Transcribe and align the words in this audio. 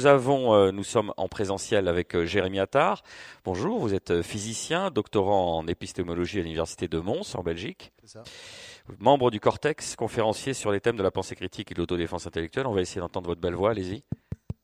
nous 0.00 0.06
avons, 0.06 0.54
euh, 0.54 0.72
nous 0.72 0.82
sommes 0.82 1.12
en 1.18 1.28
présentiel 1.28 1.86
avec 1.86 2.16
euh, 2.16 2.24
Jérémy 2.24 2.58
Attard. 2.58 3.02
Bonjour, 3.44 3.78
vous 3.78 3.92
êtes 3.92 4.10
euh, 4.12 4.22
physicien, 4.22 4.90
doctorant 4.90 5.58
en 5.58 5.66
épistémologie 5.66 6.38
à 6.38 6.42
l'université 6.42 6.88
de 6.88 6.98
Mons 6.98 7.34
en 7.34 7.42
Belgique. 7.42 7.92
Ça. 8.04 8.22
Membre 8.98 9.30
du 9.30 9.40
Cortex, 9.40 9.96
conférencier 9.96 10.54
sur 10.54 10.72
les 10.72 10.80
thèmes 10.80 10.96
de 10.96 11.02
la 11.02 11.10
pensée 11.10 11.36
critique 11.36 11.70
et 11.70 11.74
de 11.74 11.80
l'autodéfense 11.80 12.26
intellectuelle. 12.26 12.66
On 12.66 12.72
va 12.72 12.80
essayer 12.80 13.02
d'entendre 13.02 13.26
votre 13.26 13.42
belle 13.42 13.54
voix, 13.54 13.72
allez-y. 13.72 14.02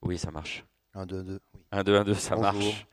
Oui, 0.00 0.16
ça 0.16 0.30
marche. 0.30 0.64
1, 0.94 1.04
2, 1.04 1.22
2. 1.22 1.32
Oui. 1.32 1.60
1, 1.70 1.84
2, 1.84 1.96
1, 1.98 2.04
2, 2.04 2.14
ça 2.14 2.34
Bonjour. 2.36 2.52
marche. 2.54 2.86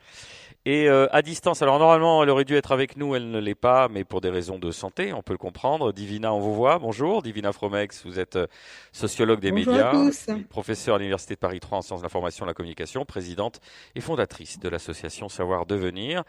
Et 0.66 0.88
euh, 0.88 1.08
à 1.12 1.22
distance, 1.22 1.62
alors 1.62 1.78
normalement 1.78 2.24
elle 2.24 2.30
aurait 2.30 2.46
dû 2.46 2.56
être 2.56 2.72
avec 2.72 2.96
nous, 2.96 3.16
elle 3.16 3.30
ne 3.30 3.40
l'est 3.40 3.54
pas, 3.54 3.90
mais 3.90 4.06
pour 4.06 4.22
des 4.22 4.30
raisons 4.30 4.60
de 4.60 4.72
santé, 4.72 5.12
on 5.12 5.22
peut 5.22 5.34
le 5.34 5.38
comprendre. 5.38 5.92
Divina, 5.92 6.34
on 6.34 6.40
vous 6.40 6.54
voit. 6.54 6.80
Bonjour, 6.80 7.22
Divina 7.22 7.52
Fromex, 7.52 8.06
vous 8.06 8.18
êtes 8.18 8.38
euh, 8.38 8.48
sociologue 8.94 9.42
des 9.42 9.52
Bonjour 9.52 9.74
médias, 9.74 9.90
à 9.90 9.92
tous. 9.92 10.28
professeure 10.50 10.96
à 10.96 10.98
l'Université 11.00 11.34
de 11.34 11.40
Paris 11.40 11.60
3 11.60 11.80
en 11.80 11.82
sciences 11.82 12.00
de 12.00 12.06
l'information 12.06 12.46
et 12.46 12.48
de 12.48 12.52
la 12.52 12.54
communication, 12.54 13.04
présidente 13.04 13.60
et 13.96 14.00
fondatrice 14.00 14.58
de 14.58 14.70
l'association 14.70 15.28
Savoir 15.28 15.66
Devenir. 15.66 16.24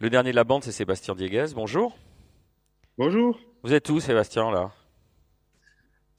Le 0.00 0.10
dernier 0.10 0.32
de 0.32 0.36
la 0.36 0.44
bande, 0.44 0.64
c'est 0.64 0.72
Sébastien 0.72 1.14
Dieguez. 1.14 1.46
Bonjour. 1.54 1.96
Bonjour. 2.98 3.38
Vous 3.62 3.72
êtes 3.72 3.88
où, 3.90 4.00
Sébastien, 4.00 4.50
là? 4.50 4.72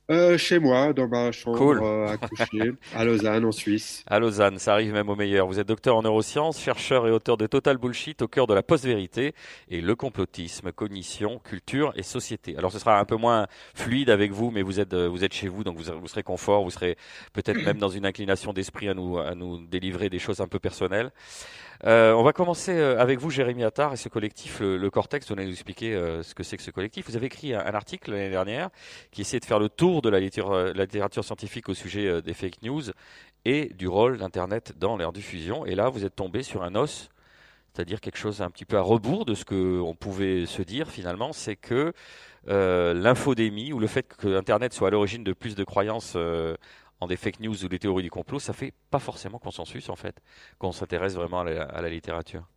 Euh, 0.09 0.37
chez 0.37 0.57
moi, 0.59 0.93
dans 0.93 1.07
ma 1.09 1.33
chambre 1.33 1.57
Cool. 1.57 1.81
euh, 1.83 2.07
à 2.07 2.17
coucher, 2.17 2.71
à 2.95 3.03
Lausanne, 3.03 3.43
en 3.43 3.51
Suisse. 3.51 4.03
À 4.07 4.19
Lausanne, 4.19 4.57
ça 4.57 4.71
arrive 4.71 4.93
même 4.93 5.09
au 5.09 5.15
meilleur. 5.17 5.47
Vous 5.47 5.59
êtes 5.59 5.67
docteur 5.67 5.97
en 5.97 6.01
neurosciences, 6.01 6.61
chercheur 6.61 7.05
et 7.07 7.11
auteur 7.11 7.35
de 7.35 7.45
Total 7.45 7.75
Bullshit 7.77 8.21
au 8.21 8.29
cœur 8.29 8.47
de 8.47 8.53
la 8.53 8.63
post-vérité 8.63 9.33
et 9.69 9.81
le 9.81 9.95
complotisme, 9.95 10.71
cognition, 10.71 11.39
culture 11.39 11.91
et 11.97 12.03
société. 12.03 12.55
Alors 12.57 12.71
ce 12.71 12.79
sera 12.79 12.99
un 12.99 13.03
peu 13.05 13.17
moins 13.17 13.47
fluide 13.75 14.09
avec 14.09 14.31
vous, 14.31 14.49
mais 14.49 14.61
vous 14.61 14.79
êtes, 14.79 14.93
euh, 14.93 15.09
vous 15.09 15.25
êtes 15.25 15.33
chez 15.33 15.49
vous, 15.49 15.65
donc 15.65 15.77
vous, 15.77 15.91
vous 15.99 16.07
serez 16.07 16.23
confort, 16.23 16.63
vous 16.63 16.71
serez 16.71 16.95
peut-être 17.33 17.61
même 17.65 17.77
dans 17.77 17.89
une 17.89 18.05
inclination 18.05 18.53
d'esprit 18.53 18.87
à 18.87 18.93
nous, 18.93 19.17
à 19.17 19.35
nous 19.35 19.57
délivrer 19.67 20.09
des 20.09 20.19
choses 20.19 20.39
un 20.39 20.47
peu 20.47 20.59
personnelles. 20.59 21.11
Euh, 21.85 22.13
on 22.13 22.23
va 22.23 22.33
commencer 22.33 22.71
euh, 22.71 22.99
avec 22.99 23.19
vous, 23.19 23.29
Jérémy 23.29 23.63
Attard, 23.63 23.93
et 23.93 23.97
ce 23.97 24.09
collectif, 24.09 24.59
le, 24.61 24.89
Cortex. 24.89 25.27
Vous 25.27 25.33
allez 25.33 25.45
nous 25.45 25.51
expliquer 25.51 25.93
euh, 25.93 26.23
ce 26.23 26.33
que 26.33 26.43
c'est 26.43 26.57
que 26.57 26.63
ce 26.63 26.71
collectif. 26.71 27.07
Vous 27.07 27.15
avez 27.15 27.27
écrit 27.27 27.53
un, 27.53 27.59
article 27.59 28.11
l'année 28.11 28.29
dernière 28.29 28.69
qui 29.11 29.21
essaie 29.21 29.39
de 29.39 29.45
faire 29.45 29.59
le 29.59 29.69
tour 29.69 30.01
de 30.01 30.09
la 30.09 30.19
littérature, 30.19 31.23
scientifique 31.23 31.69
au 31.69 31.73
sujet 31.73 32.21
des 32.21 32.33
fake 32.33 32.63
news 32.63 32.83
et 33.45 33.71
du 33.75 33.87
rôle 33.87 34.17
d'Internet 34.17 34.73
dans 34.77 34.97
leur 34.97 35.13
diffusion. 35.13 35.65
Et 35.65 35.75
là, 35.75 35.89
vous 35.89 36.05
êtes 36.05 36.15
tombé 36.15 36.41
sur 36.41 36.63
un 36.63 36.75
os, 36.75 37.09
c'est-à-dire 37.73 38.01
quelque 38.01 38.17
chose 38.17 38.41
un 38.41 38.49
petit 38.49 38.65
peu 38.65 38.77
à 38.77 38.81
rebours 38.81 39.25
de 39.25 39.35
ce 39.35 39.45
qu'on 39.45 39.95
pouvait 39.95 40.45
se 40.45 40.61
dire 40.63 40.89
finalement, 40.89 41.33
c'est 41.33 41.55
que 41.55 41.93
l'infodémie 42.47 43.73
ou 43.73 43.79
le 43.79 43.87
fait 43.87 44.07
que 44.07 44.37
Internet 44.37 44.73
soit 44.73 44.87
à 44.87 44.91
l'origine 44.91 45.23
de 45.23 45.33
plus 45.33 45.55
de 45.55 45.63
croyances 45.63 46.17
en 46.99 47.07
des 47.07 47.17
fake 47.17 47.39
news 47.39 47.63
ou 47.63 47.67
des 47.67 47.79
théories 47.79 48.03
du 48.03 48.09
complot, 48.09 48.39
ça 48.39 48.53
fait 48.53 48.73
pas 48.89 48.99
forcément 48.99 49.39
consensus 49.39 49.89
en 49.89 49.95
fait, 49.95 50.21
qu'on 50.57 50.71
s'intéresse 50.71 51.13
vraiment 51.13 51.41
à 51.41 51.81
la, 51.81 51.89
littérature. 51.89 52.47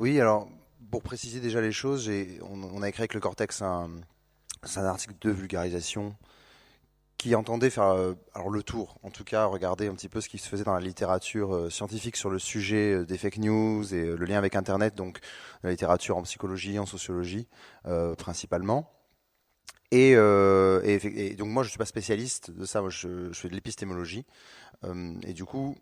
Oui, 0.00 0.20
alors, 0.20 0.48
pour 0.90 1.02
préciser 1.02 1.40
déjà 1.40 1.60
les 1.60 1.72
choses, 1.72 2.10
on, 2.42 2.62
on 2.62 2.82
a 2.82 2.88
écrit 2.88 3.02
avec 3.02 3.14
le 3.14 3.20
Cortex 3.20 3.62
un, 3.62 3.90
article 4.76 5.14
de 5.20 5.30
vulgarisation 5.30 6.16
qui 7.18 7.34
entendait 7.34 7.70
faire 7.70 7.88
euh, 7.88 8.14
alors 8.34 8.50
le 8.50 8.62
tour, 8.62 8.98
en 9.02 9.10
tout 9.10 9.24
cas 9.24 9.46
regarder 9.46 9.88
un 9.88 9.94
petit 9.94 10.08
peu 10.08 10.20
ce 10.20 10.28
qui 10.28 10.38
se 10.38 10.48
faisait 10.48 10.64
dans 10.64 10.74
la 10.74 10.80
littérature 10.80 11.54
euh, 11.54 11.70
scientifique 11.70 12.16
sur 12.16 12.28
le 12.28 12.38
sujet 12.38 12.92
euh, 12.92 13.06
des 13.06 13.16
fake 13.16 13.38
news 13.38 13.94
et 13.94 14.04
le 14.04 14.24
lien 14.26 14.36
avec 14.36 14.54
Internet, 14.54 14.94
donc 14.94 15.20
la 15.62 15.70
littérature 15.70 16.16
en 16.16 16.22
psychologie, 16.22 16.78
en 16.78 16.86
sociologie 16.86 17.48
principalement. 18.18 18.95
Et, 19.92 20.14
euh, 20.16 20.80
et, 20.84 21.34
donc 21.34 21.48
moi 21.48 21.62
je 21.62 21.68
suis 21.68 21.78
pas 21.78 21.86
spécialiste 21.86 22.50
de 22.50 22.64
ça, 22.64 22.80
moi 22.80 22.90
je, 22.90 23.32
je 23.32 23.38
fais 23.38 23.48
de 23.48 23.54
l'épistémologie 23.54 24.24
Euh, 24.84 25.14
et 25.22 25.32
du 25.32 25.44
coup 25.46 25.74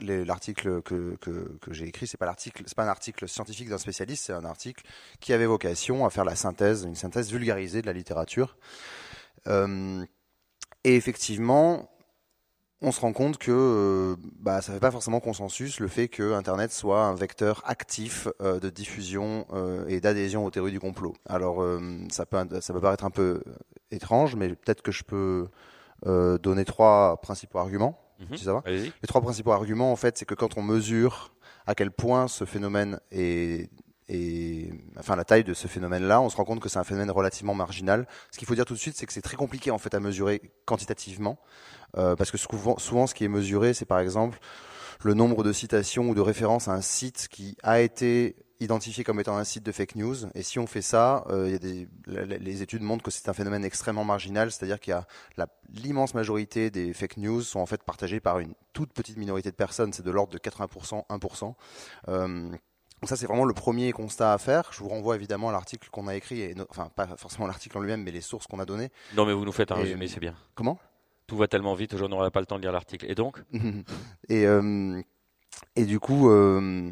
l'article 0.00 0.82
que, 0.82 1.16
que, 1.20 1.58
que 1.60 1.72
j'ai 1.72 1.86
écrit 1.86 2.06
c'est 2.06 2.16
pas 2.16 2.26
pas 2.26 2.84
un 2.84 2.88
article 2.88 3.28
scientifique 3.28 3.68
d'un 3.68 3.78
spécialiste, 3.78 4.24
c'est 4.26 4.32
un 4.32 4.44
article 4.44 4.84
qui 5.20 5.32
avait 5.32 5.46
vocation 5.46 6.06
à 6.06 6.10
faire 6.10 6.24
la 6.24 6.36
synthèse, 6.36 6.84
une 6.84 6.94
synthèse 6.94 7.30
vulgarisée 7.30 7.82
de 7.82 7.86
la 7.86 7.92
littérature. 7.92 8.56
Euh, 9.46 10.04
et 10.84 10.96
effectivement, 10.96 11.90
on 12.82 12.92
se 12.92 13.00
rend 13.00 13.12
compte 13.12 13.36
que 13.38 13.50
euh, 13.52 14.16
bah, 14.38 14.62
ça 14.62 14.72
fait 14.72 14.80
pas 14.80 14.90
forcément 14.90 15.20
consensus 15.20 15.80
le 15.80 15.88
fait 15.88 16.08
que 16.08 16.32
Internet 16.32 16.72
soit 16.72 17.02
un 17.04 17.14
vecteur 17.14 17.62
actif 17.66 18.26
euh, 18.40 18.58
de 18.58 18.70
diffusion 18.70 19.46
euh, 19.52 19.84
et 19.88 20.00
d'adhésion 20.00 20.44
aux 20.46 20.50
théories 20.50 20.72
du 20.72 20.80
complot. 20.80 21.14
Alors 21.28 21.62
ça 22.10 22.24
peut 22.26 22.38
ça 22.60 22.72
peut 22.72 22.80
paraître 22.80 23.04
un 23.04 23.10
peu 23.10 23.42
étrange, 23.90 24.34
mais 24.36 24.48
peut-être 24.48 24.82
que 24.82 24.92
je 24.92 25.04
peux 25.04 25.48
euh, 26.06 26.38
donner 26.38 26.64
trois 26.64 27.20
principaux 27.20 27.58
arguments. 27.58 27.98
Si 28.36 28.44
ça 28.44 28.52
va 28.54 28.62
les 29.02 29.06
trois 29.08 29.20
principaux 29.22 29.52
arguments, 29.52 29.92
en 29.92 29.96
fait, 29.96 30.16
c'est 30.18 30.26
que 30.26 30.34
quand 30.34 30.56
on 30.58 30.62
mesure 30.62 31.32
à 31.66 31.74
quel 31.74 31.90
point 31.90 32.28
ce 32.28 32.44
phénomène 32.44 32.98
est, 33.10 33.70
est- 34.08 34.72
enfin 34.98 35.16
la 35.16 35.24
taille 35.24 35.44
de 35.44 35.54
ce 35.54 35.68
phénomène-là, 35.68 36.20
on 36.20 36.28
se 36.28 36.36
rend 36.36 36.44
compte 36.44 36.60
que 36.60 36.68
c'est 36.68 36.78
un 36.78 36.84
phénomène 36.84 37.10
relativement 37.10 37.54
marginal. 37.54 38.06
Ce 38.30 38.38
qu'il 38.38 38.46
faut 38.46 38.54
dire 38.54 38.64
tout 38.66 38.74
de 38.74 38.78
suite, 38.78 38.96
c'est 38.96 39.06
que 39.06 39.12
c'est 39.14 39.22
très 39.22 39.36
compliqué 39.36 39.70
en 39.70 39.78
fait 39.78 39.94
à 39.94 40.00
mesurer 40.00 40.52
quantitativement, 40.66 41.38
euh, 41.96 42.16
parce 42.16 42.30
que 42.30 42.38
souvent, 42.38 42.78
souvent, 42.78 43.06
ce 43.06 43.14
qui 43.14 43.24
est 43.24 43.28
mesuré, 43.28 43.74
c'est 43.74 43.84
par 43.86 43.98
exemple 44.00 44.38
le 45.02 45.14
nombre 45.14 45.42
de 45.42 45.52
citations 45.52 46.08
ou 46.10 46.14
de 46.14 46.20
références 46.20 46.68
à 46.68 46.72
un 46.72 46.82
site 46.82 47.28
qui 47.30 47.56
a 47.62 47.80
été 47.80 48.36
identifié 48.62 49.02
comme 49.04 49.18
étant 49.18 49.38
un 49.38 49.44
site 49.44 49.62
de 49.64 49.72
fake 49.72 49.96
news. 49.96 50.14
Et 50.34 50.42
si 50.42 50.58
on 50.58 50.66
fait 50.66 50.82
ça, 50.82 51.24
euh, 51.30 51.46
il 51.46 51.52
y 51.52 51.54
a 51.54 51.58
des, 51.58 51.88
les 52.38 52.60
études 52.60 52.82
montrent 52.82 53.02
que 53.02 53.10
c'est 53.10 53.26
un 53.30 53.32
phénomène 53.32 53.64
extrêmement 53.64 54.04
marginal, 54.04 54.52
c'est-à-dire 54.52 54.78
qu'il 54.78 54.90
y 54.90 54.94
a 54.94 55.06
la- 55.38 55.46
l'immense 55.72 56.12
majorité 56.12 56.70
des 56.70 56.92
fake 56.92 57.16
news 57.16 57.40
sont 57.40 57.60
en 57.60 57.64
fait 57.64 57.82
partagées 57.82 58.20
par 58.20 58.38
une 58.38 58.52
toute 58.74 58.92
petite 58.92 59.16
minorité 59.16 59.50
de 59.50 59.56
personnes, 59.56 59.94
c'est 59.94 60.04
de 60.04 60.10
l'ordre 60.10 60.34
de 60.34 60.38
80%, 60.38 61.06
1%. 61.08 61.54
Euh, 62.08 62.50
donc 62.50 63.08
ça, 63.08 63.16
c'est 63.16 63.24
vraiment 63.24 63.46
le 63.46 63.54
premier 63.54 63.92
constat 63.92 64.34
à 64.34 64.36
faire. 64.36 64.68
Je 64.72 64.80
vous 64.80 64.90
renvoie 64.90 65.16
évidemment 65.16 65.48
à 65.48 65.52
l'article 65.52 65.88
qu'on 65.90 66.06
a 66.06 66.14
écrit, 66.14 66.42
et 66.42 66.54
no- 66.54 66.66
enfin 66.68 66.90
pas 66.94 67.06
forcément 67.16 67.46
l'article 67.46 67.78
en 67.78 67.80
lui-même, 67.80 68.02
mais 68.02 68.10
les 68.10 68.20
sources 68.20 68.46
qu'on 68.46 68.58
a 68.60 68.66
données. 68.66 68.90
Non 69.16 69.24
mais 69.24 69.32
vous 69.32 69.46
nous 69.46 69.52
faites 69.52 69.72
un 69.72 69.76
Et- 69.76 69.84
résumé, 69.84 70.06
c'est 70.06 70.20
bien. 70.20 70.34
Comment? 70.54 70.78
Tout 71.30 71.36
va 71.36 71.46
tellement 71.46 71.74
vite, 71.74 71.94
aujourd'hui 71.94 72.12
on 72.12 72.16
n'aura 72.18 72.30
pas 72.32 72.40
le 72.40 72.46
temps 72.46 72.56
de 72.56 72.62
lire 72.62 72.72
l'article. 72.72 73.06
Et 73.08 73.14
donc 73.14 73.40
et, 74.28 74.46
euh, 74.46 75.00
et 75.76 75.84
du 75.84 76.00
coup, 76.00 76.28
euh, 76.28 76.90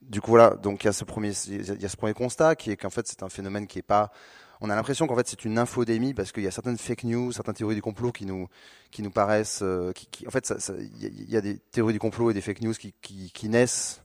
du 0.00 0.20
coup 0.20 0.30
voilà, 0.30 0.50
donc 0.50 0.84
il 0.84 0.86
y 0.86 0.88
a 0.88 0.92
ce 0.92 1.02
premier, 1.04 1.32
il 1.48 1.82
y 1.82 1.84
a 1.84 1.88
ce 1.88 1.96
premier 1.96 2.14
constat 2.14 2.54
qui 2.54 2.70
est 2.70 2.76
qu'en 2.76 2.90
fait 2.90 3.08
c'est 3.08 3.24
un 3.24 3.28
phénomène 3.28 3.66
qui 3.66 3.80
est 3.80 3.82
pas. 3.82 4.12
On 4.60 4.70
a 4.70 4.76
l'impression 4.76 5.08
qu'en 5.08 5.16
fait 5.16 5.26
c'est 5.26 5.44
une 5.44 5.58
infodémie 5.58 6.14
parce 6.14 6.30
qu'il 6.30 6.44
y 6.44 6.46
a 6.46 6.52
certaines 6.52 6.78
fake 6.78 7.02
news, 7.02 7.32
certaines 7.32 7.54
théories 7.54 7.74
du 7.74 7.82
complot 7.82 8.12
qui 8.12 8.26
nous 8.26 8.46
qui 8.92 9.02
nous 9.02 9.10
paraissent, 9.10 9.58
euh, 9.62 9.90
qui, 9.92 10.24
en 10.24 10.30
fait 10.30 10.52
il 10.68 11.28
y, 11.28 11.36
a- 11.36 11.40
des 11.40 11.58
théories 11.58 11.92
du 11.94 11.98
complot 11.98 12.30
et 12.30 12.34
des 12.34 12.40
fake 12.42 12.60
news 12.62 12.74
qui, 12.74 12.94
qui 13.02 13.48
naissent 13.48 14.04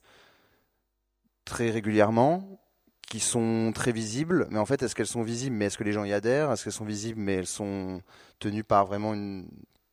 très 1.44 1.70
régulièrement, 1.70 2.60
qui 3.08 3.20
sont 3.20 3.72
très 3.76 3.92
visibles, 3.92 4.48
mais 4.50 4.58
en 4.58 4.66
fait 4.66 4.82
est-ce 4.82 4.96
qu'elles 4.96 5.06
sont 5.06 5.22
visibles, 5.22 5.56
mais 5.56 5.66
est-ce 5.66 5.78
que 5.78 5.84
les 5.84 5.94
gens 5.94 6.06
y 6.06 6.14
adhèrent, 6.14 6.52
est-ce 6.52 6.64
qu'elles 6.64 6.74
sont 6.74 6.86
visibles, 6.86 7.20
mais 7.22 7.34
elles 7.36 7.46
sont 7.46 8.02
tenues 8.40 8.64
par 8.64 8.88
vraiment 8.88 9.14
une 9.14 9.48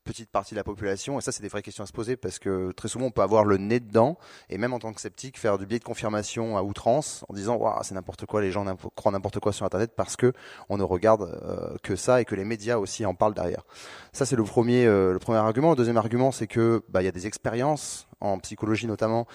petite 0.04 0.30
partie 0.30 0.54
de 0.54 0.58
la 0.58 0.64
population 0.64 1.18
Et 1.18 1.22
ça, 1.22 1.32
c'est 1.32 1.42
des 1.42 1.48
vraies 1.48 1.62
questions 1.62 1.84
à 1.84 1.86
se 1.86 1.92
poser 1.92 2.16
parce 2.16 2.38
que 2.38 2.72
très 2.72 2.88
souvent, 2.88 3.06
on 3.06 3.10
peut 3.10 3.22
avoir 3.22 3.44
le 3.44 3.56
nez 3.56 3.80
dedans 3.80 4.18
et 4.48 4.58
même 4.58 4.72
en 4.72 4.78
tant 4.78 4.92
que 4.92 5.00
sceptique, 5.00 5.38
faire 5.38 5.58
du 5.58 5.66
biais 5.66 5.78
de 5.78 5.84
confirmation 5.84 6.56
à 6.56 6.62
outrance 6.62 7.24
en 7.28 7.34
disant 7.34 7.56
Waouh, 7.56 7.82
c'est 7.82 7.94
n'importe 7.94 8.26
quoi, 8.26 8.40
les 8.40 8.50
gens 8.50 8.64
croient 8.96 9.12
n'importe 9.12 9.40
quoi 9.40 9.52
sur 9.52 9.64
Internet 9.64 9.92
parce 9.96 10.16
que 10.16 10.32
on 10.68 10.76
ne 10.76 10.82
regarde 10.82 11.22
euh, 11.22 11.76
que 11.82 11.96
ça 11.96 12.20
et 12.20 12.24
que 12.24 12.34
les 12.34 12.44
médias 12.44 12.76
aussi 12.76 13.06
en 13.06 13.14
parlent 13.14 13.34
derrière. 13.34 13.64
Ça, 14.12 14.26
c'est 14.26 14.36
le 14.36 14.44
premier, 14.44 14.86
euh, 14.86 15.12
le 15.12 15.18
premier 15.18 15.38
argument. 15.38 15.70
Le 15.70 15.76
deuxième 15.76 15.96
argument, 15.96 16.32
c'est 16.32 16.46
que 16.46 16.82
bah, 16.88 17.02
il 17.02 17.04
y 17.04 17.08
a 17.08 17.12
des 17.12 17.26
expériences 17.26 18.06
en 18.20 18.38
psychologie 18.38 18.86
notamment 18.86 19.26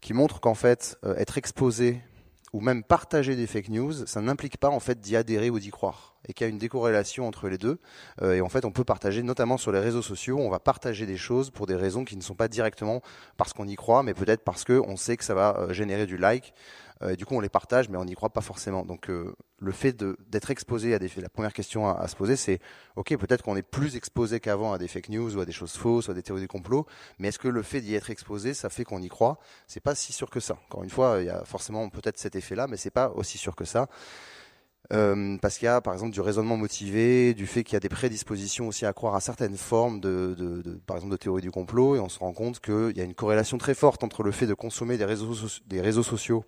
qui 0.00 0.14
montrent 0.14 0.40
qu'en 0.40 0.54
fait, 0.54 0.98
euh, 1.04 1.14
être 1.16 1.38
exposé 1.38 2.02
ou 2.52 2.60
même 2.60 2.82
partager 2.82 3.36
des 3.36 3.46
fake 3.46 3.70
news, 3.70 4.06
ça 4.06 4.20
n'implique 4.20 4.58
pas 4.58 4.68
en 4.68 4.80
fait 4.80 5.00
d'y 5.00 5.16
adhérer 5.16 5.48
ou 5.48 5.58
d'y 5.58 5.70
croire, 5.70 6.11
et 6.28 6.32
qu'il 6.32 6.46
y 6.46 6.48
a 6.48 6.50
une 6.50 6.58
décorrélation 6.58 7.26
entre 7.26 7.48
les 7.48 7.58
deux. 7.58 7.78
Euh, 8.20 8.34
et 8.34 8.40
en 8.40 8.48
fait, 8.48 8.64
on 8.64 8.70
peut 8.70 8.84
partager, 8.84 9.22
notamment 9.22 9.56
sur 9.56 9.72
les 9.72 9.80
réseaux 9.80 10.02
sociaux, 10.02 10.38
on 10.38 10.50
va 10.50 10.58
partager 10.58 11.06
des 11.06 11.16
choses 11.16 11.50
pour 11.50 11.66
des 11.66 11.76
raisons 11.76 12.04
qui 12.04 12.16
ne 12.16 12.22
sont 12.22 12.34
pas 12.34 12.48
directement 12.48 13.02
parce 13.36 13.52
qu'on 13.52 13.66
y 13.66 13.76
croit, 13.76 14.02
mais 14.02 14.14
peut-être 14.14 14.44
parce 14.44 14.64
que 14.64 14.80
on 14.86 14.96
sait 14.96 15.16
que 15.16 15.24
ça 15.24 15.34
va 15.34 15.56
euh, 15.58 15.72
générer 15.72 16.06
du 16.06 16.16
like. 16.16 16.54
Euh, 17.02 17.16
du 17.16 17.26
coup, 17.26 17.34
on 17.34 17.40
les 17.40 17.48
partage, 17.48 17.88
mais 17.88 17.98
on 17.98 18.04
n'y 18.04 18.14
croit 18.14 18.30
pas 18.30 18.40
forcément. 18.40 18.84
Donc, 18.84 19.10
euh, 19.10 19.34
le 19.58 19.72
fait 19.72 19.92
d'être 20.28 20.50
exposé 20.50 20.94
à 20.94 20.98
des 20.98 21.08
faits, 21.08 21.22
la 21.22 21.28
première 21.28 21.52
question 21.52 21.88
à, 21.88 21.94
à 21.94 22.08
se 22.08 22.16
poser, 22.16 22.36
c'est 22.36 22.60
ok, 22.96 23.16
peut-être 23.16 23.42
qu'on 23.42 23.56
est 23.56 23.62
plus 23.62 23.96
exposé 23.96 24.40
qu'avant 24.40 24.72
à 24.72 24.78
des 24.78 24.88
fake 24.88 25.08
news 25.08 25.36
ou 25.36 25.40
à 25.40 25.44
des 25.44 25.52
choses 25.52 25.72
fausses, 25.72 26.08
ou 26.08 26.12
à 26.12 26.14
des 26.14 26.22
théories 26.22 26.42
du 26.42 26.48
complot, 26.48 26.86
mais 27.18 27.28
est-ce 27.28 27.38
que 27.38 27.48
le 27.48 27.62
fait 27.62 27.80
d'y 27.80 27.94
être 27.94 28.10
exposé, 28.10 28.54
ça 28.54 28.68
fait 28.68 28.84
qu'on 28.84 29.02
y 29.02 29.08
croit? 29.08 29.38
C'est 29.66 29.80
pas 29.80 29.94
si 29.94 30.12
sûr 30.12 30.30
que 30.30 30.40
ça. 30.40 30.56
Encore 30.68 30.84
une 30.84 30.90
fois, 30.90 31.16
il 31.20 31.26
y 31.26 31.30
a 31.30 31.44
forcément 31.44 31.88
peut-être 31.88 32.18
cet 32.18 32.36
effet-là, 32.36 32.66
mais 32.68 32.76
c'est 32.76 32.90
pas 32.90 33.10
aussi 33.10 33.38
sûr 33.38 33.56
que 33.56 33.64
ça. 33.64 33.88
Euh, 34.92 35.38
parce 35.40 35.58
qu'il 35.58 35.66
y 35.66 35.68
a 35.68 35.80
par 35.80 35.94
exemple 35.94 36.12
du 36.12 36.20
raisonnement 36.20 36.56
motivé, 36.56 37.34
du 37.34 37.46
fait 37.46 37.62
qu'il 37.62 37.74
y 37.74 37.76
a 37.76 37.80
des 37.80 37.88
prédispositions 37.88 38.66
aussi 38.66 38.84
à 38.84 38.92
croire 38.92 39.14
à 39.14 39.20
certaines 39.20 39.56
formes 39.56 40.00
de, 40.00 40.34
de, 40.36 40.60
de- 40.60 40.74
par 40.74 40.96
exemple 40.96 41.12
de 41.12 41.16
théorie 41.16 41.40
du 41.40 41.52
complot, 41.52 41.94
et 41.96 42.00
on 42.00 42.08
se 42.08 42.18
rend 42.18 42.32
compte 42.32 42.58
qu'il 42.60 42.92
y 42.96 43.00
a 43.00 43.04
une 43.04 43.14
corrélation 43.14 43.58
très 43.58 43.74
forte 43.74 44.02
entre 44.02 44.22
le 44.22 44.32
fait 44.32 44.46
de 44.46 44.54
consommer 44.54 44.98
des 44.98 45.04
réseaux, 45.04 46.02
sociaux 46.02 46.44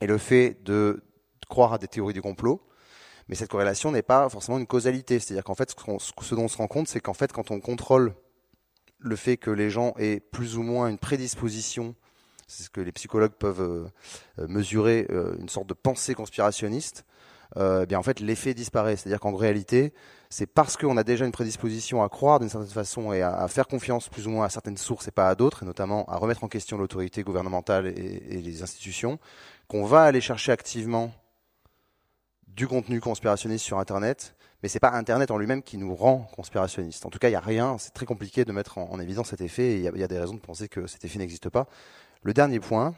et 0.00 0.06
le 0.06 0.18
fait 0.18 0.62
de 0.64 1.02
croire 1.48 1.72
à 1.72 1.78
des 1.78 1.88
théories 1.88 2.12
du 2.12 2.22
complot. 2.22 2.60
Mais 3.28 3.34
cette 3.34 3.50
corrélation 3.50 3.90
n'est 3.90 4.02
pas 4.02 4.28
forcément 4.28 4.58
une 4.58 4.66
causalité. 4.66 5.18
C'est-à-dire 5.18 5.42
qu'en 5.42 5.56
fait, 5.56 5.70
ce, 5.70 5.74
ce 6.22 6.34
dont 6.34 6.44
on 6.44 6.48
se 6.48 6.58
rend 6.58 6.68
compte, 6.68 6.86
c'est 6.86 7.00
qu'en 7.00 7.14
fait, 7.14 7.32
quand 7.32 7.50
on 7.50 7.58
contrôle 7.58 8.14
le 8.98 9.16
fait 9.16 9.38
que 9.38 9.50
les 9.50 9.70
gens 9.70 9.94
aient 9.98 10.20
plus 10.20 10.56
ou 10.56 10.62
moins 10.62 10.88
une 10.88 10.98
prédisposition, 10.98 11.96
c'est 12.46 12.64
ce 12.64 12.70
que 12.70 12.80
les 12.80 12.92
psychologues 12.92 13.32
peuvent 13.32 13.90
mesurer, 14.38 15.08
une 15.40 15.48
sorte 15.48 15.66
de 15.66 15.74
pensée 15.74 16.14
conspirationniste, 16.14 17.04
eh 17.54 17.86
bien 17.86 17.98
en 17.98 18.02
fait 18.02 18.20
l'effet 18.20 18.54
disparaît. 18.54 18.96
C'est-à-dire 18.96 19.20
qu'en 19.20 19.34
réalité, 19.34 19.92
c'est 20.30 20.46
parce 20.46 20.76
qu'on 20.76 20.96
a 20.96 21.04
déjà 21.04 21.24
une 21.24 21.32
prédisposition 21.32 22.02
à 22.02 22.08
croire 22.08 22.40
d'une 22.40 22.48
certaine 22.48 22.70
façon 22.70 23.12
et 23.12 23.22
à, 23.22 23.46
faire 23.48 23.66
confiance 23.66 24.08
plus 24.08 24.26
ou 24.26 24.30
moins 24.30 24.46
à 24.46 24.48
certaines 24.48 24.76
sources 24.76 25.08
et 25.08 25.10
pas 25.10 25.28
à 25.28 25.34
d'autres, 25.34 25.62
et 25.62 25.66
notamment 25.66 26.04
à 26.06 26.16
remettre 26.16 26.44
en 26.44 26.48
question 26.48 26.78
l'autorité 26.78 27.22
gouvernementale 27.22 27.86
et, 27.86 28.40
les 28.40 28.62
institutions, 28.62 29.18
qu'on 29.68 29.84
va 29.84 30.02
aller 30.02 30.20
chercher 30.20 30.52
activement 30.52 31.12
du 32.48 32.66
contenu 32.66 33.00
conspirationniste 33.00 33.64
sur 33.64 33.78
Internet, 33.78 34.34
mais 34.62 34.68
c'est 34.68 34.80
pas 34.80 34.90
Internet 34.92 35.30
en 35.30 35.38
lui-même 35.38 35.62
qui 35.62 35.76
nous 35.76 35.94
rend 35.94 36.28
conspirationnistes. 36.34 37.04
En 37.04 37.10
tout 37.10 37.18
cas, 37.18 37.28
il 37.28 37.32
n'y 37.32 37.36
a 37.36 37.40
rien, 37.40 37.76
c'est 37.78 37.92
très 37.92 38.06
compliqué 38.06 38.44
de 38.44 38.52
mettre 38.52 38.78
en, 38.78 38.98
évidence 38.98 39.28
cet 39.28 39.42
effet, 39.42 39.72
et 39.72 39.76
il 39.76 39.82
y, 39.82 40.02
a 40.02 40.08
des 40.08 40.18
raisons 40.18 40.34
de 40.34 40.40
penser 40.40 40.68
que 40.68 40.86
cet 40.86 41.04
effet 41.04 41.18
n'existe 41.18 41.50
pas. 41.50 41.66
Le 42.22 42.32
dernier 42.32 42.58
point, 42.58 42.94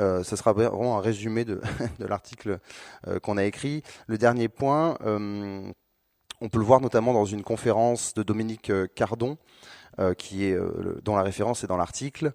euh, 0.00 0.22
ce 0.22 0.36
sera 0.36 0.52
vraiment 0.52 0.98
un 0.98 1.00
résumé 1.00 1.44
de, 1.44 1.60
l'article 2.00 2.58
euh, 3.06 3.18
qu'on 3.20 3.36
a 3.36 3.44
écrit. 3.44 3.82
Le 4.06 4.18
dernier 4.18 4.48
point, 4.48 4.96
euh, 5.04 5.70
on 6.40 6.48
peut 6.48 6.58
le 6.58 6.64
voir 6.64 6.80
notamment 6.80 7.12
dans 7.12 7.24
une 7.24 7.42
conférence 7.42 8.14
de 8.14 8.22
Dominique 8.22 8.70
Cardon, 8.94 9.38
qui 10.16 10.44
est 10.44 10.56
dont 11.02 11.16
la 11.16 11.24
référence 11.24 11.64
est 11.64 11.66
dans 11.66 11.76
l'article. 11.76 12.32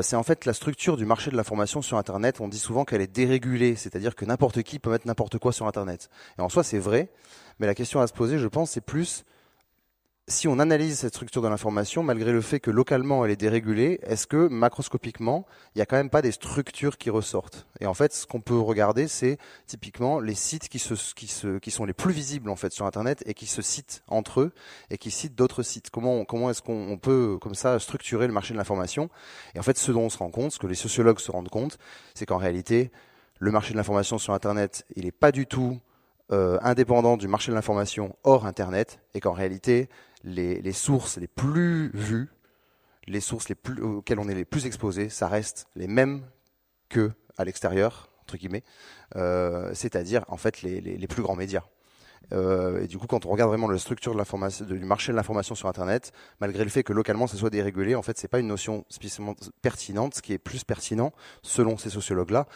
c'est 0.00 0.16
en 0.16 0.22
fait 0.22 0.46
la 0.46 0.54
structure 0.54 0.96
du 0.96 1.04
marché 1.04 1.30
de 1.30 1.36
l'information 1.36 1.82
sur 1.82 1.98
Internet. 1.98 2.40
On 2.40 2.48
dit 2.48 2.58
souvent 2.58 2.86
qu'elle 2.86 3.02
est 3.02 3.14
dérégulée, 3.14 3.76
c'est-à-dire 3.76 4.14
que 4.14 4.24
n'importe 4.24 4.62
qui 4.62 4.78
peut 4.78 4.88
mettre 4.88 5.06
n'importe 5.06 5.36
quoi 5.36 5.52
sur 5.52 5.66
Internet. 5.66 6.08
Et 6.38 6.40
en 6.40 6.48
soi, 6.48 6.64
c'est 6.64 6.78
vrai, 6.78 7.10
mais 7.58 7.66
la 7.66 7.74
question 7.74 8.00
à 8.00 8.06
se 8.06 8.14
poser, 8.14 8.38
je 8.38 8.48
pense, 8.48 8.70
c'est 8.70 8.80
plus 8.80 9.26
si 10.26 10.48
on 10.48 10.58
analyse 10.58 11.00
cette 11.00 11.12
structure 11.12 11.42
de 11.42 11.48
l'information, 11.48 12.02
malgré 12.02 12.32
le 12.32 12.40
fait 12.40 12.58
que 12.58 12.70
localement 12.70 13.24
elle 13.24 13.30
est 13.30 13.36
dérégulée, 13.36 14.00
est-ce 14.04 14.26
que 14.26 14.48
macroscopiquement, 14.48 15.44
il 15.74 15.78
n'y 15.78 15.82
a 15.82 15.86
quand 15.86 15.96
même 15.96 16.08
pas 16.08 16.22
des 16.22 16.32
structures 16.32 16.96
qui 16.96 17.10
ressortent? 17.10 17.66
Et 17.80 17.86
en 17.86 17.92
fait, 17.92 18.14
ce 18.14 18.26
qu'on 18.26 18.40
peut 18.40 18.58
regarder, 18.58 19.06
c'est 19.06 19.36
typiquement 19.66 20.20
les 20.20 20.34
sites 20.34 20.70
qui, 20.70 20.78
se, 20.78 20.94
qui, 21.14 21.26
se, 21.26 21.58
qui 21.58 21.70
sont 21.70 21.84
les 21.84 21.92
plus 21.92 22.14
visibles 22.14 22.48
en 22.48 22.56
fait 22.56 22.72
sur 22.72 22.86
Internet 22.86 23.22
et 23.26 23.34
qui 23.34 23.44
se 23.44 23.60
citent 23.60 24.02
entre 24.08 24.40
eux 24.40 24.52
et 24.88 24.96
qui 24.96 25.10
citent 25.10 25.34
d'autres 25.34 25.62
sites. 25.62 25.90
Comment, 25.90 26.24
comment 26.24 26.48
est-ce 26.48 26.62
qu'on 26.62 26.98
peut 26.98 27.36
comme 27.38 27.54
ça 27.54 27.78
structurer 27.78 28.26
le 28.26 28.32
marché 28.32 28.54
de 28.54 28.58
l'information? 28.58 29.10
Et 29.54 29.58
en 29.58 29.62
fait, 29.62 29.76
ce 29.76 29.92
dont 29.92 30.02
on 30.02 30.10
se 30.10 30.18
rend 30.18 30.30
compte, 30.30 30.52
ce 30.52 30.58
que 30.58 30.66
les 30.66 30.74
sociologues 30.74 31.18
se 31.18 31.30
rendent 31.30 31.50
compte, 31.50 31.76
c'est 32.14 32.24
qu'en 32.24 32.38
réalité, 32.38 32.90
le 33.40 33.50
marché 33.50 33.72
de 33.72 33.76
l'information 33.76 34.16
sur 34.16 34.32
Internet, 34.32 34.86
il 34.96 35.04
n'est 35.04 35.12
pas 35.12 35.32
du 35.32 35.46
tout 35.46 35.78
euh, 36.32 36.58
indépendant 36.62 37.18
du 37.18 37.28
marché 37.28 37.50
de 37.50 37.54
l'information 37.54 38.16
hors 38.24 38.46
Internet 38.46 39.00
et 39.12 39.20
qu'en 39.20 39.32
réalité, 39.32 39.90
les, 40.24 40.72
sources 40.72 41.18
les 41.18 41.26
plus 41.26 41.90
vues, 41.94 42.28
les 43.06 43.20
sources 43.20 43.48
les 43.48 43.54
plus, 43.54 43.80
auxquelles 43.82 44.18
on 44.18 44.28
est 44.28 44.34
les 44.34 44.44
plus 44.44 44.66
exposés, 44.66 45.08
ça 45.08 45.28
reste 45.28 45.66
les 45.76 45.86
mêmes 45.86 46.22
que 46.88 47.12
à 47.36 47.44
l'extérieur, 47.44 48.08
entre 48.22 48.36
guillemets, 48.36 48.64
euh, 49.16 49.72
c'est-à-dire 49.74 50.24
en 50.28 50.36
fait 50.36 50.62
les, 50.62 51.06
plus 51.06 51.22
grands 51.22 51.36
médias. 51.36 51.64
Euh, 52.32 52.82
et 52.82 52.86
du 52.86 52.96
coup, 52.96 53.06
quand 53.06 53.26
on 53.26 53.30
regarde 53.30 53.50
vraiment 53.50 53.68
la 53.68 53.78
structure 53.78 54.14
de 54.14 54.74
du 54.74 54.84
marché 54.86 55.12
de 55.12 55.16
l'information 55.16 55.54
sur 55.54 55.68
Internet, 55.68 56.12
malgré 56.40 56.64
le 56.64 56.70
fait 56.70 56.82
que 56.82 56.94
localement 56.94 57.26
ça 57.26 57.36
soit 57.36 57.50
dérégulé, 57.50 57.94
en 57.94 58.02
fait, 58.02 58.16
c'est 58.16 58.28
pas 58.28 58.38
une 58.38 58.46
notion 58.46 58.86
spécialement 58.88 59.34
pertinente. 59.60 60.14
Ce 60.14 60.22
qui 60.22 60.32
est 60.32 60.38
plus 60.38 60.64
pertinent, 60.64 61.12
selon 61.42 61.76
ces 61.76 61.90
sociologues-là, 61.90 62.46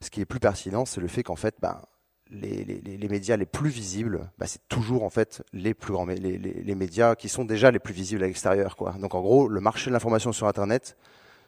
ce 0.00 0.08
qui 0.08 0.22
est 0.22 0.24
plus 0.24 0.40
pertinent, 0.40 0.86
c'est 0.86 1.02
le 1.02 1.08
fait 1.08 1.22
qu'en 1.22 1.36
fait, 1.36 1.56
ben, 1.60 1.82
les, 2.30 2.64
les, 2.64 2.96
les, 2.96 3.08
médias 3.08 3.36
les 3.36 3.46
plus 3.46 3.70
visibles, 3.70 4.30
bah, 4.38 4.46
c'est 4.46 4.66
toujours 4.68 5.04
en 5.04 5.10
fait 5.10 5.42
les 5.52 5.74
plus 5.74 5.92
grands, 5.92 6.06
les, 6.06 6.18
les, 6.18 6.74
médias 6.74 7.14
qui 7.14 7.28
sont 7.28 7.44
déjà 7.44 7.70
les 7.70 7.78
plus 7.78 7.94
visibles 7.94 8.22
à 8.22 8.26
l'extérieur. 8.26 8.76
Quoi. 8.76 8.92
Donc 9.00 9.14
en 9.14 9.20
gros, 9.20 9.48
le 9.48 9.60
marché 9.60 9.90
de 9.90 9.92
l'information 9.92 10.32
sur 10.32 10.46
Internet 10.46 10.96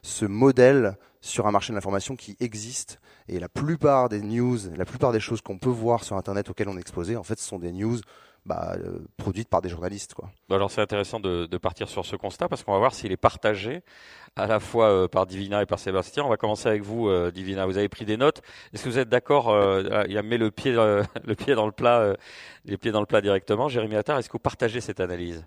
se 0.01 0.25
modèle 0.25 0.97
sur 1.21 1.45
un 1.45 1.51
marché 1.51 1.71
de 1.71 1.75
l'information 1.75 2.15
qui 2.15 2.35
existe. 2.39 2.99
Et 3.27 3.39
la 3.39 3.49
plupart 3.49 4.09
des 4.09 4.21
news, 4.21 4.57
la 4.75 4.85
plupart 4.85 5.11
des 5.11 5.19
choses 5.19 5.41
qu'on 5.41 5.59
peut 5.59 5.69
voir 5.69 6.03
sur 6.03 6.17
Internet 6.17 6.49
auxquelles 6.49 6.69
on 6.69 6.77
est 6.77 6.81
exposé, 6.81 7.15
en 7.15 7.23
fait, 7.23 7.39
ce 7.39 7.47
sont 7.47 7.59
des 7.59 7.71
news 7.71 7.99
bah, 8.45 8.75
euh, 8.77 8.99
produites 9.17 9.49
par 9.49 9.61
des 9.61 9.69
journalistes. 9.69 10.13
Quoi. 10.13 10.31
Bah, 10.49 10.55
alors 10.55 10.71
c'est 10.71 10.81
intéressant 10.81 11.19
de, 11.19 11.45
de, 11.45 11.57
partir 11.57 11.89
sur 11.89 12.05
ce 12.05 12.15
constat 12.15 12.49
parce 12.49 12.63
qu'on 12.63 12.73
va 12.73 12.79
voir 12.79 12.93
s'il 12.93 13.11
est 13.11 13.17
partagé 13.17 13.83
à 14.35 14.47
la 14.47 14.59
fois 14.59 14.89
euh, 14.89 15.07
par 15.07 15.27
Divina 15.27 15.61
et 15.61 15.65
par 15.65 15.79
Sébastien. 15.79 16.23
On 16.23 16.29
va 16.29 16.37
commencer 16.37 16.67
avec 16.67 16.81
vous, 16.81 17.07
euh, 17.07 17.31
Divina. 17.31 17.65
Vous 17.65 17.77
avez 17.77 17.89
pris 17.89 18.05
des 18.05 18.17
notes. 18.17 18.41
Est-ce 18.73 18.83
que 18.83 18.89
vous 18.89 18.97
êtes 18.97 19.09
d'accord 19.09 19.55
Il 20.07 20.17
a 20.17 20.23
mis 20.23 20.37
le 20.37 20.49
pied, 20.49 20.71
le 21.23 21.35
pied 21.35 21.53
dans 21.53 21.65
le 21.67 21.71
plat, 21.71 22.15
les 22.65 22.77
pieds 22.77 22.91
dans 22.91 23.01
le 23.01 23.05
plat 23.05 23.21
directement. 23.21 23.69
Jérémy 23.69 23.95
Attar, 23.95 24.17
est-ce 24.17 24.27
que 24.27 24.33
vous 24.33 24.39
partagez 24.39 24.81
cette 24.81 24.99
analyse? 24.99 25.45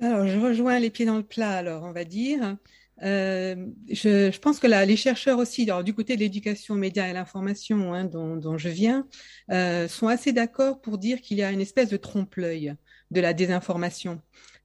Alors 0.00 0.26
je 0.26 0.38
rejoins 0.38 0.80
les 0.80 0.90
pieds 0.90 1.06
dans 1.06 1.16
le 1.16 1.22
plat. 1.22 1.50
Alors 1.50 1.84
on 1.84 1.92
va 1.92 2.04
dire. 2.04 2.56
Euh, 3.02 3.66
je, 3.90 4.38
pense 4.38 4.60
que 4.60 4.66
là, 4.66 4.84
les 4.84 4.96
chercheurs 4.96 5.38
aussi, 5.38 5.66
du 5.84 5.94
côté 5.94 6.16
de 6.16 6.20
l'éducation 6.20 6.74
média 6.74 7.08
et 7.08 7.12
l'information 7.12 7.92
hein, 7.92 8.04
dont, 8.04 8.58
je 8.58 8.68
viens, 8.68 9.06
euh, 9.50 9.88
sont 9.88 10.08
assez 10.08 10.32
d'accord 10.32 10.80
pour 10.80 10.98
dire 10.98 11.20
qu'il 11.20 11.38
y 11.38 11.42
a 11.42 11.50
une 11.50 11.60
espèce 11.60 11.88
de 11.88 11.96
trompe-l'œil 11.96 12.74
de 13.10 13.20
la 13.20 13.32
désinformation. 13.32 14.20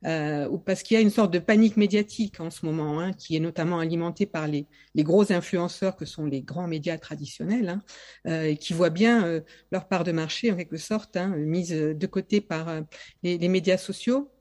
Euh, 0.06 0.58
parce 0.66 0.82
qu'il 0.82 0.96
y 0.96 0.98
a 0.98 1.02
une 1.02 1.10
sorte 1.10 1.32
de 1.34 1.40
panique 1.40 1.76
médiatique 1.76 2.40
en 2.40 2.50
ce 2.50 2.66
moment, 2.66 3.02
hein, 3.02 3.12
qui 3.12 3.36
est 3.36 3.42
notamment 3.42 3.80
alimentée 3.80 4.26
par 4.26 4.48
les, 4.48 4.66
gros 4.98 5.34
influenceurs 5.34 5.98
que 5.98 6.06
sont 6.06 6.26
les 6.26 6.42
grands 6.42 6.68
médias 6.68 6.98
traditionnels, 6.98 7.82
hein, 8.26 8.56
qui 8.56 8.74
voient 8.74 8.90
bien 8.90 9.42
leur 9.72 9.88
part 9.88 10.06
de 10.06 10.12
marché 10.14 10.52
en 10.52 10.56
quelque 10.56 10.78
sorte 10.78 11.18
mise 11.18 11.72
de 11.72 12.08
côté 12.08 12.40
par 12.40 12.82
les 13.24 13.48
médias 13.50 13.78
sociaux 13.78 14.32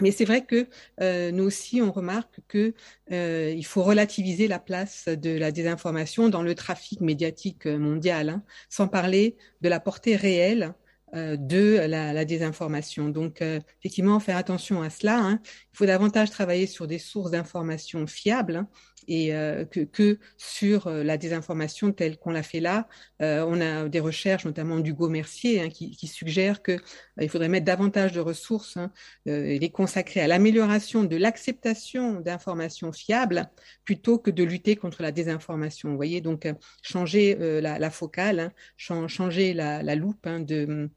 mais 0.00 0.12
c'est 0.12 0.24
vrai 0.24 0.44
que 0.44 0.68
euh, 1.00 1.30
nous 1.32 1.44
aussi, 1.44 1.82
on 1.82 1.90
remarque 1.90 2.40
que 2.48 2.74
euh, 3.12 3.52
il 3.56 3.64
faut 3.64 3.82
relativiser 3.82 4.46
la 4.48 4.58
place 4.58 5.08
de 5.08 5.36
la 5.36 5.50
désinformation 5.50 6.28
dans 6.28 6.42
le 6.42 6.54
trafic 6.54 7.00
médiatique 7.00 7.66
euh, 7.66 7.78
mondial, 7.78 8.28
hein, 8.28 8.42
sans 8.68 8.88
parler 8.88 9.36
de 9.60 9.68
la 9.68 9.80
portée 9.80 10.16
réelle 10.16 10.74
de 11.14 11.86
la, 11.86 12.24
désinformation. 12.24 13.08
Donc, 13.08 13.42
euh, 13.42 13.60
effectivement, 13.80 14.20
faire 14.20 14.36
attention 14.36 14.82
à 14.82 14.90
cela. 14.90 15.18
Hein. 15.18 15.40
Il 15.44 15.76
faut 15.76 15.86
davantage 15.86 16.30
travailler 16.30 16.66
sur 16.66 16.86
des 16.86 16.98
sources 16.98 17.30
d'informations 17.30 18.06
fiables 18.06 18.56
hein, 18.56 18.68
et 19.06 19.34
euh, 19.34 19.64
que, 19.64 20.18
sur 20.36 20.90
la 20.90 21.16
désinformation 21.16 21.92
telle 21.92 22.18
qu'on 22.18 22.30
l'a 22.30 22.42
fait 22.42 22.60
là. 22.60 22.88
on 23.20 23.60
a 23.60 23.88
des 23.88 24.00
recherches, 24.00 24.44
notamment 24.44 24.80
d'Hugo 24.80 25.08
Mercier, 25.08 25.62
hein, 25.62 25.70
qui, 25.70 25.92
qui 25.92 26.06
suggèrent 26.06 26.62
que 26.62 26.78
il 27.20 27.28
faudrait 27.28 27.48
mettre 27.48 27.64
davantage 27.64 28.12
de 28.12 28.20
ressources 28.20 28.78
et 29.24 29.58
les 29.58 29.70
consacrer 29.70 30.20
à 30.20 30.26
l'amélioration 30.26 31.04
de 31.04 31.16
l'acceptation 31.16 32.20
d'informations 32.20 32.92
fiables 32.92 33.48
plutôt 33.84 34.18
que 34.18 34.30
de 34.30 34.44
lutter 34.44 34.76
contre 34.76 35.02
la 35.02 35.10
désinformation. 35.10 35.88
Vous 35.88 35.96
voyez, 35.96 36.20
donc 36.20 36.46
changer 36.82 37.34
la, 37.62 37.90
focale, 37.90 38.52
changer 38.76 39.54
la, 39.54 39.94
loupe 39.94 40.28
de 40.28 40.90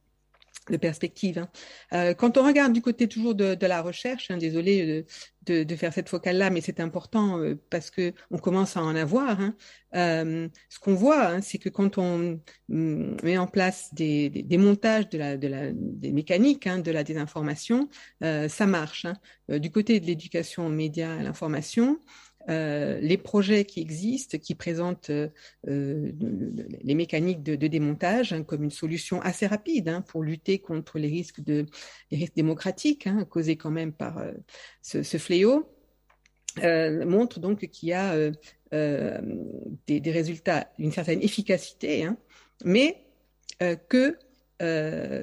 de 0.72 0.78
perspective. 0.78 1.38
Hein. 1.38 1.50
Euh, 1.94 2.14
quand 2.14 2.38
on 2.38 2.46
regarde 2.46 2.74
du 2.74 2.82
côté 2.82 3.08
toujours 3.08 3.36
de, 3.36 3.66
la 3.66 3.82
recherche, 3.82 4.32
hein, 4.32 4.38
désolé 4.38 5.06
de, 5.46 5.64
de, 5.64 5.76
faire 5.76 5.94
cette 5.94 6.10
focale-là, 6.10 6.50
mais 6.50 6.62
c'est 6.62 6.80
important 6.80 7.40
euh, 7.40 7.56
parce 7.70 7.92
que 7.92 8.14
on 8.30 8.38
commence 8.38 8.78
à 8.78 8.84
en 8.84 8.96
avoir. 8.96 9.40
Hein. 9.40 9.56
Euh, 9.96 10.48
ce 10.70 10.80
qu'on 10.80 10.96
voit, 10.96 11.28
hein, 11.28 11.42
c'est 11.42 11.58
que 11.58 11.70
quand 11.70 11.98
on 11.98 12.40
mm, 12.70 13.18
met 13.24 13.38
en 13.38 13.48
place 13.48 13.94
des, 13.94 14.46
montages 14.58 15.10
de 15.10 15.18
la, 15.18 15.38
de 15.38 15.48
la, 15.48 15.72
des 15.74 16.12
mécaniques 16.12 16.68
de 16.68 16.92
la 16.92 17.04
désinformation, 17.04 17.90
euh, 18.24 18.48
ça 18.48 18.68
marche. 18.68 19.06
Euh, 19.50 19.60
du 19.60 19.72
côté 19.72 20.00
de 20.00 20.06
l'éducation 20.06 20.68
aux 20.68 20.70
médias 20.70 21.18
à 21.18 21.24
l'information, 21.24 22.00
euh, 22.50 23.00
les 23.00 23.18
projets 23.18 23.66
qui 23.66 23.82
existent, 23.82 24.38
qui 24.38 24.56
présentent 24.56 25.10
euh, 25.10 25.30
euh, 25.68 26.12
les 26.82 26.96
mécaniques 26.96 27.44
de, 27.44 27.68
démontage 27.68 28.34
hein, 28.34 28.44
comme 28.44 28.64
une 28.64 28.72
solution 28.72 29.22
assez 29.22 29.48
rapide 29.48 29.90
hein, 29.90 30.02
pour 30.02 30.24
lutter 30.24 30.60
contre 30.60 30.98
les 30.98 31.08
risques, 31.08 31.42
démocratiques 32.36 33.08
hein, 33.08 33.26
causés 33.30 33.56
quand 33.56 33.72
même 33.72 33.94
par 33.94 34.24
ce, 34.82 35.04
fléau, 35.18 35.70
montrent 36.58 37.40
donc 37.40 37.68
qu'il 37.68 37.90
y 37.90 37.94
a 37.94 38.16
des, 38.72 40.12
résultats 40.12 40.72
d'une 40.80 40.92
certaine 40.92 41.22
efficacité, 41.22 42.08
mais 42.66 43.06
que 43.88 44.18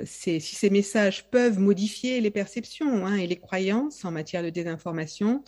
si 0.05 0.41
ces 0.41 0.71
messages 0.71 1.29
peuvent 1.31 1.59
modifier 1.59 2.21
les 2.21 2.31
perceptions 2.31 3.07
et 3.15 3.27
les 3.27 3.37
croyances 3.37 4.05
en 4.05 4.11
matière 4.11 4.43
de 4.43 4.51
désinformation, 4.51 5.43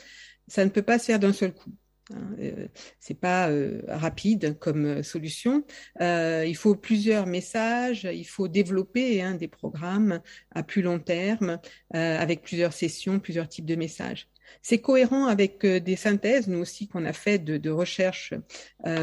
ça 0.51 0.65
ne 0.65 0.71
peut 0.71 0.83
pas 0.83 0.99
se 0.99 1.07
faire 1.07 1.21
d'un 1.21 1.33
seul 1.33 1.55
coup. 1.55 1.71
Hein, 2.13 2.37
euh, 2.41 2.67
c'est 2.99 3.19
pas 3.19 3.51
euh, 3.51 3.83
rapide 3.87 4.59
comme 4.59 4.85
euh, 4.85 5.03
solution. 5.03 5.65
Il 6.01 6.57
faut 6.57 6.75
plusieurs 6.75 7.27
messages. 7.27 8.09
Il 8.13 8.27
faut 8.27 8.49
développer 8.49 9.23
hein, 9.23 9.35
des 9.35 9.49
programmes 9.49 10.21
à 10.51 10.63
plus 10.63 10.83
long 10.83 10.99
terme 10.99 11.59
avec 11.93 12.43
plusieurs 12.43 12.73
sessions, 12.73 13.21
plusieurs 13.21 13.49
types 13.49 13.67
de 13.67 13.77
messages. 13.77 14.29
C'est 14.63 14.79
cohérent 14.79 15.27
avec 15.27 15.65
des 15.65 15.95
synthèses, 15.95 16.49
nous 16.49 16.59
aussi, 16.59 16.89
qu'on 16.89 17.05
a 17.05 17.13
fait 17.13 17.39
de, 17.39 17.57
de 17.57 17.71
recherche 17.71 18.35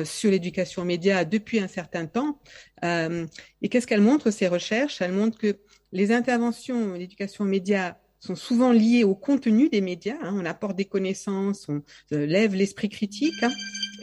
sur 0.03 0.29
l'éducation 0.29 0.83
média 0.83 1.23
depuis 1.23 1.59
un 1.59 1.69
certain 1.69 2.05
temps. 2.05 2.41
et 2.83 3.69
qu'est-ce 3.69 3.87
qu'elles 3.87 4.01
montrent 4.01 4.31
ces 4.31 4.49
recherches? 4.49 5.01
Elles 5.01 5.13
montrent 5.13 5.37
que 5.37 5.57
les 5.93 6.11
interventions 6.11 6.93
l'éducation 6.93 7.45
média 7.45 7.97
sont 8.19 8.35
souvent 8.35 8.71
liées 8.71 9.03
au 9.03 9.15
contenu 9.15 9.69
des 9.69 9.81
médias. 9.81 10.17
Hein. 10.21 10.35
On 10.35 10.45
apporte 10.45 10.75
des 10.75 10.85
connaissances, 10.85 11.67
on 11.69 11.81
lève 12.11 12.55
l'esprit 12.55 12.89
critique, 12.89 13.43
hein. 13.43 13.51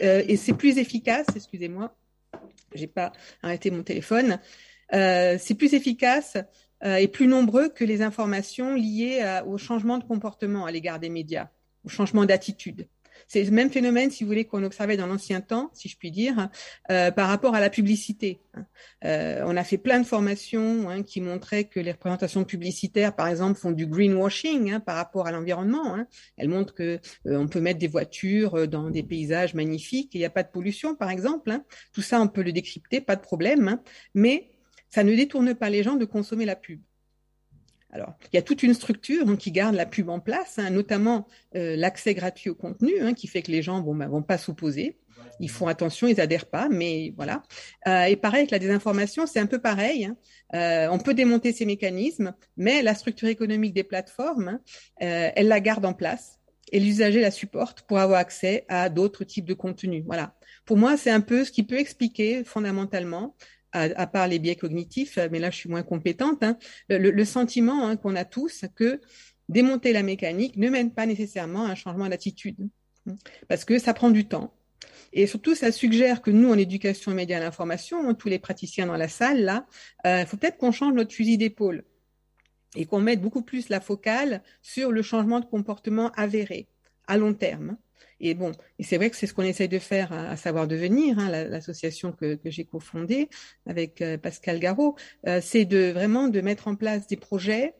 et 0.01 0.37
c'est 0.37 0.53
plus 0.53 0.77
efficace. 0.77 1.27
Excusez-moi, 1.35 1.95
j'ai 2.73 2.87
pas 2.87 3.11
arrêté 3.41 3.71
mon 3.71 3.83
téléphone. 3.83 4.39
c'est 4.91 5.55
plus 5.57 5.73
efficace 5.73 6.37
et 6.83 7.07
plus 7.07 7.27
nombreux 7.27 7.69
que 7.69 7.83
les 7.83 8.01
informations 8.01 8.75
liées 8.75 9.41
au 9.47 9.57
changement 9.57 9.97
de 9.97 10.03
comportement 10.03 10.65
à 10.65 10.71
l'égard 10.71 10.99
des 10.99 11.09
médias, 11.09 11.49
au 11.83 11.89
changement 11.89 12.25
d'attitude. 12.25 12.87
C'est 13.27 13.43
le 13.43 13.51
même 13.51 13.71
phénomène, 13.71 14.11
si 14.11 14.23
vous 14.23 14.29
voulez, 14.29 14.45
qu'on 14.45 14.63
observait 14.63 14.97
dans 14.97 15.07
l'ancien 15.07 15.41
temps, 15.41 15.71
si 15.73 15.89
je 15.89 15.97
puis 15.97 16.11
dire, 16.11 16.49
euh, 16.91 17.11
par 17.11 17.27
rapport 17.27 17.55
à 17.55 17.59
la 17.59 17.69
publicité. 17.69 18.41
Hein. 18.53 18.65
Euh, 19.03 19.43
on 19.45 19.57
a 19.57 19.63
fait 19.63 19.77
plein 19.77 19.99
de 19.99 20.05
formations 20.05 20.89
hein, 20.89 21.03
qui 21.03 21.21
montraient 21.21 21.65
que 21.65 21.79
les 21.79 21.91
représentations 21.91 22.43
publicitaires, 22.43 23.15
par 23.15 23.27
exemple, 23.27 23.59
font 23.59 23.71
du 23.71 23.87
greenwashing 23.87 24.73
hein, 24.73 24.79
par 24.79 24.95
rapport 24.95 25.27
à 25.27 25.31
l'environnement. 25.31 25.97
Elles 26.37 26.49
montrent 26.49 26.73
que 26.73 26.99
euh, 27.27 27.37
on 27.37 27.47
peut 27.47 27.61
mettre 27.61 27.79
des 27.79 27.87
voitures 27.87 28.67
dans 28.67 28.89
des 28.89 29.03
paysages 29.03 29.53
magnifiques 29.53 30.13
il 30.13 30.19
n'y 30.19 30.25
a 30.25 30.29
pas 30.29 30.43
de 30.43 30.49
pollution, 30.49 30.95
par 30.95 31.09
exemple. 31.09 31.59
Tout 31.93 32.01
ça, 32.01 32.21
on 32.21 32.27
peut 32.27 32.43
le 32.43 32.51
décrypter, 32.51 33.01
pas 33.01 33.15
de 33.15 33.21
problème. 33.21 33.79
Mais 34.13 34.51
ça 34.89 35.03
ne 35.03 35.15
détourne 35.15 35.55
pas 35.55 35.69
les 35.69 35.83
gens 35.83 35.95
de 35.95 36.05
consommer 36.05 36.45
la 36.45 36.55
pub. 36.55 36.81
Alors, 37.91 38.13
il 38.31 38.35
y 38.35 38.39
a 38.39 38.41
toute 38.41 38.63
une 38.63 38.73
structure 38.73 39.27
hein, 39.27 39.35
qui 39.35 39.51
garde 39.51 39.75
la 39.75 39.85
pub 39.85 40.09
en 40.09 40.19
place, 40.19 40.59
hein, 40.59 40.69
notamment 40.69 41.27
euh, 41.55 41.75
l'accès 41.75 42.13
gratuit 42.13 42.49
au 42.49 42.55
contenu, 42.55 42.99
hein, 42.99 43.13
qui 43.13 43.27
fait 43.27 43.41
que 43.41 43.51
les 43.51 43.61
gens 43.61 43.79
bon, 43.79 43.95
bah, 43.95 44.07
vont 44.07 44.21
pas 44.21 44.37
s'opposer. 44.37 44.97
Ils 45.39 45.49
font 45.49 45.67
attention, 45.67 46.07
ils 46.07 46.21
adhèrent 46.21 46.49
pas, 46.49 46.69
mais 46.69 47.13
voilà. 47.15 47.43
Euh, 47.87 48.05
et 48.05 48.15
pareil 48.15 48.41
avec 48.41 48.51
la 48.51 48.59
désinformation, 48.59 49.25
c'est 49.25 49.39
un 49.39 49.47
peu 49.47 49.59
pareil. 49.59 50.09
Euh, 50.53 50.87
on 50.89 50.97
peut 50.97 51.13
démonter 51.13 51.51
ces 51.51 51.65
mécanismes, 51.65 52.33
mais 52.57 52.81
la 52.81 52.95
structure 52.95 53.27
économique 53.27 53.73
des 53.73 53.83
plateformes, 53.83 54.59
elle 54.97 55.47
la 55.47 55.59
garde 55.59 55.85
en 55.85 55.93
place 55.93 56.39
et 56.71 56.79
l'usager 56.79 57.21
la 57.21 57.31
supporte 57.31 57.81
pour 57.83 57.99
avoir 57.99 58.19
accès 58.19 58.65
à 58.67 58.89
d'autres 58.89 59.23
types 59.23 59.45
de 59.45 59.53
contenus. 59.53 60.03
Voilà. 60.05 60.35
Pour 60.65 60.77
moi, 60.77 60.97
c'est 60.97 61.11
un 61.11 61.21
peu 61.21 61.45
ce 61.45 61.51
qui 61.51 61.63
peut 61.63 61.77
expliquer 61.77 62.43
fondamentalement 62.43 63.35
à, 63.75 64.07
part 64.07 64.27
les 64.27 64.39
biais 64.39 64.55
cognitifs, 64.55 65.19
mais 65.31 65.39
là 65.39 65.51
je 65.51 65.57
suis 65.57 65.69
moins 65.69 65.83
compétente, 65.83 66.43
hein, 66.43 66.57
le, 66.89 67.25
sentiment 67.25 67.87
hein, 67.87 67.97
qu'on 67.97 68.15
a 68.15 68.25
tous 68.25 68.65
que 68.75 69.01
démonter 69.49 69.93
la 69.93 70.03
mécanique 70.03 70.57
ne 70.57 70.69
mène 70.69 70.93
pas 70.93 71.05
nécessairement 71.05 71.65
à 71.65 71.71
un 71.71 71.75
changement 71.75 72.07
d'attitude, 72.07 72.57
hein, 73.07 73.15
parce 73.47 73.65
que 73.65 73.77
ça 73.77 73.93
prend 73.93 74.11
du 74.11 74.25
temps. 74.25 74.53
Et 75.13 75.27
surtout, 75.27 75.55
ça 75.55 75.71
suggère 75.71 76.21
que 76.21 76.29
nous, 76.29 76.51
en 76.51 76.57
éducation 76.57 77.11
et 77.11 77.15
médias 77.15 77.37
à 77.37 77.39
l'information, 77.39 78.13
tous 78.15 78.27
les 78.27 78.39
praticiens 78.39 78.85
dans 78.87 78.97
la 78.97 79.07
salle, 79.07 79.43
là, 79.43 79.65
il 80.03 80.09
euh, 80.09 80.25
faut 80.25 80.35
peut-être 80.35 80.57
qu'on 80.57 80.73
change 80.73 80.93
notre 80.93 81.13
fusil 81.13 81.37
d'épaule 81.37 81.85
et 82.75 82.85
qu'on 82.85 82.99
mette 82.99 83.21
beaucoup 83.21 83.41
plus 83.41 83.69
la 83.69 83.79
focale 83.79 84.43
sur 84.61 84.91
le 84.91 85.01
changement 85.01 85.39
de 85.39 85.45
comportement 85.45 86.11
avéré 86.17 86.67
à 87.07 87.17
long 87.17 87.33
terme. 87.33 87.77
Et 88.19 88.33
bon, 88.33 88.51
et 88.79 88.83
c'est 88.83 88.97
vrai 88.97 89.09
que 89.09 89.15
c'est 89.15 89.27
ce 89.27 89.33
qu'on 89.33 89.43
essaye 89.43 89.67
de 89.67 89.79
faire 89.79 90.13
à, 90.13 90.37
Savoir 90.37 90.67
Devenir, 90.67 91.19
hein, 91.19 91.29
l'association 91.29 92.11
que, 92.11 92.39
j'ai 92.45 92.63
cofondée 92.63 93.29
avec 93.65 94.01
euh, 94.01 94.17
Pascal 94.17 94.59
Garot, 94.59 94.95
euh, 95.27 95.39
c'est 95.41 95.65
de 95.65 95.91
vraiment 95.91 96.27
de 96.27 96.41
mettre 96.41 96.67
en 96.67 96.75
place 96.75 97.07
des 97.07 97.17
projets 97.17 97.73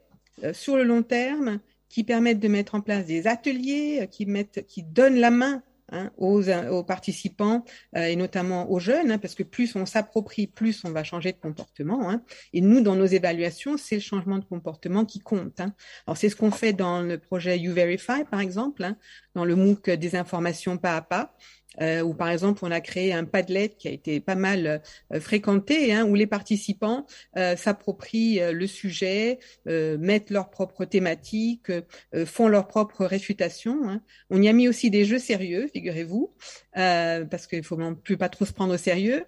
euh, 0.44 0.54
sur 0.54 0.76
le 0.76 0.84
long 0.84 1.04
terme 1.04 1.60
qui 1.88 2.04
permettent 2.04 2.40
de 2.40 2.48
mettre 2.48 2.76
en 2.76 2.82
place 2.82 3.06
des 3.06 3.28
ateliers, 3.28 4.10
qui 4.12 4.26
mettent, 4.26 4.66
qui 4.68 4.84
donnent 4.84 5.20
la 5.20 5.32
main 5.32 5.64
Hein, 5.92 6.10
aux, 6.18 6.84
participants 6.84 7.64
euh, 7.96 8.06
et 8.06 8.16
notamment 8.16 8.72
aux 8.72 8.80
jeunes, 8.80 9.12
hein, 9.12 9.20
parce 9.20 9.36
que 9.36 9.44
plus 9.44 9.76
on 9.76 9.86
s'approprie, 9.86 10.48
plus 10.48 10.84
on 10.84 10.90
va 10.90 11.04
changer 11.04 11.32
de 11.32 11.38
comportement. 11.38 12.10
Hein. 12.10 12.24
Et 12.54 12.62
nous, 12.62 12.82
dans 12.82 12.96
nos 12.96 13.06
évaluations, 13.06 13.78
c'est 13.78 13.94
le 13.94 14.02
changement 14.02 14.40
de 14.40 14.46
comportement 14.46 15.06
qui 15.06 15.20
compte. 15.20 15.60
Alors 16.08 16.18
c'est 16.18 16.30
ce 16.30 16.36
qu'on 16.36 16.50
fait 16.50 16.74
dans 16.74 17.02
le 17.02 17.20
projet 17.20 17.60
YouVerify, 17.60 18.24
par 18.32 18.40
exemple, 18.40 18.96
dans 19.36 19.46
le 19.46 19.56
MOOC 19.56 19.92
des 19.92 20.16
informations 20.16 20.80
pas 20.80 20.96
à 20.96 21.02
pas 21.02 21.36
euh, 21.82 22.02
où 22.02 22.14
par 22.14 22.30
exemple 22.30 22.60
on 22.64 22.72
a 22.72 22.82
créé 22.82 23.14
un 23.14 23.26
Padlet 23.26 23.70
qui 23.70 23.88
a 23.88 23.92
été 23.92 24.20
pas 24.20 24.36
mal 24.36 24.82
euh, 25.14 25.20
fréquenté, 25.20 25.94
hein, 25.94 26.06
où 26.06 26.16
les 26.16 26.28
participants 26.28 27.06
euh, 27.38 27.56
s'approprient 27.56 28.42
euh, 28.42 28.52
le 28.52 28.68
sujet, 28.68 29.40
euh, 29.68 29.98
mettent 29.98 30.30
leurs 30.30 30.50
propres 30.50 30.86
thématiques, 30.86 31.72
font 32.26 32.48
leurs 32.48 32.68
propres 32.68 33.06
réfutations. 33.06 33.90
Hein. 33.90 34.02
On 34.30 34.42
y 34.42 34.48
a 34.48 34.54
mis 34.54 34.68
aussi 34.68 34.90
des 34.90 35.06
jeux 35.06 35.20
sérieux, 35.20 35.68
figurez-vous, 35.74 36.34
parce 36.74 37.48
qu'il 37.48 37.64
faut 37.64 37.78
non 37.78 37.96
plus 37.96 38.18
pas 38.18 38.30
trop 38.30 38.46
se 38.46 38.54
prendre 38.54 38.74
au 38.74 38.78
sérieux, 38.78 39.26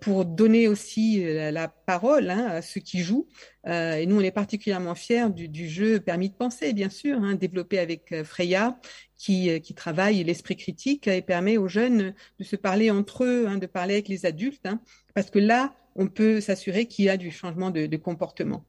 pour 0.00 0.24
donner 0.24 0.68
aussi 0.68 1.24
la, 1.24 1.68
parole 1.68 2.30
hein, 2.30 2.46
à 2.46 2.62
ceux 2.62 2.80
qui 2.80 3.00
jouent. 3.00 3.26
et 3.66 4.06
nous, 4.06 4.16
on 4.16 4.20
est 4.20 4.30
particulièrement 4.30 4.94
fiers 4.94 5.30
du, 5.30 5.48
du 5.48 5.68
jeu 5.68 6.00
Permis 6.00 6.30
de 6.30 6.34
penser, 6.34 6.72
bien 6.72 6.90
sûr, 6.90 7.18
hein, 7.22 7.34
développé 7.34 7.78
avec 7.78 8.14
Freya, 8.24 8.78
qui, 9.22 9.60
qui 9.60 9.72
travaille 9.72 10.24
l'esprit 10.24 10.56
critique 10.56 11.06
et 11.06 11.22
permet 11.22 11.56
aux 11.56 11.68
jeunes 11.68 12.12
de 12.40 12.44
se 12.44 12.56
parler 12.56 12.90
entre 12.90 13.22
eux, 13.22 13.46
hein, 13.46 13.56
de 13.56 13.66
parler 13.66 13.94
avec 13.94 14.08
les 14.08 14.26
adultes, 14.26 14.66
hein, 14.66 14.80
parce 15.14 15.30
que 15.30 15.38
là, 15.38 15.72
on 15.94 16.08
peut 16.08 16.40
s'assurer 16.40 16.86
qu'il 16.86 17.04
y 17.04 17.08
a 17.08 17.16
du 17.16 17.30
changement 17.30 17.70
de, 17.70 17.96
comportement. 17.96 18.64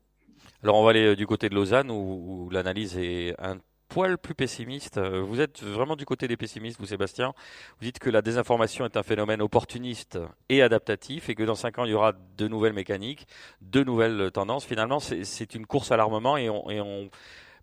Alors 0.62 0.76
on 0.76 0.84
va 0.84 0.92
aller 0.92 1.08
euh, 1.08 1.16
du 1.16 1.26
côté 1.26 1.50
de 1.50 1.56
Lausanne 1.56 1.90
où, 1.90 2.50
l'analyse 2.52 2.96
est 3.00 3.34
un 3.40 3.58
poil 3.90 4.20
plus 4.20 4.36
pessimiste. 4.36 5.00
Euh, 5.00 5.24
vous 5.24 5.42
êtes 5.42 5.64
vraiment 5.64 5.96
du 5.96 6.06
côté 6.06 6.28
des 6.28 6.38
pessimistes, 6.38 6.80
vous 6.80 6.86
Sébastien. 6.86 7.34
Vous 7.80 7.86
dites 7.86 7.98
que 7.98 8.12
la 8.12 8.22
désinformation 8.22 8.86
est 8.86 8.96
un 8.96 9.04
phénomène 9.04 9.42
opportuniste 9.42 10.20
et 10.50 10.62
adaptatif 10.62 11.30
et 11.30 11.36
que 11.36 11.42
dans 11.42 11.56
cinq 11.56 11.80
ans, 11.80 11.86
il 11.86 11.92
y 11.92 11.96
aura 11.96 12.14
de 12.38 12.48
nouvelles 12.48 12.74
mécaniques, 12.74 13.26
de 13.62 13.84
nouvelles 13.84 14.30
tendances. 14.32 14.66
Finalement, 14.66 15.00
c'est 15.00 15.56
une 15.56 15.66
course 15.66 15.92
à 15.92 15.98
l'armement 15.98 16.38
et, 16.38 16.48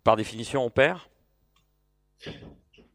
par 0.03 0.17
définition, 0.17 0.65
on 0.65 0.69
perd? 0.69 0.99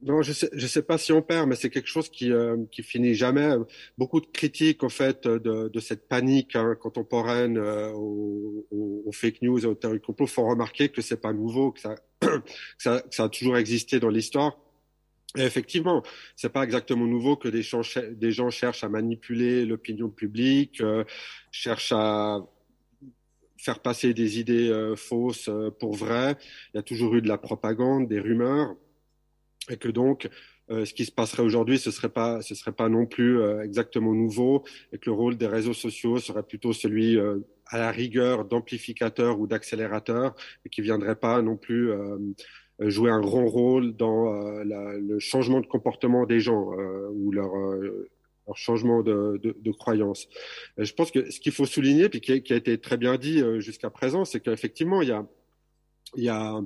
Non, 0.06 0.22
je 0.22 0.32
sais, 0.32 0.48
je 0.52 0.66
sais 0.66 0.82
pas 0.82 0.98
si 0.98 1.12
on 1.12 1.20
perd, 1.20 1.48
mais 1.48 1.56
c'est 1.56 1.70
quelque 1.70 1.88
chose 1.88 2.08
qui 2.08 2.32
euh, 2.32 2.56
qui 2.70 2.82
finit 2.82 3.14
jamais. 3.14 3.54
Beaucoup 3.98 4.20
de 4.20 4.26
critiques 4.26 4.82
en 4.82 4.88
fait 4.88 5.26
de, 5.26 5.68
de 5.68 5.80
cette 5.80 6.08
panique 6.08 6.56
hein, 6.56 6.76
contemporaine 6.80 7.58
euh, 7.58 7.90
aux, 7.92 8.66
aux, 8.70 9.12
fake 9.12 9.42
news 9.42 9.64
et 9.64 9.66
aux 9.66 9.74
théories 9.74 10.00
complot 10.00 10.26
font 10.26 10.48
remarquer 10.48 10.88
que 10.88 11.02
c'est 11.02 11.20
pas 11.20 11.32
nouveau, 11.32 11.72
que 11.72 11.80
ça, 11.80 11.96
que 12.20 12.28
ça, 12.78 13.00
que 13.00 13.14
ça 13.14 13.24
a 13.24 13.28
toujours 13.28 13.56
existé 13.56 14.00
dans 14.00 14.10
l'histoire. 14.10 14.56
Et 15.36 15.42
effectivement, 15.42 16.02
c'est 16.34 16.52
pas 16.52 16.64
exactement 16.64 17.06
nouveau 17.06 17.36
que 17.36 17.48
des 17.48 17.62
gens, 17.62 17.82
des 18.12 18.32
gens 18.32 18.50
cherchent 18.50 18.84
à 18.84 18.88
manipuler 18.88 19.66
l'opinion 19.66 20.08
publique, 20.08 20.80
euh, 20.80 21.04
cherchent 21.50 21.92
à 21.92 22.40
faire 23.58 23.80
passer 23.80 24.14
des 24.14 24.38
idées 24.38 24.70
euh, 24.70 24.96
fausses 24.96 25.48
euh, 25.48 25.70
pour 25.70 25.94
vraies. 25.94 26.36
Il 26.72 26.76
y 26.76 26.80
a 26.80 26.82
toujours 26.82 27.14
eu 27.16 27.22
de 27.22 27.28
la 27.28 27.38
propagande, 27.38 28.08
des 28.08 28.20
rumeurs 28.20 28.76
et 29.70 29.76
que 29.76 29.88
donc 29.88 30.28
euh, 30.70 30.84
ce 30.84 30.94
qui 30.94 31.04
se 31.04 31.12
passerait 31.12 31.42
aujourd'hui, 31.42 31.78
ce 31.78 31.90
serait 31.90 32.08
pas, 32.08 32.42
ce 32.42 32.54
serait 32.54 32.72
pas 32.72 32.88
non 32.88 33.06
plus 33.06 33.40
euh, 33.40 33.62
exactement 33.62 34.12
nouveau, 34.12 34.64
et 34.92 34.98
que 34.98 35.08
le 35.08 35.12
rôle 35.12 35.36
des 35.36 35.46
réseaux 35.46 35.74
sociaux 35.74 36.18
serait 36.18 36.42
plutôt 36.42 36.72
celui 36.72 37.16
euh, 37.16 37.38
à 37.66 37.78
la 37.78 37.92
rigueur 37.92 38.44
d'amplificateur 38.44 39.38
ou 39.38 39.46
d'accélérateur, 39.46 40.34
et 40.64 40.68
qui 40.68 40.82
viendrait 40.82 41.16
pas 41.16 41.40
non 41.42 41.56
plus 41.56 41.90
jouer 42.78 43.10
un 43.10 43.20
grand 43.20 43.46
rôle 43.46 43.96
dans 43.96 44.30
la, 44.62 44.92
le 44.98 45.18
changement 45.18 45.60
de 45.60 45.66
comportement 45.66 46.26
des 46.26 46.38
gens 46.38 46.70
ou 47.12 47.32
leur 47.32 47.50
leur 48.46 48.56
changement 48.56 49.02
de, 49.02 49.40
de, 49.42 49.56
de 49.58 49.72
croyance. 49.72 50.28
je 50.78 50.92
pense 50.92 51.10
que 51.10 51.28
ce 51.28 51.40
qu'il 51.40 51.50
faut 51.50 51.66
souligner, 51.66 52.08
puis 52.08 52.20
qui 52.20 52.32
a, 52.32 52.38
qui 52.38 52.52
a, 52.52 52.56
été 52.56 52.78
très 52.78 52.96
bien 52.96 53.16
dit 53.16 53.42
jusqu'à 53.58 53.90
présent, 53.90 54.24
c'est 54.24 54.38
qu'effectivement, 54.38 55.02
il 55.02 55.08
y 55.08 55.12
a, 55.12 55.26
il 56.14 56.22
y 56.22 56.28
a 56.28 56.54
euh, 56.56 56.62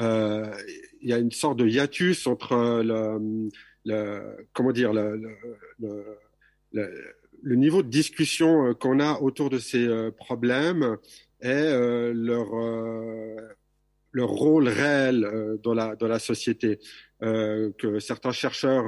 il 0.00 1.08
y 1.08 1.12
a 1.12 1.18
une 1.18 1.30
sorte 1.30 1.58
de 1.58 1.66
hiatus 1.66 2.26
entre 2.26 2.82
le, 2.82 3.50
le 3.84 4.46
comment 4.52 4.72
dire 4.72 4.92
le, 4.92 5.36
niveau 7.42 7.82
de 7.82 7.88
discussion 7.88 8.68
euh, 8.68 8.74
qu'on 8.74 9.00
a 9.00 9.20
autour 9.20 9.50
de 9.50 9.58
ces 9.58 9.86
euh, 9.86 10.10
problèmes 10.10 10.96
et 11.42 11.72
leur 12.12 12.48
leur 14.12 14.28
rôle 14.28 14.68
réel 14.68 15.58
dans 15.62 15.72
la 15.72 15.96
dans 15.96 16.08
la 16.08 16.18
société 16.18 16.78
que 17.22 17.98
certains 17.98 18.32
chercheurs 18.32 18.84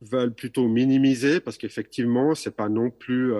veulent 0.00 0.34
plutôt 0.34 0.66
minimiser 0.66 1.40
parce 1.40 1.58
qu'effectivement 1.58 2.34
c'est 2.34 2.56
pas 2.56 2.70
non 2.70 2.90
plus 2.90 3.34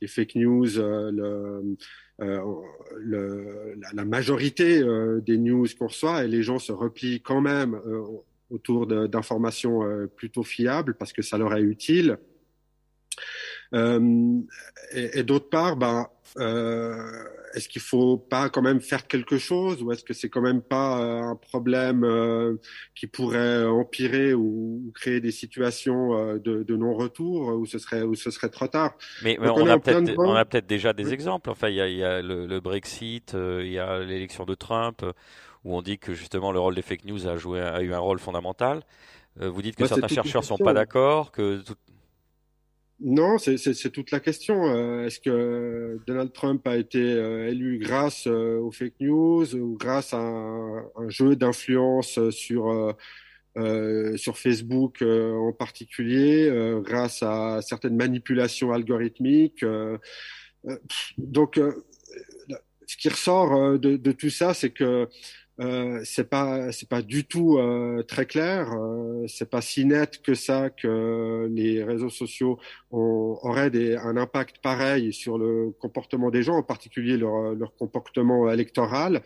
les 0.00 0.08
fake 0.08 0.34
news 0.34 0.66
le 0.76 1.76
euh, 2.20 2.40
le, 2.96 3.74
la, 3.80 3.88
la, 3.94 4.04
majorité 4.04 4.80
euh, 4.80 5.20
des 5.20 5.38
news 5.38 5.68
qu'on 5.78 5.86
reçoit 5.86 6.24
et 6.24 6.28
les 6.28 6.42
gens 6.42 6.58
se 6.58 6.72
replient 6.72 7.20
quand 7.20 7.40
même 7.40 7.74
euh, 7.74 8.02
autour 8.50 8.86
d'informations 8.86 9.82
plutôt 10.16 10.42
fiables 10.42 10.94
parce 10.94 11.12
que 11.12 11.22
ça 11.22 11.38
leur 11.38 11.54
est 11.54 11.62
utile. 11.62 12.18
et, 13.74 13.78
et 14.92 15.22
d'autre 15.22 15.50
part, 15.50 15.76
ben, 15.76 16.08
est-ce 17.58 17.68
qu'il 17.68 17.82
faut 17.82 18.16
pas 18.16 18.48
quand 18.48 18.62
même 18.62 18.80
faire 18.80 19.06
quelque 19.06 19.36
chose 19.36 19.82
ou 19.82 19.92
est-ce 19.92 20.04
que 20.04 20.14
c'est 20.14 20.28
quand 20.28 20.40
même 20.40 20.62
pas 20.62 21.00
euh, 21.00 21.22
un 21.22 21.36
problème 21.36 22.04
euh, 22.04 22.54
qui 22.94 23.06
pourrait 23.06 23.64
empirer 23.64 24.32
ou, 24.32 24.92
créer 24.94 25.20
des 25.20 25.32
situations 25.32 26.36
de, 26.36 26.62
de 26.62 26.76
non-retour 26.76 27.48
où 27.58 27.66
ce 27.66 27.78
serait 27.78 28.02
où 28.02 28.14
ce 28.14 28.30
serait 28.30 28.48
trop 28.48 28.68
tard? 28.68 28.94
Mais, 29.22 29.38
on, 29.40 29.66
a 29.66 29.78
peut-être 29.78 30.14
on 30.18 30.34
a 30.34 30.44
peut-être 30.44 30.66
déjà 30.66 30.92
des 30.92 31.12
exemples. 31.12 31.50
Enfin, 31.50 31.68
il 31.68 31.74
y 31.74 31.80
a, 31.80 31.88
y 31.88 32.02
a 32.02 32.22
le, 32.22 32.46
le, 32.46 32.60
Brexit, 32.60 33.34
il 33.34 33.70
y 33.70 33.78
a 33.78 33.98
l'élection 34.00 34.44
de 34.44 34.54
Trump 34.54 35.04
où 35.64 35.76
on 35.76 35.82
dit 35.82 35.98
que 35.98 36.14
justement 36.14 36.52
le 36.52 36.60
rôle 36.60 36.74
des 36.74 36.82
fake 36.82 37.04
news 37.04 37.26
a 37.26 37.36
joué 37.36 37.60
a 37.60 37.82
eu 37.82 37.92
un 37.92 37.98
rôle 37.98 38.18
fondamental. 38.18 38.82
vous 39.36 39.62
dites 39.62 39.76
que 39.76 39.86
certains 39.86 40.08
chercheurs 40.08 40.44
sont 40.44 40.58
pas 40.58 40.72
d'accord, 40.72 41.32
que 41.32 41.62
tout... 41.62 41.74
Non, 43.00 43.38
c'est 43.38 43.92
toute 43.92 44.10
la 44.10 44.18
question. 44.18 44.66
Euh, 44.66 45.06
est-ce 45.06 45.20
que 45.20 46.00
Donald 46.06 46.32
Trump 46.32 46.66
a 46.66 46.76
été 46.76 47.00
euh, 47.00 47.48
élu 47.48 47.78
grâce 47.78 48.26
euh, 48.26 48.58
aux 48.58 48.72
fake 48.72 48.94
news 49.00 49.54
ou 49.54 49.76
grâce 49.78 50.12
à 50.12 50.18
un, 50.18 51.08
jeu 51.08 51.36
d'influence 51.36 52.18
sur 52.30 52.96
sur 54.16 54.38
Facebook 54.38 55.02
en 55.02 55.52
particulier, 55.52 56.48
grâce 56.84 57.24
à 57.24 57.60
certaines 57.60 57.96
manipulations 57.96 58.72
algorithmiques 58.72 59.64
Donc, 61.16 61.60
ce 62.86 62.96
qui 62.96 63.08
ressort 63.08 63.78
de, 63.80 63.96
de 63.96 64.12
tout 64.12 64.30
ça, 64.30 64.54
c'est 64.54 64.70
que 64.70 65.08
euh, 65.60 66.00
c'est 66.04 66.28
pas 66.28 66.70
c'est 66.72 66.88
pas 66.88 67.02
du 67.02 67.24
tout 67.24 67.58
euh, 67.58 68.02
très 68.02 68.26
clair. 68.26 68.72
Euh, 68.72 69.26
c'est 69.26 69.50
pas 69.50 69.60
si 69.60 69.84
net 69.84 70.22
que 70.22 70.34
ça 70.34 70.70
que 70.70 71.48
les 71.50 71.82
réseaux 71.82 72.10
sociaux 72.10 72.58
ont, 72.90 73.38
auraient 73.42 73.70
des, 73.70 73.96
un 73.96 74.16
impact 74.16 74.58
pareil 74.58 75.12
sur 75.12 75.36
le 75.36 75.72
comportement 75.80 76.30
des 76.30 76.42
gens, 76.42 76.56
en 76.56 76.62
particulier 76.62 77.16
leur, 77.16 77.54
leur 77.54 77.74
comportement 77.74 78.50
électoral. 78.50 79.22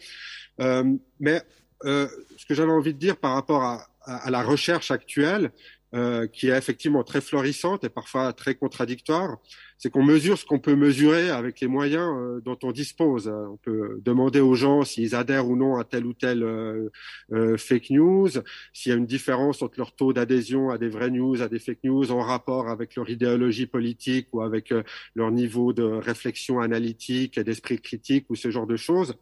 Euh, 0.61 0.85
mais 1.21 1.43
euh, 1.85 2.09
ce 2.37 2.47
que 2.47 2.55
j'avais 2.55 2.73
envie 2.73 2.95
de 2.95 2.99
dire 2.99 3.17
par 3.17 3.35
rapport 3.35 3.63
à, 3.63 3.87
à, 4.03 4.27
à 4.27 4.31
la 4.31 4.43
recherche 4.43 4.91
actuelle, 4.91 5.51
euh, 5.95 6.27
qui 6.27 6.49
est 6.49 6.57
effectivement 6.57 7.05
très 7.05 7.21
florissante 7.21 7.85
et 7.85 7.91
parfois 7.91 8.33
très 8.33 8.55
contradictoire, 8.55 9.37
c'est 9.83 9.91
qu'on 9.91 10.05
mesure 10.05 10.39
ce 10.39 10.45
qu'on 10.45 10.61
peut 10.61 10.77
mesurer 10.77 11.31
avec 11.31 11.59
les 11.59 11.67
moyens 11.67 12.09
euh, 12.17 12.41
dont 12.45 12.57
on 12.63 12.71
dispose. 12.71 13.27
On 13.27 13.57
peut 13.57 14.01
demander 14.05 14.39
aux 14.39 14.55
gens 14.55 14.85
s'ils 14.85 15.17
adhèrent 15.17 15.49
ou 15.49 15.57
non 15.57 15.77
à 15.77 15.83
telle 15.83 16.07
ou 16.07 16.13
telle 16.13 16.45
euh, 16.45 16.89
euh 17.33 17.57
fake 17.57 17.91
news, 17.91 18.29
s'il 18.73 18.91
y 18.91 18.95
a 18.95 18.97
une 18.97 19.07
différence 19.07 19.61
entre 19.61 19.75
leur 19.79 19.93
taux 19.97 20.13
d'adhésion 20.13 20.71
à 20.71 20.79
des 20.79 20.89
vraies 20.89 21.11
news, 21.11 21.43
à 21.43 21.49
des 21.49 21.59
fake 21.59 21.83
news 21.83 22.13
en 22.13 22.21
rapport 22.21 22.69
avec 22.69 22.95
leur 22.95 23.11
idéologie 23.11 23.67
politique 23.67 24.29
ou 24.33 24.41
avec 24.43 24.73
leur 25.17 25.33
niveau 25.33 25.73
de 25.73 25.83
réflexion 25.83 26.61
analytique 26.61 27.37
et 27.37 27.43
d'esprit 27.43 27.81
critique 27.81 28.27
ou 28.31 28.37
ce 28.37 28.53
genre 28.53 28.69
de 28.69 28.77
choses. 28.77 29.17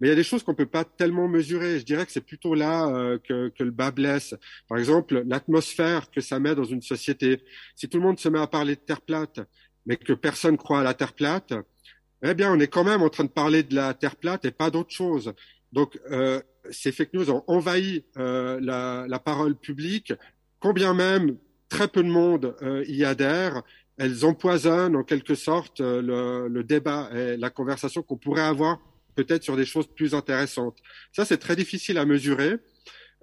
Mais 0.00 0.08
il 0.08 0.10
y 0.10 0.12
a 0.12 0.16
des 0.16 0.24
choses 0.24 0.42
qu'on 0.42 0.56
peut 0.56 0.66
pas 0.66 0.84
tellement 0.84 1.28
mesurer. 1.28 1.78
Je 1.78 1.84
dirais 1.84 2.06
que 2.06 2.12
c'est 2.12 2.26
plutôt 2.26 2.56
là 2.56 3.18
que, 3.22 3.50
que 3.50 3.62
le 3.62 3.70
bas 3.70 3.92
blesse. 3.92 4.34
Par 4.68 4.78
exemple, 4.78 5.22
l'atmosphère 5.28 6.10
que 6.10 6.20
ça 6.20 6.40
met 6.40 6.56
dans 6.56 6.64
une 6.64 6.82
société. 6.82 7.44
Si 7.76 7.88
tout 7.88 7.98
le 7.98 8.04
monde 8.04 8.18
se 8.18 8.28
met 8.28 8.40
à 8.40 8.48
parler 8.48 8.74
de 8.74 8.80
terre 8.80 9.00
plate, 9.00 9.40
mais 9.86 9.96
que 9.96 10.12
personne 10.12 10.56
croit 10.56 10.80
à 10.80 10.82
la 10.82 10.94
Terre 10.94 11.12
plate, 11.12 11.54
eh 12.22 12.34
bien, 12.34 12.52
on 12.52 12.60
est 12.60 12.68
quand 12.68 12.84
même 12.84 13.02
en 13.02 13.08
train 13.08 13.24
de 13.24 13.30
parler 13.30 13.62
de 13.62 13.74
la 13.74 13.94
Terre 13.94 14.16
plate 14.16 14.44
et 14.44 14.52
pas 14.52 14.70
d'autre 14.70 14.90
chose. 14.90 15.32
Donc, 15.72 15.98
euh, 16.10 16.40
ces 16.70 16.92
fake 16.92 17.14
news 17.14 17.30
ont 17.30 17.42
envahi 17.48 18.04
euh, 18.16 18.60
la, 18.60 19.18
parole 19.18 19.56
publique, 19.56 20.12
combien 20.60 20.94
même 20.94 21.36
très 21.68 21.88
peu 21.88 22.02
de 22.02 22.08
monde 22.08 22.54
euh, 22.62 22.84
y 22.86 23.04
adhère. 23.04 23.62
Elles 23.98 24.24
empoisonnent 24.24 24.96
en 24.96 25.02
quelque 25.02 25.34
sorte 25.34 25.80
le, 25.80 26.48
le 26.48 26.64
débat 26.64 27.10
et 27.14 27.36
la 27.36 27.50
conversation 27.50 28.02
qu'on 28.02 28.16
pourrait 28.16 28.42
avoir 28.42 28.78
peut-être 29.14 29.42
sur 29.42 29.56
des 29.56 29.66
choses 29.66 29.86
plus 29.86 30.14
intéressantes. 30.14 30.78
Ça, 31.12 31.24
c'est 31.24 31.38
très 31.38 31.56
difficile 31.56 31.98
à 31.98 32.04
mesurer. 32.04 32.56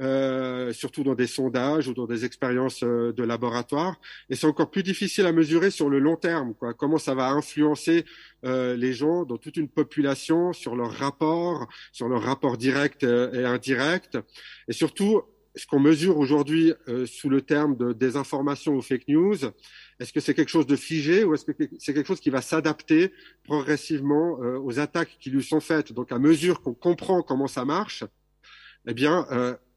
Euh, 0.01 0.71
surtout 0.71 1.04
dans 1.04 1.13
des 1.13 1.28
sondages 1.28 1.89
ou 1.89 1.93
dans 1.93 2.06
des 2.06 2.23
expériences 2.23 2.84
euh, 2.84 3.12
de 3.12 3.21
laboratoire. 3.21 4.00
Et 4.30 4.36
c'est 4.36 4.47
encore 4.47 4.71
plus 4.71 4.82
difficile 4.82 5.26
à 5.26 5.34
mesurer 5.34 5.71
sur 5.71 5.89
le 5.89 6.00
long 6.00 6.15
terme. 6.15 6.54
Quoi. 6.54 6.73
Comment 6.73 6.97
ça 6.97 7.15
va 7.15 7.32
influencer 7.32 8.06
euh, 8.45 8.78
les 8.78 8.93
gens 8.93 9.26
dans 9.26 9.36
toute 9.36 9.58
une 9.58 9.67
population 9.67 10.54
sur 10.54 10.78
leur 10.78 10.93
rapport, 10.93 11.67
sur 11.91 12.08
leur 12.08 12.23
rapport 12.23 12.56
direct 12.56 13.04
et 13.04 13.43
indirect, 13.43 14.17
et 14.69 14.73
surtout 14.73 15.21
ce 15.56 15.67
qu'on 15.67 15.80
mesure 15.80 16.17
aujourd'hui 16.17 16.73
sous 17.06 17.28
le 17.28 17.41
terme 17.41 17.76
de 17.76 17.91
désinformation 17.91 18.76
ou 18.76 18.82
fake 18.82 19.08
news. 19.10 19.36
Est-ce 20.00 20.13
que 20.13 20.21
c'est 20.21 20.34
quelque 20.34 20.50
chose 20.50 20.67
de 20.67 20.78
figé 20.78 21.26
ou 21.26 21.34
est-ce 21.34 21.43
que 21.43 21.52
c'est 21.80 21.93
quelque 21.93 22.08
chose 22.08 22.21
qui 22.21 22.30
va 22.30 22.41
s'adapter 22.41 23.12
progressivement 23.43 24.38
aux 24.63 24.80
attaques 24.80 25.17
qui 25.19 25.30
lui 25.30 25.43
sont 25.43 25.60
faites? 25.60 25.91
Donc 25.91 26.12
à 26.12 26.19
mesure 26.19 26.62
qu'on 26.62 26.76
comprend 26.76 27.21
comment 27.21 27.47
ça 27.47 27.65
marche, 27.65 28.06
eh 28.88 28.93
bien, 28.93 29.28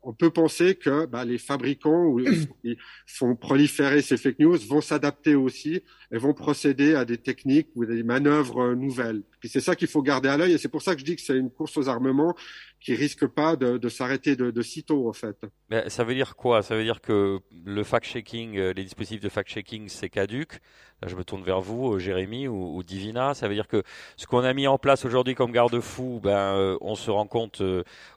on 0.02 0.12
peut 0.12 0.30
penser 0.30 0.74
que 0.74 1.06
bah, 1.06 1.24
les 1.24 1.38
fabricants 1.38 2.16
qui 2.62 2.76
font 3.06 3.36
proliférer 3.36 4.02
ces 4.02 4.16
fake 4.16 4.38
news 4.40 4.58
vont 4.68 4.80
s'adapter 4.80 5.34
aussi 5.34 5.82
et 6.12 6.18
vont 6.18 6.34
procéder 6.34 6.94
à 6.94 7.04
des 7.04 7.18
techniques 7.18 7.68
ou 7.74 7.84
des 7.84 8.02
manœuvres 8.02 8.74
nouvelles. 8.74 9.22
Puis 9.42 9.48
c'est 9.48 9.60
ça 9.60 9.74
qu'il 9.74 9.88
faut 9.88 10.02
garder 10.02 10.28
à 10.28 10.36
l'œil 10.36 10.52
et 10.52 10.58
c'est 10.58 10.68
pour 10.68 10.82
ça 10.82 10.94
que 10.94 11.00
je 11.00 11.04
dis 11.04 11.16
que 11.16 11.20
c'est 11.20 11.36
une 11.36 11.50
course 11.50 11.76
aux 11.76 11.88
armements 11.88 12.36
qui 12.78 12.94
risque 12.94 13.26
pas 13.26 13.56
de, 13.56 13.88
s'arrêter 13.88 14.36
de, 14.36 14.52
de 14.52 14.62
sitôt 14.62 15.08
en 15.08 15.12
fait. 15.12 15.36
Mais 15.68 15.88
ça 15.88 16.04
veut 16.04 16.14
dire 16.14 16.36
quoi? 16.36 16.62
Ça 16.62 16.76
veut 16.76 16.84
dire 16.84 17.00
que 17.00 17.38
le 17.64 17.82
fact-checking, 17.84 18.58
euh, 18.58 18.72
les 18.72 18.84
dispositifs 18.84 19.20
de 19.20 19.28
fact-checking, 19.28 19.88
c'est 19.88 20.10
caduque. 20.10 20.60
Là, 21.00 21.08
je 21.08 21.16
me 21.16 21.24
tourne 21.24 21.42
vers 21.42 21.60
vous, 21.60 21.94
euh, 21.94 21.98
Jérémy 21.98 22.46
ou, 22.46 22.80
Divina. 22.84 23.34
Ça 23.34 23.48
veut 23.48 23.54
dire 23.54 23.66
que 23.66 23.82
ce 24.16 24.26
qu'on 24.26 24.44
a 24.44 24.52
mis 24.52 24.68
en 24.68 24.78
place 24.78 25.04
aujourd'hui 25.04 25.34
comme 25.34 25.50
garde-fou, 25.50 26.20
ben, 26.22 26.30
euh, 26.30 26.78
on 26.80 26.94
se 26.94 27.10
rend 27.10 27.26
compte 27.26 27.62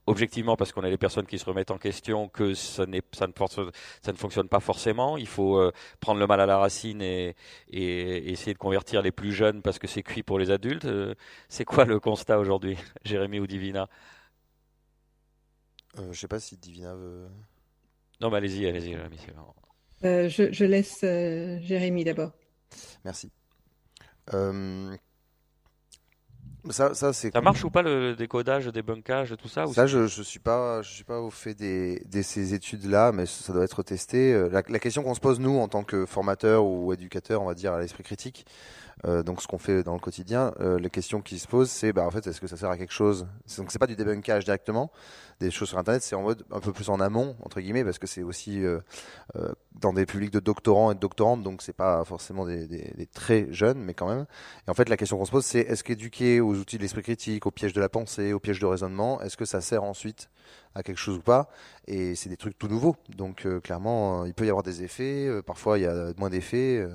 objectivement 0.06 0.56
parce 0.56 0.72
qu'on 0.72 0.84
a 0.84 0.90
des 0.90 0.98
personnes 0.98 1.26
qui 1.26 1.40
se 1.40 1.46
remettent 1.46 1.72
en 1.72 1.80
question 1.80 2.28
que 2.28 2.54
ça, 2.54 2.86
ne, 2.86 3.00
fonctionne 4.16 4.50
pas 4.50 4.60
forcément. 4.60 5.18
Il 5.18 5.28
faut 5.28 5.72
prendre 6.00 6.20
le 6.20 6.28
mal 6.28 6.40
à 6.42 6.46
la 6.46 6.60
racine 6.60 7.02
et, 7.02 7.36
essayer 7.72 8.54
de 8.54 8.60
convertir 8.60 9.02
les 9.02 9.12
plus 9.12 9.32
jeunes 9.32 9.64
parce 9.64 9.80
que 9.80 9.88
c'est 9.88 10.04
cuit 10.04 10.22
pour 10.22 10.38
les 10.38 10.52
adultes. 10.52 10.88
C'est 11.50 11.66
quoi 11.66 11.86
le 11.86 12.00
constat 12.00 12.40
aujourd'hui, 12.40 12.78
Jérémy 13.04 13.40
ou 13.40 13.48
Divina 13.48 13.88
euh, 16.00 16.12
je 16.12 16.20
sais 16.20 16.28
pas 16.28 16.40
si 16.40 16.58
Divina 16.58 16.94
veut. 16.94 17.28
Non, 18.22 18.30
mais 18.30 18.38
allez-y, 18.38 18.66
allez-y, 18.68 18.96
euh, 20.04 20.30
je, 20.30 20.52
je, 20.52 20.66
laisse 20.66 21.00
euh, 21.04 21.58
Jérémy 21.62 22.04
d'abord. 22.04 22.32
Merci. 23.04 23.32
Euh, 24.34 24.96
ça, 26.70 26.94
ça, 26.94 27.14
c'est. 27.14 27.32
Ça 27.32 27.42
marche 27.42 27.64
ou 27.64 27.70
pas 27.70 27.82
le 27.82 28.16
décodage, 28.16 28.68
débunkage, 28.68 29.36
tout 29.38 29.48
ça 29.48 29.68
Ça, 29.68 29.88
je, 29.88 30.08
je 30.08 30.22
suis 30.22 30.40
pas, 30.40 30.82
je 30.82 30.92
suis 30.92 31.04
pas 31.04 31.20
au 31.20 31.30
fait 31.30 31.54
des, 31.54 32.02
des 32.06 32.24
ces 32.24 32.54
études-là, 32.54 33.12
mais 33.12 33.26
ça 33.26 33.54
doit 33.54 33.64
être 33.64 33.84
testé. 33.84 34.34
La, 34.50 34.64
la 34.68 34.80
question 34.80 35.04
qu'on 35.04 35.14
se 35.14 35.20
pose 35.20 35.40
nous 35.40 35.58
en 35.60 35.68
tant 35.68 35.84
que 35.84 36.06
formateur 36.06 36.66
ou 36.66 36.92
éducateur, 36.92 37.42
on 37.42 37.46
va 37.46 37.54
dire 37.54 37.74
à 37.74 37.80
l'esprit 37.80 38.04
critique, 38.04 38.46
euh, 39.04 39.24
donc 39.24 39.42
ce 39.42 39.48
qu'on 39.48 39.58
fait 39.58 39.84
dans 39.84 39.94
le 39.94 40.00
quotidien, 40.00 40.54
euh, 40.62 40.80
les 40.80 40.90
questions 40.90 41.22
qui 41.22 41.38
se 41.38 41.48
posent, 41.48 41.70
c'est 41.70 41.92
bah 41.92 42.06
en 42.06 42.12
fait 42.12 42.26
est-ce 42.28 42.40
que 42.40 42.48
ça 42.48 42.56
sert 42.56 42.70
à 42.70 42.78
quelque 42.78 42.94
chose? 42.94 43.28
Donc 43.58 43.72
c'est 43.72 43.80
pas 43.80 43.88
du 43.88 43.96
débunkage 43.96 44.46
directement, 44.46 44.90
des 45.40 45.52
choses 45.52 45.70
sur 45.70 45.78
internet, 45.78 46.02
c'est 46.02 46.16
en 46.16 46.22
mode 46.22 46.44
un 46.52 46.60
peu 46.60 46.72
plus 46.72 46.90
en 46.90 47.00
amont 47.00 47.36
entre 47.44 47.60
guillemets 47.60 47.84
parce 47.84 48.00
que 48.00 48.08
c'est 48.08 48.24
aussi 48.24 48.64
euh, 48.64 48.80
euh 49.36 49.52
dans 49.82 49.92
des 49.92 50.06
publics 50.06 50.32
de 50.32 50.40
doctorants 50.40 50.92
et 50.92 50.96
de 50.96 51.02
doctorantes, 51.02 51.44
donc 51.44 51.62
c'est 51.62 51.76
pas 51.76 52.06
forcément 52.06 52.46
des, 52.46 52.66
des, 52.66 52.94
des, 52.96 53.06
très 53.06 53.52
jeunes, 53.52 53.78
mais 53.78 53.94
quand 53.94 54.08
même. 54.08 54.26
Et 54.66 54.72
en 54.72 54.74
fait 54.74 54.88
la 54.88 54.96
question 54.96 55.18
qu'on 55.18 55.26
se 55.26 55.32
pose, 55.32 55.44
c'est 55.44 55.60
est-ce 55.60 55.84
qu'éduquer 55.84 56.40
aux 56.40 56.56
outils 56.56 56.78
de 56.78 56.82
l'esprit 56.82 57.02
critique, 57.02 57.46
aux 57.46 57.52
pièges 57.52 57.74
de 57.74 57.82
la 57.82 57.90
pensée, 57.90 58.32
aux 58.32 58.40
pièges 58.40 58.62
de 58.62 58.66
raisonnement, 58.66 59.20
est-ce 59.20 59.36
que 59.36 59.44
ça 59.44 59.60
sert 59.60 59.84
ensuite 59.84 60.30
à 60.76 60.82
quelque 60.82 60.98
chose 60.98 61.18
ou 61.18 61.22
pas? 61.22 61.50
Et 61.88 62.16
c'est 62.16 62.30
des 62.30 62.38
trucs 62.38 62.58
tout 62.58 62.70
nouveaux, 62.70 62.96
donc 63.18 63.46
clairement 63.64 64.24
il 64.24 64.34
peut 64.34 64.46
y 64.46 64.50
avoir 64.50 64.64
des 64.64 64.82
effets, 64.82 65.30
parfois 65.46 65.78
il 65.78 65.82
y 65.82 65.88
a 65.88 66.14
moins 66.18 66.30
d'effets. 66.30 66.88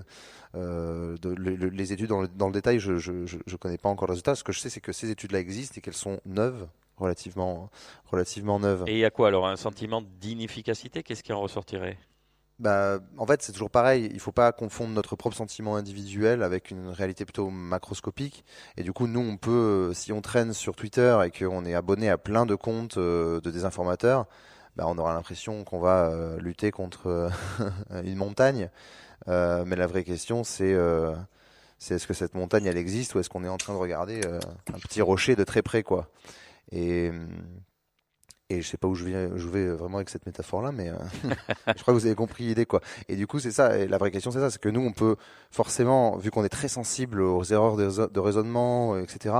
Euh, 0.56 1.16
de, 1.18 1.30
les 1.32 1.92
études 1.92 2.08
dans 2.08 2.22
le, 2.22 2.28
dans 2.28 2.48
le 2.48 2.52
détail, 2.52 2.80
je, 2.80 2.98
je, 2.98 3.56
connais 3.56 3.78
pas 3.78 3.88
encore 3.88 4.08
le 4.08 4.12
résultat. 4.12 4.34
Ce 4.34 4.44
que 4.44 4.52
je 4.52 4.60
sais, 4.60 4.70
c'est 4.70 4.80
que 4.80 4.92
ces 4.92 5.10
études-là 5.10 5.38
existent 5.38 5.74
et 5.78 5.80
qu'elles 5.80 5.94
sont 5.94 6.20
neuves, 6.26 6.66
relativement, 6.96 7.70
relativement 8.06 8.58
neuves. 8.58 8.84
Et 8.86 8.94
il 8.94 8.98
y 8.98 9.04
a 9.04 9.10
quoi 9.10 9.28
alors 9.28 9.46
Un 9.46 9.56
sentiment 9.56 10.02
d'inefficacité? 10.20 11.02
Qu'est-ce 11.02 11.22
qui 11.22 11.32
en 11.32 11.40
ressortirait? 11.40 11.98
Bah, 12.58 12.98
en 13.16 13.26
fait, 13.26 13.42
c'est 13.42 13.52
toujours 13.52 13.70
pareil. 13.70 14.10
Il 14.12 14.20
faut 14.20 14.32
pas 14.32 14.52
confondre 14.52 14.92
notre 14.92 15.16
propre 15.16 15.36
sentiment 15.36 15.76
individuel 15.76 16.42
avec 16.42 16.70
une 16.70 16.88
réalité 16.88 17.24
plutôt 17.24 17.48
macroscopique. 17.48 18.44
Et 18.76 18.82
du 18.82 18.92
coup, 18.92 19.06
nous, 19.06 19.20
on 19.20 19.36
peut, 19.38 19.92
si 19.94 20.12
on 20.12 20.20
traîne 20.20 20.52
sur 20.52 20.76
Twitter 20.76 21.16
et 21.24 21.30
qu'on 21.30 21.64
est 21.64 21.74
abonné 21.74 22.10
à 22.10 22.18
plein 22.18 22.44
de 22.44 22.54
comptes 22.54 22.98
euh, 22.98 23.40
de 23.40 23.50
désinformateurs, 23.50 24.26
bah, 24.76 24.84
on 24.88 24.98
aura 24.98 25.14
l'impression 25.14 25.64
qu'on 25.64 25.78
va 25.78 26.10
euh, 26.10 26.38
lutter 26.38 26.70
contre 26.70 27.30
une 28.04 28.16
montagne. 28.16 28.68
Euh, 29.28 29.64
mais 29.66 29.76
la 29.76 29.86
vraie 29.86 30.04
question, 30.04 30.44
c'est 30.44 30.72
euh, 30.72 31.14
c'est 31.78 31.94
est-ce 31.94 32.06
que 32.06 32.14
cette 32.14 32.34
montagne, 32.34 32.66
elle 32.66 32.76
existe 32.76 33.14
ou 33.14 33.20
est-ce 33.20 33.30
qu'on 33.30 33.44
est 33.44 33.48
en 33.48 33.56
train 33.56 33.72
de 33.72 33.78
regarder 33.78 34.20
euh, 34.26 34.38
un 34.72 34.78
petit 34.78 35.02
rocher 35.02 35.36
de 35.36 35.44
très 35.44 35.62
près, 35.62 35.82
quoi. 35.82 36.08
Et 36.72 37.10
Et 38.50 38.62
je 38.62 38.68
sais 38.68 38.76
pas 38.76 38.88
où 38.88 38.96
je 38.96 39.04
vais, 39.04 39.30
je 39.36 39.48
vais 39.48 39.68
vraiment 39.68 39.98
avec 39.98 40.10
cette 40.10 40.26
métaphore-là, 40.26 40.72
mais 40.72 40.88
euh, 40.88 40.96
je 41.68 41.82
crois 41.82 41.94
que 41.94 41.98
vous 41.98 42.06
avez 42.06 42.16
compris 42.16 42.44
l'idée, 42.44 42.66
quoi. 42.66 42.80
Et 43.08 43.14
du 43.14 43.28
coup, 43.28 43.38
c'est 43.38 43.52
ça. 43.52 43.86
La 43.86 43.96
vraie 43.96 44.10
question, 44.10 44.32
c'est 44.32 44.40
ça, 44.40 44.50
c'est 44.50 44.60
que 44.60 44.68
nous, 44.68 44.80
on 44.80 44.92
peut 44.92 45.14
forcément, 45.52 46.16
vu 46.16 46.32
qu'on 46.32 46.44
est 46.44 46.48
très 46.48 46.66
sensible 46.66 47.22
aux 47.22 47.44
erreurs 47.44 47.76
de, 47.76 48.20
raisonnement, 48.20 48.98
etc. 48.98 49.34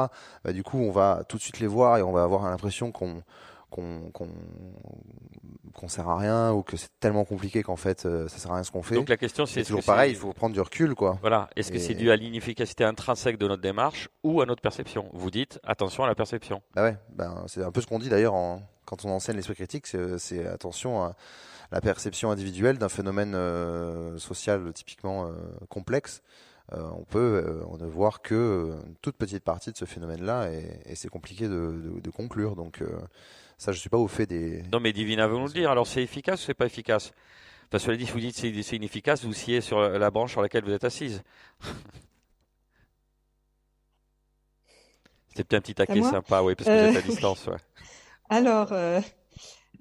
Bah, 0.45 0.53
du 0.53 0.62
coup, 0.62 0.79
on 0.79 0.93
va 0.93 1.25
tout 1.29 1.38
de 1.38 1.43
suite 1.43 1.59
les 1.59 1.66
voir 1.66 1.99
et 1.99 2.03
on 2.03 2.12
va 2.12 2.23
avoir 2.23 2.49
l'impression 2.49 2.93
qu'on 2.93 3.23
qu'on 3.70 4.11
qu'on 5.74 5.88
sert 5.88 6.09
à 6.09 6.18
rien 6.18 6.52
ou 6.52 6.62
que 6.62 6.76
c'est 6.76 6.90
tellement 7.00 7.24
compliqué 7.24 7.62
qu'en 7.62 7.76
fait 7.76 8.04
euh, 8.04 8.28
ça 8.28 8.38
sert 8.38 8.50
à 8.50 8.54
rien 8.54 8.64
ce 8.64 8.70
qu'on 8.70 8.83
fait. 8.83 8.94
Donc 8.94 9.09
la 9.09 9.16
question 9.16 9.46
c'est 9.46 9.62
toujours 9.62 9.85
pareil, 9.85 10.12
il 10.12 10.16
faut 10.16 10.33
prendre 10.33 10.54
du 10.54 10.61
recul 10.61 10.94
quoi. 10.94 11.18
Voilà, 11.20 11.48
est-ce 11.56 11.72
que 11.72 11.78
c'est 11.78 11.94
dû 11.94 12.11
à 12.11 12.16
l'inefficacité 12.16 12.85
intrinsèque 12.85 13.38
de 13.38 13.48
notre 13.48 13.62
démarche 13.62 14.09
ou 14.22 14.40
à 14.40 14.46
notre 14.46 14.62
perception? 14.62 15.09
Vous 15.12 15.30
dites 15.30 15.61
attention 15.64 16.04
à 16.04 16.06
la 16.06 16.14
perception. 16.14 16.62
Bah 16.74 16.83
ouais, 16.83 16.96
ben 17.14 17.44
c'est 17.46 17.62
un 17.62 17.70
peu 17.70 17.80
ce 17.80 17.87
qu'on 17.87 17.98
dit 17.98 18.09
d'ailleurs 18.09 18.35
quand 18.85 19.04
on 19.04 19.11
enseigne 19.11 19.37
l'esprit 19.37 19.54
critique, 19.54 19.87
c'est 19.87 20.46
attention 20.46 21.04
à 21.04 21.14
la 21.70 21.80
perception 21.80 22.30
individuelle 22.30 22.78
d'un 22.78 22.88
phénomène 22.88 23.35
euh, 23.35 24.18
social 24.18 24.72
typiquement 24.72 25.26
euh, 25.26 25.33
complexe. 25.68 26.22
on 26.72 27.04
peut 27.04 27.62
on 27.68 27.78
ne 27.78 27.87
voir 27.87 28.22
que 28.22 28.76
une 28.87 28.96
toute 28.96 29.16
petite 29.16 29.44
partie 29.44 29.70
de 29.72 29.76
ce 29.76 29.85
phénomène-là 29.85 30.50
et, 30.50 30.94
c'est 30.94 31.09
compliqué 31.09 31.48
de, 31.48 32.00
de, 32.02 32.11
conclure. 32.11 32.54
Donc 32.54 32.83
ça, 33.61 33.73
je 33.73 33.79
suis 33.79 33.90
pas 33.90 33.99
au 33.99 34.09
fait 34.09 34.25
des. 34.25 34.62
Non, 34.73 34.81
mais 34.81 34.90
Divina 34.94 35.27
veut 35.27 35.37
nous 35.37 35.46
le 35.46 35.53
dire. 35.53 35.70
Alors, 35.70 35.87
c'est 35.87 36.03
efficace 36.03 36.40
ou 36.40 36.46
c'est 36.46 36.55
pas 36.55 36.64
efficace? 36.64 37.12
Parce 37.68 37.85
que 37.85 37.90
vous 37.90 38.20
dites 38.20 38.35
c'est, 38.35 38.62
c'est 38.62 38.77
inefficace, 38.77 39.23
vous 39.23 39.35
sciez 39.35 39.61
sur 39.61 39.79
la 39.81 40.11
branche 40.11 40.33
sur 40.33 40.40
laquelle 40.40 40.64
vous 40.64 40.73
êtes 40.73 40.85
assise. 40.85 41.23
C'était 45.29 45.44
peut-être 45.44 45.59
un 45.59 45.61
petit 45.61 45.75
taquet 45.75 46.03
sympa, 46.03 46.40
oui, 46.42 46.55
parce 46.55 46.68
que 46.68 46.73
vous 46.73 46.96
êtes 46.96 47.05
à 47.05 47.07
euh, 47.07 47.11
distance. 47.11 47.46
Ouais. 47.49 47.57
Alors, 48.31 48.73
euh, 48.73 49.03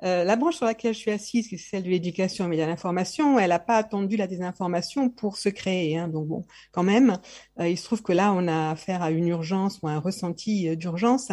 euh, 0.04 0.26
la 0.26 0.36
branche 0.36 0.58
sur 0.58 0.66
laquelle 0.66 0.94
je 0.94 1.00
suis 1.00 1.12
assise, 1.12 1.48
qui 1.48 1.56
est 1.56 1.58
celle 1.58 1.84
de 1.84 1.90
l'éducation 1.90 2.52
et 2.52 2.58
de 2.58 2.62
l'information, 2.62 3.40
elle 3.40 3.50
n'a 3.50 3.60
pas 3.60 3.78
attendu 3.78 4.18
la 4.18 4.28
désinformation 4.28 5.10
pour 5.10 5.38
se 5.38 5.48
créer. 5.48 5.98
Hein, 5.98 6.10
donc 6.10 6.28
bon, 6.28 6.46
quand 6.74 6.84
même, 6.84 7.18
il 7.60 7.78
se 7.78 7.86
trouve 7.86 8.02
que 8.02 8.12
là, 8.12 8.34
on 8.34 8.46
a 8.50 8.72
affaire 8.72 9.02
à 9.02 9.12
une 9.12 9.30
urgence 9.30 9.80
ou 9.82 9.88
à 9.88 9.92
un 9.92 10.00
ressenti 10.00 10.76
d'urgence. 10.76 11.32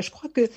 Je 0.00 0.10
crois 0.10 0.28
que 0.30 0.48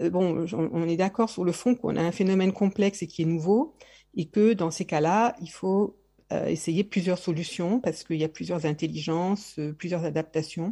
euh, 0.00 0.10
bon, 0.10 0.46
on 0.52 0.88
est 0.88 0.96
d'accord 0.96 1.30
sur 1.30 1.44
le 1.44 1.52
fond 1.52 1.74
qu'on 1.74 1.96
a 1.96 2.02
un 2.02 2.12
phénomène 2.12 2.52
complexe 2.52 3.02
et 3.02 3.06
qui 3.06 3.22
est 3.22 3.26
nouveau, 3.26 3.74
et 4.14 4.26
que 4.26 4.52
dans 4.52 4.70
ces 4.70 4.84
cas-là, 4.84 5.36
il 5.40 5.50
faut 5.50 5.96
euh, 6.32 6.46
essayer 6.46 6.84
plusieurs 6.84 7.18
solutions 7.18 7.80
parce 7.80 8.04
qu'il 8.04 8.16
y 8.16 8.24
a 8.24 8.28
plusieurs 8.28 8.66
intelligences, 8.66 9.54
euh, 9.58 9.72
plusieurs 9.72 10.04
adaptations. 10.04 10.70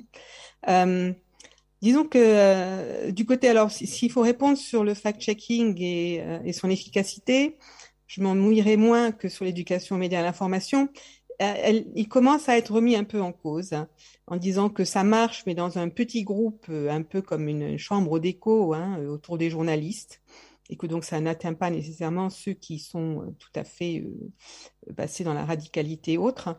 disons 1.82 2.04
que 2.04 3.10
du 3.10 3.26
côté, 3.26 3.48
alors 3.48 3.70
s'il 3.70 4.10
faut 4.10 4.22
répondre 4.22 4.56
sur 4.56 4.84
le 4.84 4.94
fact-checking 4.94 5.76
et, 5.80 6.52
son 6.52 6.70
efficacité, 6.70 7.58
je 8.06 8.22
m'en 8.22 8.34
mouillerai 8.34 8.76
moins 8.76 9.12
que 9.12 9.28
sur 9.28 9.44
l'éducation 9.44 9.96
média 9.98 10.20
à 10.20 10.22
l'information. 10.22 10.88
Il 11.40 12.08
commence 12.08 12.48
à 12.48 12.56
être 12.56 12.72
remis 12.72 12.96
un 12.96 13.04
peu 13.04 13.20
en 13.20 13.32
cause 13.32 13.74
en 14.26 14.36
disant 14.36 14.70
que 14.70 14.84
ça 14.84 15.04
marche, 15.04 15.44
mais 15.46 15.54
dans 15.54 15.78
un 15.78 15.88
petit 15.88 16.24
groupe, 16.24 16.66
euh, 16.70 16.90
un 16.90 17.02
peu 17.02 17.22
comme 17.22 17.48
une 17.48 17.78
chambre 17.78 18.18
d'écho 18.18 18.72
hein, 18.72 18.98
euh, 19.00 19.08
autour 19.08 19.38
des 19.38 19.50
journalistes, 19.50 20.22
et 20.70 20.76
que 20.76 20.86
donc 20.86 21.04
ça 21.04 21.20
n'atteint 21.20 21.52
pas 21.52 21.70
nécessairement 21.70 22.30
ceux 22.30 22.54
qui 22.54 22.78
sont 22.78 23.22
euh, 23.22 23.36
tout 23.38 23.50
à 23.54 23.64
fait 23.64 24.04
passés 24.96 25.24
dans 25.24 25.34
la 25.34 25.44
radicalité 25.44 26.16
autre. 26.16 26.58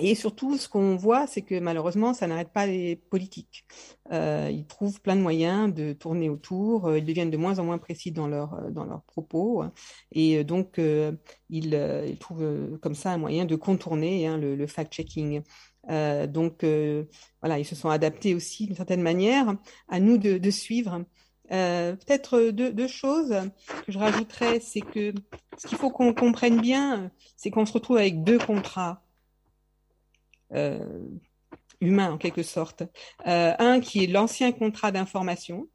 Et 0.00 0.14
surtout, 0.14 0.56
ce 0.56 0.68
qu'on 0.68 0.96
voit, 0.96 1.26
c'est 1.26 1.42
que 1.42 1.58
malheureusement, 1.58 2.14
ça 2.14 2.26
n'arrête 2.26 2.52
pas 2.52 2.66
les 2.66 2.96
politiques. 2.96 3.64
Euh, 4.12 4.48
ils 4.52 4.66
trouvent 4.66 5.00
plein 5.00 5.16
de 5.16 5.20
moyens 5.20 5.72
de 5.74 5.92
tourner 5.92 6.28
autour. 6.28 6.96
Ils 6.96 7.04
deviennent 7.04 7.30
de 7.30 7.36
moins 7.36 7.58
en 7.58 7.64
moins 7.64 7.78
précis 7.78 8.12
dans, 8.12 8.28
leur, 8.28 8.70
dans 8.70 8.84
leurs 8.84 9.02
propos. 9.02 9.64
Et 10.12 10.44
donc, 10.44 10.78
ils, 10.78 11.74
ils, 12.08 12.18
trouvent 12.18 12.78
comme 12.80 12.94
ça 12.94 13.12
un 13.12 13.18
moyen 13.18 13.44
de 13.44 13.56
contourner 13.56 14.26
hein, 14.26 14.38
le, 14.38 14.66
fact-checking. 14.66 15.42
Euh, 15.90 16.26
donc 16.26 16.64
euh, 16.64 17.04
voilà, 17.40 17.58
ils 17.58 17.64
se 17.64 17.74
sont 17.74 17.88
adaptés 17.88 18.34
aussi 18.34 18.66
d'une 18.66 18.76
certaine 18.76 19.02
manière 19.02 19.54
à 19.88 20.00
nous 20.00 20.18
de, 20.18 20.50
suivre. 20.50 21.04
Euh, 21.50 21.96
peut-être 21.96 22.50
deux, 22.50 22.88
choses 22.88 23.34
que 23.86 23.92
je 23.92 23.98
rajouterais, 23.98 24.60
c'est 24.60 24.80
que 24.80 25.14
ce 25.56 25.66
qu'il 25.66 25.78
faut 25.78 25.90
qu'on 25.90 26.12
comprenne 26.12 26.60
bien, 26.60 27.10
c'est 27.36 27.50
qu'on 27.50 27.66
se 27.66 27.72
retrouve 27.72 27.96
avec 27.96 28.22
deux 28.22 28.38
contrats 28.38 29.02
humains 31.80 32.12
en 32.12 32.18
quelque 32.18 32.42
sorte. 32.42 32.82
un 33.24 33.80
qui 33.80 34.04
est 34.04 34.06
l'ancien 34.06 34.52
contrat 34.52 34.92
d'information 34.92 35.68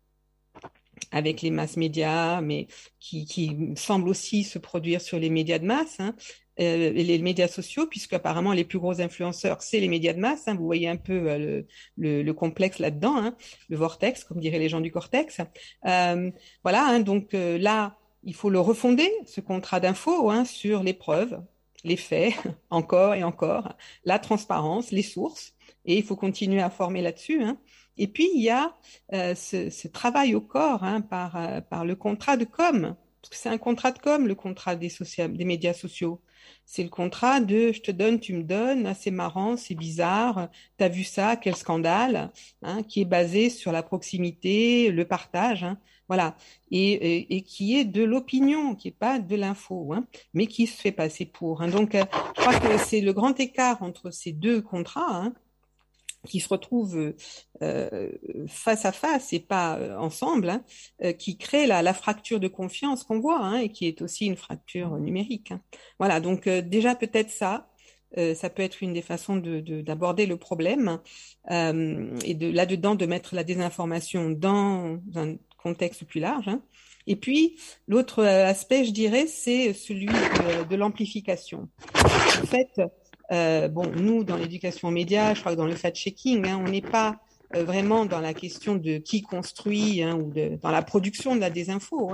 avec 1.11 1.41
les 1.41 1.51
masses 1.51 1.77
médias, 1.77 2.41
mais 2.41 2.67
qui, 2.99 3.57
semble 3.75 4.09
aussi 4.09 4.43
se 4.43 4.59
produire 4.59 5.01
sur 5.01 5.19
les 5.19 5.29
médias 5.29 5.59
de 5.59 5.65
masse, 5.65 5.99
hein, 5.99 6.15
euh, 6.59 6.91
les 6.91 7.17
médias 7.19 7.47
sociaux, 7.47 7.87
puisque 7.87 8.13
apparemment 8.13 8.53
les 8.53 8.63
plus 8.63 8.79
gros 8.79 9.01
influenceurs, 9.01 9.61
c'est 9.61 9.79
les 9.79 9.87
médias 9.87 10.13
de 10.13 10.19
masse. 10.19 10.47
Hein, 10.47 10.55
vous 10.55 10.65
voyez 10.65 10.87
un 10.87 10.97
peu 10.97 11.29
euh, 11.29 11.63
le, 11.97 12.21
le, 12.21 12.33
complexe 12.33 12.79
là-dedans, 12.79 13.17
hein, 13.17 13.35
le 13.69 13.77
vortex, 13.77 14.23
comme 14.23 14.39
diraient 14.39 14.59
les 14.59 14.69
gens 14.69 14.81
du 14.81 14.91
cortex. 14.91 15.41
Euh, 15.85 16.31
voilà, 16.63 16.99
donc 16.99 17.33
euh, 17.33 17.57
là, 17.57 17.97
il 18.23 18.35
faut 18.35 18.49
le 18.49 18.59
refonder, 18.59 19.11
ce 19.25 19.41
contrat 19.41 19.79
d'info, 19.79 20.31
sur 20.45 20.83
les 20.83 20.93
preuves, 20.93 21.41
les 21.83 21.97
faits, 21.97 22.33
encore 22.69 23.15
et 23.15 23.23
encore, 23.23 23.73
la 24.05 24.19
transparence, 24.19 24.91
les 24.91 25.03
sources, 25.03 25.53
et 25.85 25.97
il 25.97 26.03
faut 26.03 26.15
continuer 26.15 26.61
à 26.61 26.69
former 26.69 27.01
là-dessus. 27.01 27.43
Hein. 27.43 27.57
Et 27.97 28.07
puis, 28.07 28.29
il 28.33 28.41
y 28.41 28.49
a 28.49 28.75
ce, 29.11 29.69
ce, 29.69 29.87
travail 29.87 30.33
au 30.33 30.41
corps 30.41 30.83
hein, 30.83 31.01
par, 31.01 31.37
par 31.69 31.85
le 31.85 31.95
contrat 31.95 32.37
de 32.37 32.45
com, 32.45 32.95
parce 33.23 33.29
que 33.29 33.35
c'est 33.37 33.49
un 33.49 33.57
contrat 33.57 33.91
de 33.93 33.99
com, 33.99 34.27
le 34.27 34.35
contrat 34.35 34.75
des, 34.75 34.91
médias 35.45 35.73
sociaux. 35.73 36.19
C'est 36.65 36.83
le 36.83 36.89
contrat 36.89 37.39
de 37.39 37.71
je 37.71 37.79
te 37.79 37.89
donne, 37.89 38.19
tu 38.19 38.33
me 38.33 38.43
donnes, 38.43 38.85
ah, 38.85 38.93
c'est 38.93 39.11
marrant, 39.11 39.55
c'est 39.55 39.75
bizarre, 39.75 40.49
t'as 40.75 40.89
vu 40.89 41.05
ça, 41.05 41.37
quel 41.37 41.55
scandale, 41.55 42.31
hein, 42.63 42.83
qui 42.83 42.99
est 42.99 43.05
basé 43.05 43.49
sur 43.49 43.71
la 43.71 43.81
proximité, 43.81 44.91
le 44.91 45.05
partage, 45.05 45.65
voilà, 46.13 46.35
et, 46.69 47.41
qui 47.41 47.75
est 47.75 47.85
de 47.85 48.03
l'opinion, 48.03 48.75
qui 48.75 48.89
est 48.89 48.91
pas 48.91 49.17
de 49.17 49.35
l'info, 49.35 49.93
hein, 49.93 50.05
mais 50.35 50.45
qui 50.45 50.67
se 50.67 50.79
fait 50.79 50.91
passer 50.91 51.25
pour. 51.25 51.63
Hein. 51.63 51.69
Donc, 51.69 51.95
euh, 51.95 52.03
je 52.35 52.41
crois 52.41 52.59
que 52.59 52.77
c'est 52.77 53.01
le 53.01 53.13
grand 53.13 53.39
écart 53.39 53.81
entre 53.81 54.11
ces 54.11 54.31
deux 54.31 54.61
contrats, 54.61 55.23
hein, 55.23 55.33
qui 56.27 56.39
se 56.39 56.47
retrouvent 56.49 57.15
euh, 57.63 58.11
face 58.47 58.85
à 58.85 58.91
face 58.91 59.33
et 59.33 59.39
pas 59.39 59.79
euh, 59.79 59.97
ensemble, 59.97 60.49
hein, 60.49 61.13
qui 61.13 61.35
crée 61.35 61.65
la, 61.65 61.93
fracture 61.95 62.39
de 62.39 62.47
confiance 62.47 63.03
qu'on 63.03 63.19
voit 63.19 63.63
et 63.63 63.69
qui 63.69 63.87
est 63.87 64.03
aussi 64.03 64.27
une 64.27 64.37
fracture 64.37 64.99
numérique. 64.99 65.51
Voilà, 65.97 66.19
donc 66.19 66.47
déjà 66.47 66.93
peut-être 66.93 67.31
ça, 67.31 67.67
ça 68.15 68.49
peut 68.51 68.61
être 68.61 68.83
une 68.83 68.93
des 68.93 69.01
façons 69.01 69.37
d'aborder 69.37 70.25
de, 70.25 70.29
le 70.29 70.37
problème 70.37 70.99
et 71.49 72.35
de 72.35 72.51
là-dedans 72.51 72.93
de 72.93 73.07
mettre 73.07 73.33
la 73.33 73.43
désinformation 73.43 74.29
dans 74.29 74.99
un 75.15 75.35
contexte 75.63 76.03
plus 76.03 76.19
large. 76.19 76.47
Hein. 76.47 76.61
Et 77.07 77.15
puis, 77.15 77.57
l'autre 77.87 78.23
aspect, 78.23 78.85
je 78.85 78.91
dirais, 78.91 79.27
c'est 79.27 79.73
celui 79.73 80.07
de, 80.07 80.75
l'amplification. 80.75 81.69
En 81.95 82.45
fait, 82.45 82.81
euh, 83.31 83.67
bon, 83.67 83.91
nous, 83.95 84.23
dans 84.23 84.37
l'éducation 84.37 84.89
aux 84.89 84.91
médias, 84.91 85.33
je 85.33 85.39
crois 85.39 85.53
que 85.53 85.57
dans 85.57 85.65
le 85.65 85.75
fact-checking, 85.75 86.45
hein, 86.47 86.61
on 86.65 86.69
n'est 86.69 86.81
pas 86.81 87.17
euh, 87.55 87.63
vraiment 87.63 88.05
dans 88.05 88.21
la 88.21 88.33
question 88.33 88.75
de 88.75 88.97
qui 88.97 89.21
construit 89.21 90.01
hein, 90.01 90.15
ou 90.15 90.31
dans 90.61 90.71
la 90.71 90.81
production 90.81 91.35
de 91.35 91.41
la 91.41 91.49
désinfo. 91.49 92.11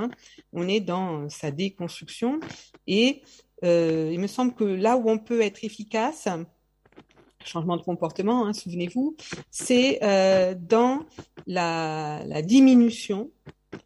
On 0.54 0.68
est 0.68 0.80
dans 0.80 1.30
sa 1.30 1.52
déconstruction. 1.52 2.40
Et 2.88 3.22
euh, 3.64 4.10
il 4.12 4.20
me 4.20 4.28
semble 4.28 4.54
que 4.54 4.64
là 4.64 4.98
où 4.98 5.10
on 5.10 5.18
peut 5.18 5.42
être 5.42 5.64
efficace, 5.64 6.28
changement 7.50 7.78
de 7.78 7.82
comportement, 7.82 8.46
hein, 8.46 8.54
souvenez-vous, 8.54 9.16
c'est 9.52 10.00
euh, 10.04 10.56
dans 10.58 11.06
la, 11.48 12.22
la, 12.26 12.42
diminution 12.42 13.32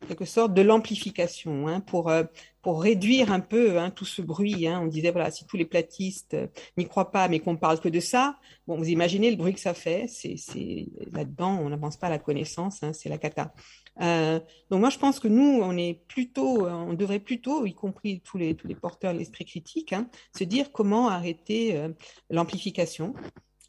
quelque 0.08 0.26
sorte 0.26 0.54
de 0.54 0.62
l'amplification 0.62 1.68
hein, 1.68 1.80
pour 1.82 2.10
euh, 2.10 2.24
pour 2.62 2.82
réduire 2.82 3.32
un 3.32 3.42
peu 3.42 3.80
hein, 3.80 3.90
tout 3.90 4.06
ce 4.06 4.22
bruit. 4.22 4.68
On 4.70 4.88
disait 4.88 5.12
voilà 5.12 5.32
si 5.32 5.46
tous 5.46 5.58
les 5.58 5.66
platistes 5.66 6.34
euh, 6.34 6.48
n'y 6.78 6.88
croient 6.88 7.12
pas 7.12 7.28
mais 7.28 7.40
qu'on 7.40 7.58
parle 7.58 7.80
que 7.80 7.90
de 7.90 8.00
ça, 8.00 8.38
bon 8.68 8.78
vous 8.78 8.90
imaginez 8.90 9.30
le 9.32 9.38
bruit 9.38 9.54
que 9.54 9.60
ça 9.60 9.74
fait. 9.74 10.08
C'est 10.08 10.88
là-dedans 11.12 11.60
on 11.62 11.70
n'avance 11.70 11.98
pas 11.98 12.08
à 12.08 12.12
la 12.12 12.20
connaissance, 12.20 12.82
c'est 12.94 13.10
la 13.10 13.18
cata. 13.18 13.54
Donc 14.00 14.80
moi 14.80 14.90
je 14.90 14.98
pense 14.98 15.20
que 15.20 15.28
nous 15.28 15.60
on 15.62 15.78
est 15.78 16.02
plutôt 16.08 16.68
on 16.68 16.94
devrait 16.94 17.20
plutôt 17.20 17.66
y 17.66 17.74
compris 17.74 18.22
tous 18.22 18.38
les 18.38 18.56
tous 18.56 18.68
les 18.68 18.76
porteurs 18.76 19.14
de 19.14 19.20
l'esprit 19.20 19.46
critique 19.46 19.94
se 20.36 20.44
dire 20.44 20.72
comment 20.72 21.10
arrêter 21.10 21.90
l'amplification 22.30 23.14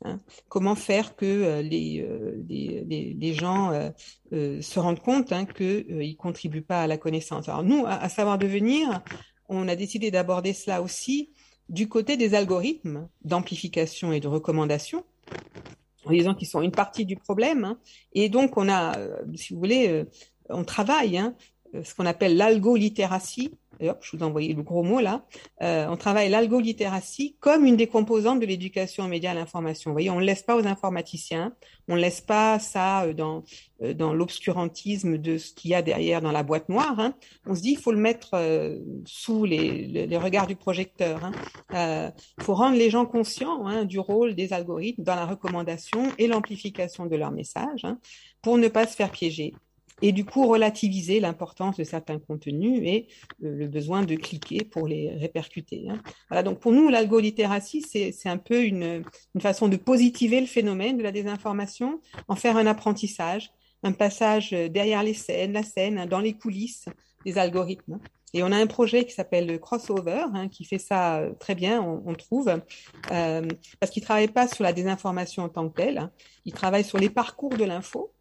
Hein. 0.04 0.20
Comment 0.48 0.74
faire 0.74 1.16
que 1.16 1.24
euh, 1.24 1.62
les, 1.62 2.02
euh, 2.02 2.42
les, 2.46 3.16
les, 3.18 3.34
gens 3.34 3.72
euh, 4.32 4.60
se 4.60 4.78
rendent 4.78 5.00
compte 5.00 5.32
hein, 5.32 5.46
qu'ils 5.46 5.86
ne 5.88 6.14
contribuent 6.14 6.62
pas 6.62 6.82
à 6.82 6.86
la 6.86 6.98
connaissance 6.98 7.48
Alors 7.48 7.62
nous, 7.62 7.84
à, 7.86 8.08
Savoir 8.10 8.38
Devenir, 8.38 9.02
on 9.48 9.66
a 9.66 9.76
décidé 9.76 10.10
d'aborder 10.10 10.52
cela 10.52 10.82
aussi 10.82 11.30
du 11.70 11.88
côté 11.88 12.18
des 12.18 12.34
algorithmes 12.34 13.08
d'amplification 13.22 14.12
et 14.12 14.20
de 14.20 14.28
recommandation, 14.28 15.04
en 16.04 16.10
disant 16.10 16.34
qu'ils 16.34 16.48
sont 16.48 16.60
une 16.60 16.70
partie 16.70 17.06
du 17.06 17.16
problème. 17.16 17.64
Hein. 17.64 17.78
Et 18.12 18.28
donc, 18.28 18.58
on 18.58 18.68
a, 18.68 18.98
si 19.34 19.54
vous 19.54 19.60
voulez, 19.60 20.04
on 20.50 20.64
travaille 20.64 21.22
ce 21.82 21.94
qu'on 21.94 22.04
appelle 22.04 22.36
l'algolittératie. 22.36 23.54
Je 23.80 24.16
vous 24.16 24.22
ai 24.22 24.26
envoyé 24.26 24.52
le 24.52 24.62
gros 24.62 24.82
mot 24.82 25.00
là. 25.00 25.24
Euh, 25.62 25.87
on 25.88 25.96
travaille 25.96 26.28
l'algolittératie 26.28 27.37
comme 27.40 27.64
une 27.64 27.76
des 27.76 27.87
composantes 27.87 28.40
de 28.40 28.46
l'éducation 28.46 29.04
aux 29.04 29.08
médias 29.08 29.32
à 29.32 29.34
l'information. 29.34 29.90
Vous 29.90 29.94
voyez, 29.94 30.10
on 30.10 30.20
ne 30.20 30.24
laisse 30.24 30.42
pas 30.42 30.56
aux 30.56 30.66
informaticiens, 30.66 31.54
on 31.88 31.96
ne 31.96 32.00
laisse 32.00 32.20
pas 32.20 32.58
ça 32.58 33.04
euh, 33.04 33.12
dans, 33.12 33.42
euh, 33.82 33.94
dans 33.94 34.12
l'obscurantisme 34.12 35.18
de 35.18 35.38
ce 35.38 35.52
qu'il 35.52 35.70
y 35.70 35.74
a 35.74 35.82
derrière 35.82 36.20
dans 36.20 36.32
la 36.32 36.42
boîte 36.42 36.68
noire. 36.68 36.98
Hein. 36.98 37.14
On 37.46 37.54
se 37.54 37.62
dit, 37.62 37.72
il 37.72 37.78
faut 37.78 37.92
le 37.92 37.98
mettre 37.98 38.34
sous 39.04 39.44
les, 39.44 40.08
regards 40.16 40.46
du 40.46 40.56
projecteur. 40.56 41.32
Il 41.70 41.76
hein. 41.76 42.12
faut 42.40 42.54
rendre 42.54 42.76
les 42.76 42.90
gens 42.90 43.06
conscients 43.06 43.66
hein, 43.66 43.84
du 43.84 43.98
rôle 43.98 44.34
des 44.34 44.52
algorithmes 44.52 45.02
dans 45.02 45.16
la 45.16 45.26
recommandation 45.26 46.12
et 46.18 46.26
l'amplification 46.26 47.06
de 47.06 47.16
leurs 47.16 47.32
messages 47.32 47.84
hein, 47.84 47.98
pour 48.42 48.58
ne 48.58 48.68
pas 48.68 48.87
se 48.87 48.96
faire 48.96 49.10
piéger 49.10 49.54
et 50.04 50.12
du 50.12 50.26
coup 50.26 50.46
relativiser 50.46 51.18
l'importance 51.18 51.78
de 51.78 51.84
certains 51.84 52.18
contenus 52.18 52.82
et 52.84 53.08
le 53.40 53.66
besoin 53.66 54.02
de 54.02 54.14
cliquer 54.16 54.62
pour 54.62 54.86
les 54.86 55.08
répercuter. 55.16 55.86
Hein. 55.88 55.98
Voilà, 56.28 56.42
donc 56.42 56.60
pour 56.60 56.72
nous, 56.72 56.90
l'algolittératie, 56.90 57.80
c'est 57.80 58.28
un 58.28 58.36
peu 58.36 58.64
une, 58.64 59.02
une, 59.34 59.40
façon 59.40 59.66
de 59.66 59.78
positiver 59.78 60.42
le 60.42 60.46
phénomène 60.46 60.98
de 60.98 61.02
la 61.02 61.10
désinformation, 61.10 62.02
en 62.28 62.36
faire 62.36 62.58
un 62.58 62.66
apprentissage, 62.66 63.50
un 63.82 63.92
passage 63.92 64.50
derrière 64.50 65.02
les 65.02 65.14
scènes, 65.14 65.54
la 65.54 65.62
scène, 65.62 66.04
dans 66.04 66.20
les 66.20 66.34
coulisses 66.34 66.84
des 67.24 67.38
algorithmes. 67.38 67.98
Et 68.34 68.42
on 68.42 68.52
a 68.52 68.58
un 68.58 68.66
projet 68.66 69.06
qui 69.06 69.12
s'appelle 69.14 69.58
Crossover, 69.58 70.26
hein, 70.34 70.48
qui 70.48 70.64
fait 70.64 70.78
ça 70.78 71.22
très 71.40 71.54
bien, 71.54 71.80
on, 71.80 72.02
on 72.04 72.14
trouve, 72.14 72.48
euh, 72.48 73.48
parce 73.80 73.90
qu'il 73.90 74.02
ne 74.02 74.06
travaille 74.06 74.28
pas 74.28 74.48
sur 74.48 74.64
la 74.64 74.74
désinformation 74.74 75.44
en 75.44 75.48
tant 75.48 75.66
que 75.70 75.80
telle, 75.80 75.96
hein. 75.96 76.10
il 76.44 76.52
travaille 76.52 76.84
sur 76.84 76.98
les 76.98 77.08
parcours 77.08 77.56
de 77.56 77.64
l'info, 77.64 78.13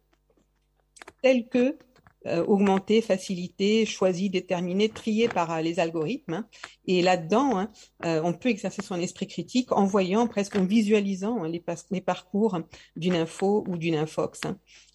tels 1.22 1.48
que 1.48 1.78
euh, 2.26 2.42
augmentés, 2.46 3.02
facilités, 3.02 3.84
choisis, 3.84 4.30
déterminés, 4.30 4.88
triés 4.88 5.28
par 5.28 5.52
euh, 5.52 5.60
les 5.60 5.78
algorithmes. 5.78 6.32
Hein. 6.34 6.48
Et 6.86 7.02
là-dedans, 7.02 7.58
hein, 7.58 7.70
euh, 8.06 8.22
on 8.24 8.32
peut 8.32 8.48
exercer 8.48 8.80
son 8.80 8.98
esprit 8.98 9.26
critique 9.26 9.72
en 9.72 9.84
voyant, 9.84 10.26
presque 10.26 10.56
en 10.56 10.64
visualisant 10.64 11.44
hein, 11.44 11.50
les, 11.50 12.00
parcours 12.00 12.58
d'une 12.96 13.14
info 13.14 13.62
ou 13.68 13.76
d'une 13.76 13.96
infox. 13.96 14.40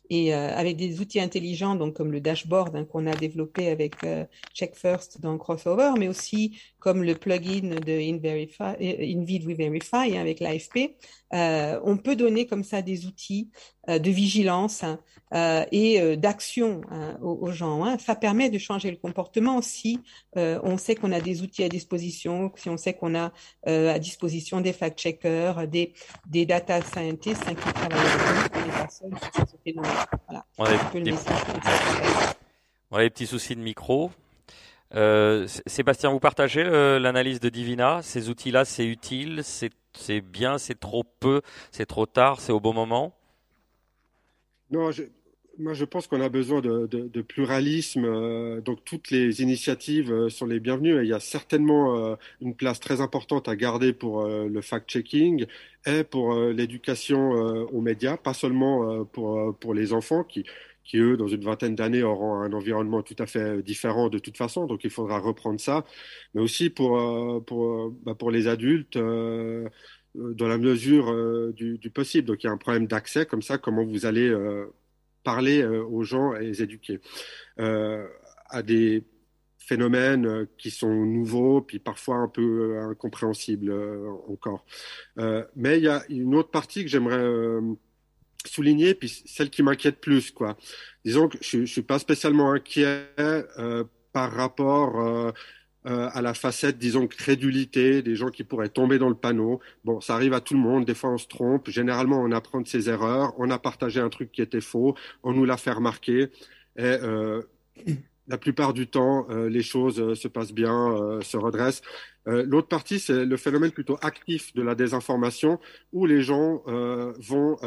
Hein. 0.10 0.15
Et 0.15 0.34
euh, 0.34 0.56
avec 0.56 0.78
des 0.78 1.00
outils 1.00 1.19
intelligents, 1.19 1.76
donc 1.76 1.95
comme 1.95 2.12
le 2.12 2.22
dashboard 2.22 2.76
hein, 2.76 2.86
qu'on 2.86 3.08
a 3.08 3.15
développé 3.15 3.69
avec 3.69 4.04
euh, 4.04 4.26
Check 4.54 4.76
First 4.76 5.22
dans 5.22 5.38
Crossover, 5.38 5.91
mais 5.98 6.08
aussi 6.08 6.60
comme 6.80 7.04
le 7.04 7.15
plugin 7.15 7.80
de 7.86 7.91
InVerify, 7.91 8.76
InVidWeVerify 8.80 10.17
hein, 10.17 10.22
avec 10.22 10.39
l'AFP, 10.39 10.95
euh, 11.34 11.80
on 11.84 11.98
peut 11.98 12.15
donner 12.15 12.48
comme 12.48 12.63
ça 12.63 12.82
des 12.82 13.06
outils 13.06 13.50
euh, 13.88 14.00
de 14.00 14.10
vigilance 14.10 14.84
hein, 14.84 15.00
euh, 15.36 15.63
et 15.72 16.17
d'action 16.17 16.82
hein, 16.89 17.17
aux, 17.22 17.38
aux, 17.41 17.52
gens. 17.52 17.84
Hein. 17.86 17.98
Ça 18.00 18.15
permet 18.15 18.50
de 18.50 18.58
changer 18.58 18.89
le 18.89 18.98
comportement 18.98 19.62
si 19.62 20.00
on 20.36 20.78
sait 20.78 20.95
qu'on 20.95 21.12
a 21.12 21.19
des 21.19 21.41
outils 21.41 21.63
à 21.63 21.69
disposition, 21.69 22.52
si 22.56 22.69
on 22.69 22.78
sait 22.78 22.93
qu'on 22.93 23.13
a 23.15 23.32
à 23.65 24.00
disposition 24.00 24.62
des 24.62 24.74
fact-checkers, 24.74 25.67
des, 25.67 25.93
des 26.28 26.45
data 26.45 26.82
scientists 26.82 27.45
qui 27.45 27.74
travaillent 27.74 28.00
avec 28.00 28.43
les 28.43 28.49
personnes 29.00 29.16
qui 29.16 29.52
ce 29.52 29.58
phénomène. 29.64 29.92
Voilà. 30.28 30.46
On 30.58 30.66
a, 30.66 30.70
des, 31.02 31.14
on 32.92 32.98
a 32.98 33.02
des 33.02 33.10
petits 33.10 33.28
soucis 33.28 33.56
de 33.56 33.62
micro. 33.62 34.12
Euh, 34.96 35.48
Sébastien, 35.68 36.10
vous 36.10 36.20
partagez 36.20 36.64
euh, 36.66 37.00
l'analyse 37.00 37.40
de 37.40 37.50
Divina? 37.50 38.02
Ces 38.02 38.30
outils-là, 38.30 38.66
c'est 38.66 38.86
utile, 38.86 39.42
c'est 39.44 40.22
bien, 40.22 40.58
c'est 40.58 40.80
trop 40.80 41.04
peu, 41.04 41.42
c'est 41.72 41.86
trop 41.86 42.06
tard, 42.06 42.40
c'est 42.40 42.52
au 42.52 42.60
bon 42.60 42.74
moment? 42.74 43.14
Non, 44.72 44.92
je, 44.92 45.04
moi 45.60 45.74
je 45.74 45.86
pense 45.86 46.08
qu'on 46.08 46.22
a 46.22 46.30
besoin 46.30 46.62
de, 46.62 47.22
pluralisme. 47.22 48.06
Euh, 48.06 48.62
donc 48.62 48.84
toutes 48.86 49.12
les 49.12 49.41
initiatives 49.41 50.12
euh, 50.12 50.30
sont 50.30 50.45
les 50.45 50.60
bienvenues. 50.60 51.02
il 51.04 51.08
y 51.08 51.13
a 51.13 51.19
certainement 51.19 52.12
euh, 52.12 52.15
une 52.41 52.56
place 52.56 52.80
très 52.80 53.02
importante 53.02 53.48
à 53.48 53.56
garder 53.56 53.93
pour 53.93 54.26
le 54.26 54.62
fact-checking 54.62 55.45
et 55.86 56.04
pour 56.04 56.36
l'éducation 56.36 57.32
aux 57.32 57.82
médias, 57.82 58.17
pas 58.17 58.34
seulement 58.34 59.06
pour, 59.06 59.74
les 59.74 59.93
enfants 59.93 60.24
qui 60.24 60.45
eux, 60.95 61.17
dans 61.17 61.28
une 61.28 61.43
vingtaine 61.43 61.76
d'années, 61.76 62.04
auront 62.04 62.36
un 62.41 62.52
environnement 62.54 63.04
tout 63.04 63.15
à 63.19 63.26
fait 63.28 63.62
différent 63.62 64.10
de 64.10 64.19
toute 64.19 64.38
façon. 64.38 64.65
Donc, 64.65 64.84
il 64.84 64.89
faudra 64.89 65.19
reprendre 65.19 65.60
ça. 65.60 65.86
Mais 66.34 66.41
aussi 66.41 66.69
pour, 66.69 66.91
bah, 68.06 68.15
les 68.32 68.48
adultes, 68.48 68.98
dans 68.98 70.48
la 70.48 70.58
mesure 70.58 71.54
du, 71.54 71.89
possible. 71.93 72.28
Donc, 72.28 72.43
il 72.43 72.48
y 72.48 72.50
a 72.50 72.54
un 72.54 72.58
problème 72.58 72.88
d'accès, 72.88 73.26
comme 73.26 73.41
ça, 73.41 73.58
comment 73.58 73.86
vous 73.86 74.06
allez 74.06 74.30
parler 75.32 75.63
aux 75.65 76.04
gens 76.04 76.36
et 76.36 76.46
les 76.46 76.62
éduquer 76.63 77.00
à 77.58 78.62
des 78.63 79.04
phénomènes 79.58 80.48
qui 80.58 80.72
sont 80.72 81.06
nouveaux, 81.06 81.62
puis 81.62 81.80
parfois 81.80 82.15
un 82.15 82.28
peu 82.28 82.80
incompréhensibles 82.80 83.72
encore. 84.28 84.65
mais 85.56 85.78
il 85.78 85.84
y 85.84 85.88
a 85.88 86.04
une 86.10 86.36
autre 86.36 86.52
partie 86.52 86.84
que 86.84 86.89
j'aimerais 86.89 87.28
souligner, 88.46 88.94
puis 88.94 89.10
celle 89.26 89.50
qui 89.50 89.63
m'inquiète 89.63 90.00
plus, 90.00 90.32
quoi. 90.32 90.58
Disons 91.06 91.28
que 91.28 91.38
je, 91.42 91.65
je 91.65 91.72
suis 91.72 91.82
pas 91.82 92.00
spécialement 92.00 92.52
inquiet 92.52 93.10
euh, 93.20 93.84
par 94.13 94.32
rapport 94.32 95.00
euh, 95.02 95.32
euh, 95.86 96.10
à 96.12 96.22
la 96.22 96.34
facette, 96.34 96.78
disons, 96.78 97.08
crédulité 97.08 98.02
des 98.02 98.15
gens 98.15 98.30
qui 98.30 98.44
pourraient 98.44 98.70
tomber 98.70 99.00
dans 99.00 99.08
le 99.08 99.15
panneau. 99.15 99.62
Bon, 99.86 100.02
ça 100.02 100.13
arrive 100.15 100.34
à 100.34 100.42
tout 100.42 100.54
le 100.54 100.60
monde. 100.60 100.86
Des 100.86 100.94
fois, 100.94 101.12
on 101.12 101.18
se 101.18 101.28
trompe. 101.28 101.70
Généralement, 101.70 102.22
on 102.22 102.32
apprend 102.32 102.60
de 102.60 102.68
ses 102.68 102.89
erreurs. 102.89 103.34
On 103.38 103.50
a 103.50 103.58
partagé 103.60 104.02
un 104.02 104.10
truc 104.10 104.32
qui 104.32 104.42
était 104.42 104.62
faux. 104.62 104.96
On 105.24 105.32
nous 105.32 105.46
l'a 105.46 105.58
fait 105.58 105.72
remarquer. 105.72 106.32
Et 106.76 106.84
euh, 106.84 107.42
la 108.28 108.38
plupart 108.38 108.74
du 108.74 108.88
temps, 108.88 109.26
euh, 109.30 109.48
les 109.50 109.63
choses 109.63 110.13
se 110.15 110.28
passent 110.28 110.54
bien, 110.54 111.20
se 111.22 111.38
redressent. 111.38 111.82
L'autre 112.26 112.68
partie, 112.68 113.00
c'est 113.00 113.26
le 113.26 113.38
phénomène 113.38 113.72
plutôt 113.72 113.98
actif 114.04 114.54
de 114.54 114.62
la 114.62 114.76
désinformation, 114.76 115.60
où 115.94 116.06
les 116.06 116.22
gens 116.22 116.62
vont 117.18 117.58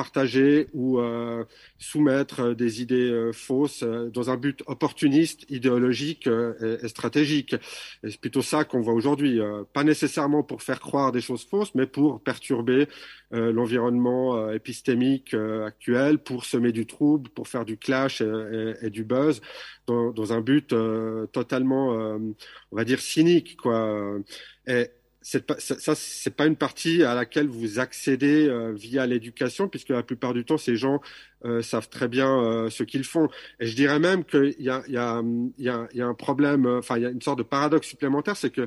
partager 0.00 0.66
ou 0.72 0.98
euh, 0.98 1.44
soumettre 1.78 2.54
des 2.54 2.80
idées 2.80 3.10
euh, 3.10 3.32
fausses 3.32 3.82
euh, 3.82 4.08
dans 4.08 4.30
un 4.30 4.38
but 4.38 4.62
opportuniste, 4.66 5.44
idéologique 5.50 6.26
et, 6.26 6.88
stratégique. 6.88 7.54
C'est 8.02 8.18
plutôt 8.18 8.40
ça 8.40 8.64
qu'on 8.64 8.80
voit 8.80 8.94
aujourd'hui. 8.94 9.40
pas 9.74 9.84
nécessairement 9.84 10.42
pour 10.42 10.62
faire 10.62 10.80
croire 10.80 11.12
des 11.12 11.20
choses 11.20 11.44
fausses, 11.44 11.74
mais 11.74 11.86
pour 11.86 12.22
perturber 12.22 12.88
l'environnement 13.30 14.50
épistémique 14.50 15.34
actuel, 15.72 16.18
pour 16.18 16.44
semer 16.44 16.72
du 16.72 16.86
trouble, 16.86 17.28
pour 17.30 17.46
faire 17.46 17.64
du 17.64 17.76
clash 17.76 18.22
et, 18.22 18.90
du 18.90 19.04
buzz, 19.04 19.40
dans, 19.86 20.32
un 20.32 20.40
but 20.40 20.74
totalement, 21.32 21.86
on 22.72 22.76
va 22.76 22.84
dire, 22.84 23.00
cynique. 23.00 23.56
Quoi. 23.56 24.18
Ça, 25.22 25.94
c'est 25.94 26.34
pas 26.34 26.46
une 26.46 26.56
partie 26.56 27.04
à 27.04 27.14
laquelle 27.14 27.46
vous 27.46 27.78
accédez 27.78 28.48
euh, 28.48 28.72
via 28.72 29.06
l'éducation, 29.06 29.68
puisque 29.68 29.90
la 29.90 30.02
plupart 30.02 30.32
du 30.32 30.44
temps, 30.46 30.56
ces 30.56 30.76
gens 30.76 31.00
euh, 31.44 31.60
savent 31.60 31.90
très 31.90 32.08
bien 32.08 32.42
euh, 32.42 32.70
ce 32.70 32.84
qu'ils 32.84 33.04
font. 33.04 33.28
Et 33.60 33.66
je 33.66 33.76
dirais 33.76 33.98
même 33.98 34.24
qu'il 34.24 34.54
y 34.58 34.68
a 34.70 35.14
un 35.18 36.14
problème, 36.14 36.66
enfin, 36.66 36.96
il 36.96 37.02
y 37.02 37.06
a 37.06 37.10
une 37.10 37.20
sorte 37.20 37.38
de 37.38 37.42
paradoxe 37.42 37.88
supplémentaire, 37.88 38.36
c'est 38.36 38.50
que 38.50 38.66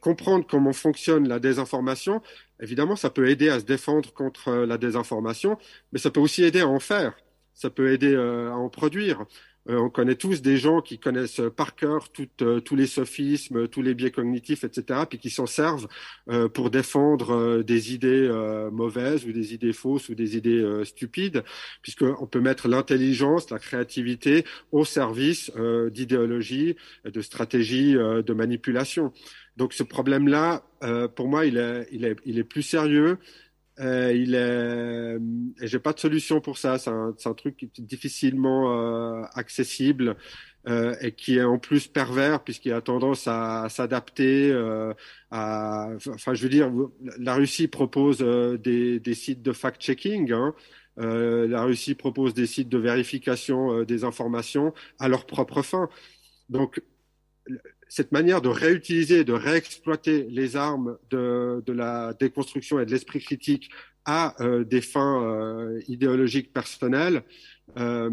comprendre 0.00 0.46
comment 0.48 0.72
fonctionne 0.72 1.28
la 1.28 1.38
désinformation, 1.38 2.22
évidemment, 2.60 2.96
ça 2.96 3.10
peut 3.10 3.28
aider 3.28 3.50
à 3.50 3.60
se 3.60 3.64
défendre 3.64 4.12
contre 4.14 4.52
la 4.52 4.78
désinformation, 4.78 5.58
mais 5.92 5.98
ça 5.98 6.10
peut 6.10 6.20
aussi 6.20 6.44
aider 6.44 6.60
à 6.60 6.68
en 6.68 6.80
faire. 6.80 7.14
Ça 7.52 7.68
peut 7.68 7.92
aider 7.92 8.14
à 8.14 8.56
en 8.56 8.70
produire. 8.70 9.26
Euh, 9.68 9.78
on 9.78 9.90
connaît 9.90 10.14
tous 10.14 10.40
des 10.40 10.56
gens 10.56 10.80
qui 10.80 10.98
connaissent 10.98 11.42
par 11.54 11.74
cœur 11.74 12.08
euh, 12.40 12.60
tous 12.60 12.76
les 12.76 12.86
sophismes, 12.86 13.68
tous 13.68 13.82
les 13.82 13.94
biais 13.94 14.10
cognitifs, 14.10 14.64
etc., 14.64 15.00
puis 15.08 15.18
qui 15.18 15.28
s'en 15.28 15.46
servent 15.46 15.86
euh, 16.30 16.48
pour 16.48 16.70
défendre 16.70 17.62
des 17.62 17.92
idées 17.92 18.28
mauvaises 18.72 19.26
ou 19.26 19.32
des 19.32 19.54
idées 19.54 19.72
fausses 19.72 20.08
ou 20.08 20.14
des 20.14 20.36
idées 20.36 20.82
stupides, 20.84 21.44
puisqu'on 21.82 22.26
peut 22.26 22.40
mettre 22.40 22.68
l'intelligence, 22.68 23.50
la 23.50 23.58
créativité 23.58 24.44
au 24.72 24.84
service 24.84 25.50
d'idéologies, 25.90 26.76
de 27.04 27.20
stratégies 27.20 27.94
de 27.94 28.32
manipulation. 28.32 29.12
Donc 29.56 29.72
ce 29.74 29.82
problème-là, 29.82 30.62
pour 31.14 31.28
moi, 31.28 31.46
il 31.46 31.58
est, 31.58 32.44
plus 32.44 32.62
sérieux 32.62 33.18
euh, 33.80 34.12
il 34.12 34.34
est, 34.34 35.66
j'ai 35.66 35.78
pas 35.78 35.92
de 35.92 35.98
solution 35.98 36.40
pour 36.40 36.58
ça. 36.58 36.78
C'est 36.78 36.90
un, 36.90 37.14
un, 37.24 37.34
truc 37.34 37.68
difficilement 37.78 38.76
euh, 38.78 39.22
accessible 39.34 40.16
euh, 40.68 40.94
et 41.00 41.12
qui 41.12 41.38
est 41.38 41.42
en 41.42 41.58
plus 41.58 41.86
pervers 41.86 42.44
puisqu'il 42.44 42.74
a 42.74 42.82
tendance 42.82 43.26
à, 43.26 43.68
s'adapter. 43.70 44.50
Euh, 44.52 44.92
enfin, 45.30 46.34
je 46.34 46.42
veux 46.42 46.50
dire, 46.50 46.70
la 47.18 47.34
Russie 47.34 47.66
propose 47.66 48.18
euh, 48.20 48.58
des, 48.58 49.00
des, 49.00 49.14
sites 49.14 49.40
de 49.40 49.52
fact-checking. 49.52 50.30
Hein. 50.32 50.54
la 50.96 51.62
Russie 51.62 51.94
propose 51.94 52.34
des 52.34 52.46
sites 52.46 52.68
de 52.68 52.76
vérification 52.76 53.84
des 53.84 54.04
informations 54.04 54.74
à 54.98 55.08
leur 55.08 55.24
propre 55.24 55.62
fin. 55.62 55.88
Donc 56.50 56.82
cette 57.90 58.12
manière 58.12 58.40
de 58.40 58.48
réutiliser, 58.48 59.24
de 59.24 59.32
réexploiter 59.32 60.26
les 60.30 60.56
armes 60.56 60.96
de, 61.10 61.62
de 61.66 61.72
la 61.72 62.14
déconstruction 62.14 62.78
et 62.78 62.86
de 62.86 62.92
l'esprit 62.92 63.20
critique 63.20 63.68
à 64.04 64.40
euh, 64.40 64.64
des 64.64 64.80
fins 64.80 65.22
euh, 65.22 65.80
idéologiques 65.88 66.52
personnelles, 66.52 67.22
euh, 67.78 68.08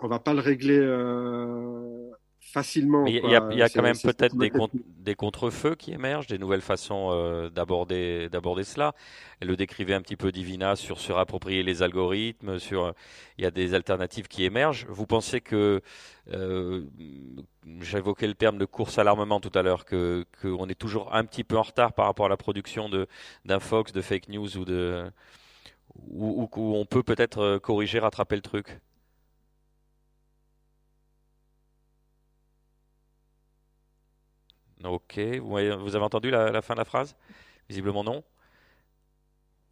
on 0.00 0.08
va 0.08 0.18
pas 0.18 0.32
le 0.32 0.40
régler 0.40 0.78
euh, 0.78 2.07
facilement. 2.52 3.06
Il 3.06 3.14
y, 3.14 3.34
a, 3.34 3.48
y 3.52 3.62
a 3.62 3.68
quand 3.68 3.82
même 3.82 3.98
peut-être 3.98 4.36
des, 4.36 4.50
des 4.98 5.14
contre-feux 5.14 5.74
qui 5.74 5.92
émergent, 5.92 6.26
des 6.26 6.38
nouvelles 6.38 6.62
façons 6.62 7.10
euh, 7.12 7.50
d'aborder 7.50 8.28
d'aborder 8.28 8.64
cela. 8.64 8.94
Elle 9.40 9.48
le 9.48 9.56
décrivait 9.56 9.94
un 9.94 10.02
petit 10.02 10.16
peu 10.16 10.32
Divina 10.32 10.76
sur 10.76 10.98
se 10.98 11.12
réapproprier 11.12 11.62
les 11.62 11.82
algorithmes, 11.82 12.58
sur 12.58 12.94
il 13.36 13.44
y 13.44 13.46
a 13.46 13.50
des 13.50 13.74
alternatives 13.74 14.28
qui 14.28 14.44
émergent. 14.44 14.86
Vous 14.88 15.06
pensez 15.06 15.40
que 15.40 15.80
euh, 16.32 16.84
j'évoquais 17.80 18.26
le 18.26 18.34
terme 18.34 18.58
de 18.58 18.64
course 18.64 18.98
à 18.98 19.04
l'armement 19.04 19.40
tout 19.40 19.56
à 19.56 19.62
l'heure, 19.62 19.84
que 19.84 20.24
qu'on 20.40 20.68
est 20.68 20.78
toujours 20.78 21.14
un 21.14 21.24
petit 21.24 21.44
peu 21.44 21.56
en 21.56 21.62
retard 21.62 21.92
par 21.92 22.06
rapport 22.06 22.26
à 22.26 22.28
la 22.30 22.36
production 22.36 22.88
de 22.88 23.06
d'un 23.44 23.60
Fox, 23.60 23.92
de 23.92 24.00
fake 24.00 24.28
news 24.28 24.56
ou 24.56 24.64
de 24.64 25.10
où, 26.10 26.48
où 26.54 26.74
on 26.76 26.86
peut 26.86 27.02
peut-être 27.02 27.38
euh, 27.38 27.58
corriger, 27.58 27.98
rattraper 27.98 28.36
le 28.36 28.42
truc? 28.42 28.80
Ok, 34.84 35.18
vous 35.42 35.56
avez, 35.56 36.04
entendu 36.04 36.30
la, 36.30 36.62
fin 36.62 36.74
de 36.74 36.78
la 36.78 36.84
phrase? 36.84 37.16
Visiblement 37.68 38.04
non. 38.04 38.22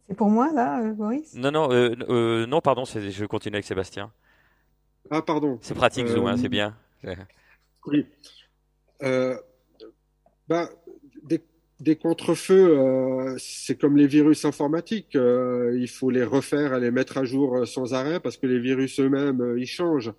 C'est 0.07 0.15
pour 0.15 0.29
moi 0.29 0.51
là, 0.53 0.81
euh, 0.81 0.93
Boris? 0.93 1.33
Non, 1.33 1.51
non, 1.51 1.71
euh, 1.71 1.95
euh, 2.09 2.45
non, 2.45 2.61
pardon, 2.61 2.85
je 2.85 3.25
continue 3.25 3.55
avec 3.55 3.65
Sébastien. 3.65 4.11
Ah, 5.09 5.21
pardon. 5.21 5.57
C'est 5.61 5.75
pratique, 5.75 6.07
Zoom, 6.07 6.27
hein, 6.27 6.37
c'est 6.37 6.49
bien. 6.49 6.75
Oui. 7.89 8.05
Bah, 10.49 10.69
des, 11.23 11.41
des 11.79 11.95
contre-feux, 11.95 13.37
c'est 13.37 13.79
comme 13.79 13.95
les 13.95 14.07
virus 14.07 14.43
informatiques. 14.43 15.13
il 15.13 15.87
faut 15.87 16.09
les 16.09 16.25
refaire 16.25 16.73
et 16.73 16.81
les 16.81 16.91
mettre 16.91 17.17
à 17.17 17.23
jour 17.23 17.65
sans 17.65 17.93
arrêt 17.93 18.19
parce 18.19 18.35
que 18.35 18.45
les 18.45 18.59
virus 18.59 18.99
eux-mêmes, 18.99 19.55
ils 19.57 19.67
changent. 19.67 20.11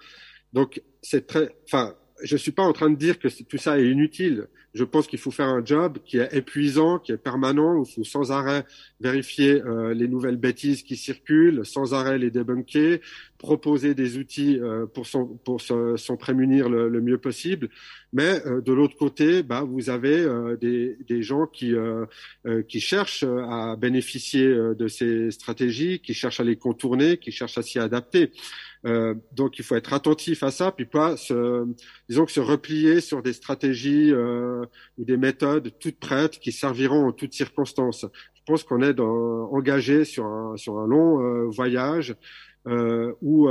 Donc, 0.55 0.83
c'est 1.03 1.27
très. 1.27 1.51
Enfin, 1.67 1.95
je 2.23 2.37
suis 2.37 2.53
pas 2.53 2.63
en 2.63 2.73
train 2.73 2.91
de 2.91 2.97
dire 2.97 3.19
que 3.19 3.29
tout 3.45 3.59
ça 3.59 3.79
est 3.79 3.89
inutile. 3.89 4.49
Je 4.75 4.85
pense 4.85 5.07
qu'il 5.07 5.19
faut 5.19 5.31
faire 5.31 5.49
un 5.49 5.65
job 5.65 5.99
qui 6.05 6.19
est 6.19 6.29
épuisant, 6.33 6.99
qui 6.99 7.13
est 7.13 7.17
permanent, 7.17 7.77
où 7.77 7.85
il 7.85 7.93
faut 7.93 8.05
sans 8.05 8.33
arrêt 8.33 8.65
vérifier 9.01 9.63
euh, 9.63 9.95
les 9.95 10.09
nouvelles 10.09 10.37
bêtises 10.37 10.83
qui 10.83 10.97
circulent, 10.97 11.65
sans 11.65 11.95
arrêt 11.95 12.19
les 12.19 12.31
débunker, 12.31 13.01
proposer 13.39 13.95
des 13.95 14.19
outils 14.19 14.59
euh, 14.61 14.87
pour 14.87 15.07
s'en 15.07 15.27
pour 15.27 16.19
prémunir 16.19 16.69
le, 16.69 16.89
le, 16.89 17.01
mieux 17.01 17.19
possible. 17.19 17.69
Mais 18.13 18.45
euh, 18.47 18.61
de 18.61 18.73
l'autre 18.73 18.97
côté, 18.97 19.43
bah, 19.43 19.63
vous 19.63 19.91
avez 19.91 20.19
euh, 20.21 20.57
des, 20.57 20.99
des 21.09 21.23
gens 21.23 21.47
qui 21.47 21.75
qui 22.69 22.81
cherchent 22.81 23.25
à 23.25 23.77
bénéficier 23.77 24.47
de 24.49 24.89
ces 24.89 25.31
stratégies, 25.31 26.01
qui 26.01 26.15
cherchent 26.15 26.41
à 26.41 26.45
les 26.45 26.57
contourner, 26.57 27.19
qui 27.19 27.31
cherchent 27.31 27.59
à 27.59 27.63
s'y 27.63 27.79
adapter. 27.79 28.33
Euh, 28.87 29.15
donc 29.33 29.59
il 29.59 29.65
faut 29.65 29.75
être 29.75 29.93
attentif 29.93 30.43
à 30.43 30.51
ça, 30.51 30.73
puis 30.73 30.87
pas 30.87 31.17
se, 31.17 31.67
disons 32.09 32.25
que 32.25 32.33
se 32.33 32.41
replier 32.41 33.01
sur 33.01 33.23
des 33.23 33.33
stratégies 33.33 34.13
euh, 34.13 34.65
ou 34.99 35.05
des 35.05 35.17
méthodes 35.17 35.73
toutes 35.81 35.99
prêtes 35.99 36.39
qui 36.39 36.53
serviront 36.53 37.09
en 37.09 37.13
toutes 37.13 37.33
circonstances. 37.33 38.07
Je 38.35 38.41
pense 38.47 38.63
qu'on 38.63 38.83
est 38.83 38.99
engagé 39.01 40.05
sur 40.05 40.27
un, 40.27 40.57
sur 40.57 40.79
un 40.79 40.87
long 40.87 41.23
euh, 41.23 41.49
voyage 41.49 42.15
où 43.23 43.49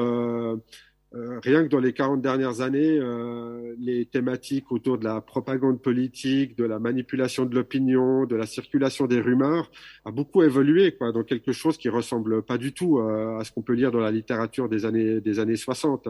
euh, 1.17 1.39
rien 1.41 1.63
que 1.63 1.69
dans 1.69 1.79
les 1.79 1.93
40 1.93 2.21
dernières 2.21 2.61
années, 2.61 2.99
euh, 2.99 3.75
les 3.79 4.05
thématiques 4.05 4.71
autour 4.71 4.99
de 4.99 5.03
la 5.03 5.19
propagande 5.19 5.81
politique, 5.81 6.55
de 6.55 6.63
la 6.63 6.77
manipulation 6.79 7.45
de 7.45 7.55
l'opinion, 7.55 8.25
de 8.25 8.35
la 8.35 8.45
circulation 8.45 9.07
des 9.07 9.19
rumeurs, 9.19 9.71
a 10.05 10.11
beaucoup 10.11 10.43
évolué, 10.43 10.95
quoi, 10.95 11.11
dans 11.11 11.23
quelque 11.23 11.53
chose 11.53 11.77
qui 11.77 11.89
ressemble 11.89 12.43
pas 12.43 12.57
du 12.57 12.71
tout 12.71 12.99
euh, 12.99 13.39
à 13.39 13.43
ce 13.43 13.51
qu'on 13.51 13.63
peut 13.63 13.73
lire 13.73 13.91
dans 13.91 13.99
la 13.99 14.11
littérature 14.11 14.69
des 14.69 14.85
années 14.85 15.19
des 15.19 15.39
années 15.39 15.55
60. 15.55 16.09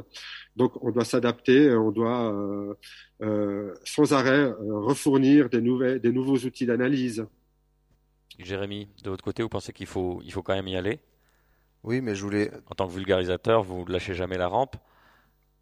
Donc, 0.58 0.84
on 0.84 0.92
doit 0.92 1.06
s'adapter, 1.06 1.74
on 1.74 1.92
doit 1.92 2.76
euh, 3.22 3.74
sans 3.86 4.14
arrêt 4.14 4.52
refournir 4.60 5.50
des 5.50 5.62
nouvelles, 5.62 6.02
des 6.02 6.12
nouveaux 6.12 6.38
outils 6.38 6.66
d'analyse. 6.66 7.26
Jérémy, 8.40 8.90
de 9.04 9.10
votre 9.10 9.24
côté, 9.24 9.42
vous 9.42 9.50
pensez 9.50 9.72
qu'il 9.72 9.88
faut, 9.88 10.22
il 10.26 10.34
faut 10.34 10.44
quand 10.44 10.54
même 10.54 10.68
y 10.68 10.76
aller? 10.76 11.00
Oui, 11.84 12.02
mais 12.02 12.14
je 12.14 12.24
voulais. 12.24 12.52
En 12.70 12.76
tant 12.76 12.88
que 12.88 12.94
vulgarisateur, 12.94 13.64
vous 13.64 13.86
ne 13.86 13.92
lâchez 13.92 14.14
jamais 14.14 14.38
la 14.38 14.48
rampe 14.48 14.76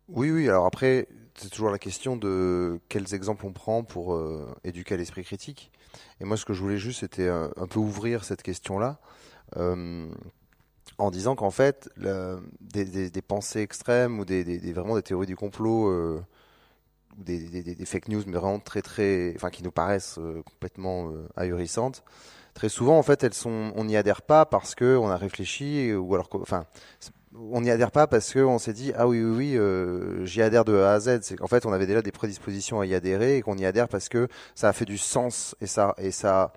Oui, 0.10 0.32
oui. 0.32 0.48
Alors 0.48 0.66
après, 0.66 1.08
c'est 1.36 1.50
toujours 1.50 1.70
la 1.70 1.80
question 1.80 2.16
de 2.16 2.80
quels 2.90 3.14
exemples 3.14 3.46
on 3.46 3.52
prend 3.52 3.84
pour 3.84 4.14
euh, 4.14 4.48
éduquer 4.64 4.98
l'esprit 4.98 5.24
critique. 5.24 5.72
Et 6.22 6.26
moi, 6.26 6.38
ce 6.38 6.46
que 6.46 6.54
je 6.54 6.62
voulais 6.62 6.78
juste, 6.78 7.02
c'était 7.02 7.28
un, 7.28 7.50
peu 7.70 7.80
ouvrir 7.80 8.24
cette 8.24 8.44
question-là. 8.44 9.00
Euh, 9.58 10.08
en 10.98 11.12
disant 11.12 11.36
qu'en 11.36 11.52
fait, 11.52 11.90
des, 11.98 13.22
pensées 13.22 13.62
extrêmes 13.62 14.20
ou 14.20 14.26
des, 14.26 14.44
vraiment 14.72 14.96
des 14.96 15.02
théories 15.02 15.26
du 15.28 15.36
complot, 15.36 15.90
euh, 15.90 16.22
des, 17.18 17.86
fake 17.86 18.10
news, 18.10 18.24
mais 18.28 18.38
vraiment 18.38 18.60
très 18.60 18.82
très, 18.82 19.34
enfin 19.36 19.50
qui 19.50 19.64
nous 19.64 19.72
paraissent 19.72 20.20
complètement 20.46 21.12
ahurissantes, 21.36 22.04
très 22.54 22.70
souvent, 22.70 22.98
en 22.98 23.04
fait, 23.04 23.24
elles 23.24 23.34
sont, 23.34 23.74
on 23.76 23.86
n'y 23.86 23.98
adhère 23.98 24.22
pas 24.22 24.46
parce 24.46 24.76
que 24.76 24.96
on 24.98 25.10
a 25.10 25.18
réfléchi 25.18 25.94
ou 25.94 26.14
alors, 26.14 26.30
enfin, 26.34 26.66
on 27.52 27.62
n'y 27.62 27.70
adhère 27.70 27.92
pas 27.92 28.08
parce 28.08 28.34
qu'on 28.34 28.60
s'est 28.60 28.74
dit 28.74 28.92
ah 28.96 29.08
oui 29.08 29.22
oui 29.22 29.36
oui 29.36 29.58
euh, 29.58 30.26
j'y 30.26 30.42
adhère 30.42 30.66
de 30.66 30.76
A 30.78 30.94
à 30.94 31.00
Z. 31.00 31.20
C'est 31.22 31.38
qu'en 31.38 31.48
fait 31.48 31.66
on 31.66 31.74
avait 31.74 31.88
déjà 31.88 32.02
des 32.02 32.12
prédispositions 32.12 32.80
à 32.80 32.86
y 32.86 32.94
adhérer 32.94 33.38
et 33.38 33.42
qu'on 33.42 33.58
y 33.58 33.66
adhère 33.66 33.88
parce 33.88 34.10
que 34.10 34.28
ça 34.56 34.70
a 34.70 34.74
fait 34.74 34.86
du 34.86 34.98
sens 34.98 35.56
et 35.62 35.68
ça 35.68 35.96
et 35.98 36.12
ça 36.12 36.54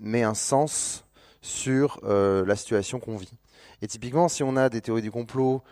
met 0.00 0.22
un 0.22 0.34
sens 0.34 1.04
sur 1.42 2.00
euh, 2.04 2.44
la 2.46 2.56
situation 2.56 2.98
qu'on 2.98 3.16
vit. 3.16 3.32
Et 3.82 3.86
typiquement 3.86 4.28
si 4.28 4.42
on 4.42 4.56
a 4.56 4.68
des 4.68 4.80
théories 4.80 5.02
du 5.02 5.10
complot 5.10 5.62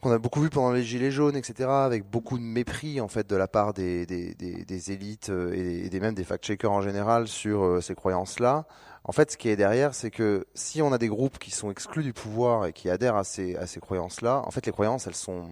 qu'on 0.00 0.12
a 0.12 0.18
beaucoup 0.18 0.40
vu 0.40 0.48
pendant 0.48 0.70
les 0.70 0.84
Gilets 0.84 1.10
jaunes, 1.10 1.34
etc., 1.34 1.68
avec 1.68 2.08
beaucoup 2.08 2.38
de 2.38 2.44
mépris 2.44 3.00
en 3.00 3.08
fait 3.08 3.28
de 3.28 3.34
la 3.34 3.48
part 3.48 3.74
des, 3.74 4.06
des, 4.06 4.32
des, 4.34 4.64
des 4.64 4.92
élites 4.92 5.30
euh, 5.30 5.52
et, 5.52 5.88
des, 5.88 5.98
même 5.98 6.14
des 6.14 6.22
fact-checkers 6.22 6.70
en 6.70 6.82
général 6.82 7.26
sur 7.26 7.82
ces 7.82 7.96
croyances-là. 7.96 8.64
En 9.04 9.12
fait, 9.12 9.32
ce 9.32 9.36
qui 9.36 9.48
est 9.48 9.56
derrière, 9.56 9.94
c'est 9.94 10.10
que 10.10 10.46
si 10.54 10.82
on 10.82 10.92
a 10.92 10.98
des 10.98 11.08
groupes 11.08 11.38
qui 11.38 11.50
sont 11.50 11.70
exclus 11.70 12.02
du 12.02 12.12
pouvoir 12.12 12.66
et 12.66 12.72
qui 12.72 12.90
adhèrent 12.90 13.16
à 13.16 13.24
ces, 13.24 13.56
à 13.56 13.66
ces 13.66 13.80
croyances-là, 13.80 14.42
en 14.44 14.50
fait, 14.50 14.66
les 14.66 14.72
croyances, 14.72 15.06
elles 15.06 15.14
sont, 15.14 15.48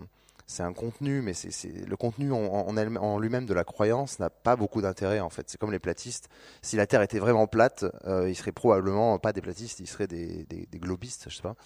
c'est 0.46 0.62
un 0.62 0.72
contenu, 0.72 1.22
mais 1.22 1.34
c'est 1.34 1.72
le 1.86 1.96
contenu 1.96 2.32
en, 2.32 3.18
lui-même 3.18 3.46
de 3.46 3.54
la 3.54 3.64
croyance 3.64 4.18
n'a 4.20 4.30
pas 4.30 4.56
beaucoup 4.56 4.80
d'intérêt 4.80 5.20
en 5.20 5.30
fait. 5.30 5.48
C'est 5.48 5.58
comme 5.58 5.72
les 5.72 5.78
platistes. 5.78 6.28
Si 6.62 6.76
la 6.76 6.86
Terre 6.86 7.02
était 7.02 7.18
vraiment 7.18 7.46
plate, 7.46 7.84
euh, 8.06 8.28
ils 8.28 8.36
seraient 8.36 8.52
probablement 8.52 9.18
pas 9.18 9.32
des 9.32 9.40
platistes, 9.40 9.80
ils 9.80 9.88
seraient 9.88 10.06
des, 10.06 10.44
des, 10.44 10.66
des 10.70 10.78
globistes, 10.78 11.26
je 11.28 11.36
sais 11.36 11.42
pas. 11.42 11.56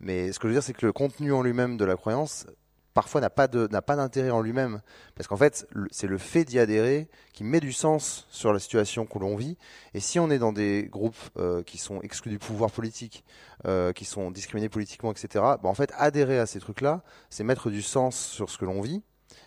Mais 0.00 0.32
ce 0.32 0.38
que 0.38 0.48
je 0.48 0.54
veux 0.54 0.54
dire, 0.54 0.62
c'est 0.62 0.72
que 0.72 0.86
le 0.86 0.92
contenu 0.92 1.32
en 1.32 1.42
lui-même 1.42 1.76
de 1.76 1.84
la 1.84 1.96
croyance, 1.96 2.46
parfois 2.94 3.20
n'a 3.20 3.30
pas 3.30 3.48
n'a 3.48 3.82
pas 3.82 3.96
d'intérêt 3.96 4.30
en 4.30 4.40
lui-même, 4.40 4.80
parce 5.16 5.26
qu'en 5.26 5.36
fait, 5.36 5.66
c'est 5.90 6.06
le 6.06 6.18
fait 6.18 6.44
d'y 6.44 6.58
adhérer 6.58 7.08
qui 7.32 7.44
met 7.44 7.60
du 7.60 7.72
sens 7.72 8.26
sur 8.30 8.52
la 8.52 8.60
situation 8.60 9.04
que 9.04 9.18
l'on 9.18 9.36
vit. 9.36 9.58
Et 9.92 10.00
si 10.00 10.20
on 10.20 10.30
est 10.30 10.38
dans 10.38 10.52
des 10.52 10.88
groupes 10.90 11.16
euh, 11.36 11.62
qui 11.62 11.76
sont 11.76 12.00
exclus 12.00 12.30
du 12.30 12.38
pouvoir 12.38 12.70
politique, 12.70 13.24
euh, 13.66 13.92
qui 13.92 14.04
sont 14.04 14.30
discriminés 14.30 14.68
politiquement, 14.68 15.10
etc., 15.10 15.28
bah 15.34 15.58
en 15.64 15.74
fait, 15.74 15.92
adhérer 15.98 16.38
à 16.38 16.46
ces 16.46 16.60
trucs-là, 16.60 17.02
c'est 17.30 17.44
mettre 17.44 17.68
du 17.68 17.82
sens 17.82 18.16
sur 18.16 18.48
ce 18.48 18.56
que 18.56 18.64
l'on 18.64 18.80
vit. 18.80 19.02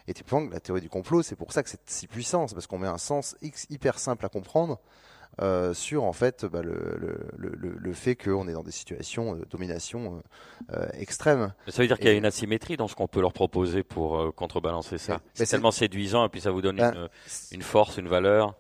Et 0.08 0.14
typiquement, 0.14 0.42
la 0.52 0.60
théorie 0.60 0.82
du 0.82 0.90
complot, 0.90 1.24
c'est 1.24 1.36
pour 1.36 1.54
ça 1.54 1.64
que 1.64 1.70
c'est 1.70 1.80
si 1.90 2.08
puissant, 2.08 2.48
c'est 2.48 2.54
parce 2.54 2.68
qu'on 2.68 2.78
met 2.78 2.88
un 2.88 2.98
sens 2.98 3.36
hyper 3.42 4.00
simple 4.00 4.26
à 4.26 4.30
comprendre 4.30 4.80
euh, 5.42 5.74
sur 5.74 6.04
en 6.04 6.14
fait 6.14 6.46
bah, 6.46 6.62
le, 6.64 6.98
le, 7.00 7.30
le, 7.38 7.76
le, 7.78 7.94
fait 7.94 8.16
qu'on 8.16 8.48
est 8.48 8.54
dans 8.54 8.64
des 8.64 8.72
situations 8.72 9.36
de 9.36 9.46
domination 9.46 10.22
euh, 10.72 10.78
euh 10.78 10.88
extrême. 10.94 11.54
Ça 11.68 11.82
veut 11.82 11.88
dire 11.88 11.98
qu'il 11.98 12.08
y 12.08 12.12
a 12.12 12.14
une 12.14 12.26
asymétrie 12.26 12.76
dans 12.76 12.88
ce 12.88 12.96
qu'on 12.96 13.08
peut 13.08 13.22
leur 13.22 13.34
proposer 13.34 13.84
pour 13.84 14.20
euh, 14.20 14.32
contrebalancer 14.32 14.98
ça. 14.98 15.20
C'est 15.34 15.46
tellement 15.46 15.72
séduisant 15.72 16.26
et 16.26 16.30
puis 16.30 16.42
ça 16.42 16.50
vous 16.50 16.62
donne 16.62 16.78
ben, 16.78 16.94
une, 17.52 17.58
une, 17.58 17.62
force, 17.62 17.98
une 17.98 18.08
valeur. 18.08 18.56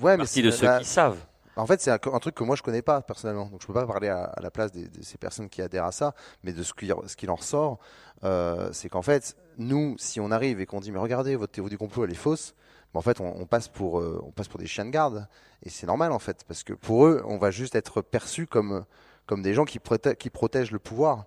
Ouais, 0.00 0.16
mais 0.16 0.26
c'est 0.26 0.42
de 0.42 0.50
ceux 0.50 0.78
qui 0.78 0.84
savent. 0.84 1.18
En 1.56 1.66
fait, 1.66 1.80
c'est 1.80 1.90
un, 1.90 1.98
truc 1.98 2.34
que 2.34 2.44
moi 2.44 2.56
je 2.56 2.62
connais 2.62 2.82
pas 2.82 3.00
personnellement, 3.00 3.46
donc 3.46 3.62
je 3.62 3.66
peux 3.66 3.72
pas 3.72 3.86
parler 3.86 4.08
à, 4.08 4.34
la 4.40 4.50
place 4.50 4.72
de 4.72 4.88
ces 5.02 5.18
personnes 5.18 5.48
qui 5.48 5.62
adhèrent 5.62 5.84
à 5.84 5.92
ça, 5.92 6.14
mais 6.42 6.52
de 6.52 6.62
ce 6.62 6.74
qui, 6.74 6.90
ce 7.06 7.16
qui 7.16 7.28
en 7.28 7.36
ressort, 7.36 7.78
euh, 8.24 8.70
c'est 8.72 8.88
qu'en 8.88 9.02
fait, 9.02 9.36
nous, 9.58 9.94
si 9.98 10.18
on 10.20 10.30
arrive 10.30 10.60
et 10.60 10.66
qu'on 10.66 10.80
dit 10.80 10.90
mais 10.90 10.98
regardez, 10.98 11.36
votre 11.36 11.52
théorie 11.52 11.70
du 11.70 11.78
complot 11.78 12.04
elle 12.04 12.10
est 12.10 12.14
fausse, 12.14 12.54
en 12.94 13.02
fait, 13.02 13.20
on, 13.20 13.46
passe 13.46 13.68
pour, 13.68 13.98
euh, 13.98 14.22
on 14.24 14.30
passe 14.30 14.48
pour 14.48 14.60
des 14.60 14.66
chiens 14.66 14.84
de 14.84 14.90
garde. 14.90 15.26
Et 15.64 15.70
c'est 15.70 15.86
normal, 15.86 16.12
en 16.12 16.18
fait, 16.18 16.44
parce 16.46 16.62
que 16.62 16.72
pour 16.72 17.06
eux, 17.06 17.22
on 17.26 17.38
va 17.38 17.50
juste 17.50 17.74
être 17.74 18.02
perçus 18.02 18.46
comme, 18.46 18.84
comme 19.26 19.42
des 19.42 19.52
gens 19.52 19.64
qui, 19.64 19.80
qui 20.18 20.30
protègent 20.30 20.70
le 20.70 20.78
pouvoir. 20.78 21.24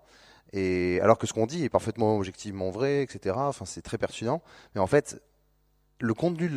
Et 0.53 0.99
alors 1.01 1.17
que 1.17 1.27
ce 1.27 1.33
qu'on 1.33 1.45
dit 1.45 1.65
est 1.65 1.69
parfaitement 1.69 2.15
objectivement 2.15 2.69
vrai, 2.69 3.03
etc. 3.03 3.35
Enfin, 3.37 3.65
c'est 3.65 3.81
très 3.81 3.97
pertinent. 3.97 4.41
Mais 4.75 4.81
en 4.81 4.87
fait, 4.87 5.21
le 5.99 6.13
contenu, 6.13 6.51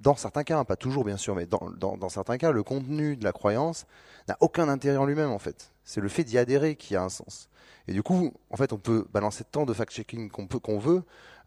dans 0.00 0.16
certains 0.16 0.42
cas, 0.42 0.62
pas 0.64 0.76
toujours 0.76 1.04
bien 1.04 1.16
sûr, 1.16 1.34
mais 1.34 1.46
dans, 1.46 1.70
dans, 1.78 1.96
dans, 1.96 2.08
certains 2.08 2.38
cas, 2.38 2.50
le 2.50 2.62
contenu 2.62 3.16
de 3.16 3.24
la 3.24 3.32
croyance 3.32 3.86
n'a 4.28 4.36
aucun 4.40 4.68
intérêt 4.68 4.96
en 4.96 5.06
lui-même 5.06 5.30
en 5.30 5.38
fait. 5.38 5.72
C'est 5.84 6.00
le 6.00 6.08
fait 6.08 6.24
d'y 6.24 6.38
adhérer 6.38 6.76
qui 6.76 6.96
a 6.96 7.02
un 7.02 7.08
sens. 7.08 7.48
Et 7.88 7.92
du 7.92 8.02
coup, 8.02 8.32
en 8.50 8.56
fait, 8.56 8.72
on 8.72 8.78
peut 8.78 9.06
balancer 9.12 9.44
tant 9.44 9.66
de 9.66 9.72
fact-checking 9.72 10.30
qu'on 10.30 10.46
peut, 10.46 10.58
qu'on 10.58 10.78
veut. 10.78 11.02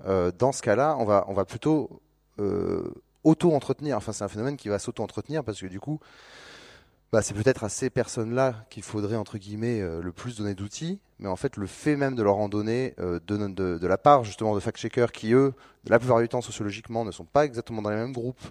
Euh, 0.05 0.31
dans 0.37 0.51
ce 0.51 0.61
cas-là, 0.61 0.95
on 0.99 1.05
va, 1.05 1.25
on 1.27 1.33
va 1.33 1.45
plutôt 1.45 2.01
euh, 2.39 2.93
auto-entretenir. 3.23 3.97
Enfin, 3.97 4.11
c'est 4.11 4.23
un 4.23 4.29
phénomène 4.29 4.57
qui 4.57 4.69
va 4.69 4.79
s'auto-entretenir 4.79 5.43
parce 5.43 5.61
que 5.61 5.67
du 5.67 5.79
coup, 5.79 5.99
bah, 7.15 7.21
c'est 7.21 7.33
peut-être 7.33 7.63
à 7.63 7.69
ces 7.69 7.89
personnes-là 7.89 8.65
qu'il 8.69 8.83
faudrait, 8.83 9.15
entre 9.15 9.37
guillemets, 9.37 9.79
euh, 9.79 10.01
le 10.01 10.11
plus 10.11 10.35
donner 10.35 10.53
d'outils. 10.53 10.99
Mais 11.19 11.29
en 11.29 11.37
fait, 11.37 11.55
le 11.55 11.65
fait 11.65 11.95
même 11.95 12.13
de 12.13 12.21
leur 12.21 12.35
en 12.35 12.49
donner 12.49 12.93
euh, 12.99 13.21
de, 13.25 13.87
la 13.87 13.97
part, 13.97 14.25
justement, 14.25 14.53
de 14.53 14.59
fact-checkers 14.59 15.13
qui, 15.13 15.31
eux, 15.31 15.53
la 15.87 15.97
plupart 15.97 16.19
du 16.19 16.27
temps, 16.27 16.41
sociologiquement, 16.41 17.05
ne 17.05 17.11
sont 17.11 17.23
pas 17.23 17.45
exactement 17.45 17.81
dans 17.81 17.89
les 17.89 17.95
mêmes 17.95 18.11
groupes, 18.11 18.43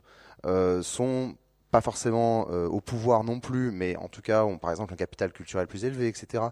euh, 0.47 0.81
sont 0.81 1.37
pas 1.73 1.83
forcément 1.83 2.47
euh, 2.53 2.67
au 2.67 2.81
pouvoir 2.81 3.23
non 3.23 3.39
plus, 3.39 3.71
mais 3.71 3.97
en 3.97 4.09
tout 4.09 4.23
cas 4.23 4.45
ont, 4.45 4.57
par 4.57 4.71
exemple, 4.71 4.95
un 4.95 4.97
capital 4.97 5.31
culturel 5.31 5.67
plus 5.67 5.85
élevé, 5.85 6.09
etc. 6.09 6.45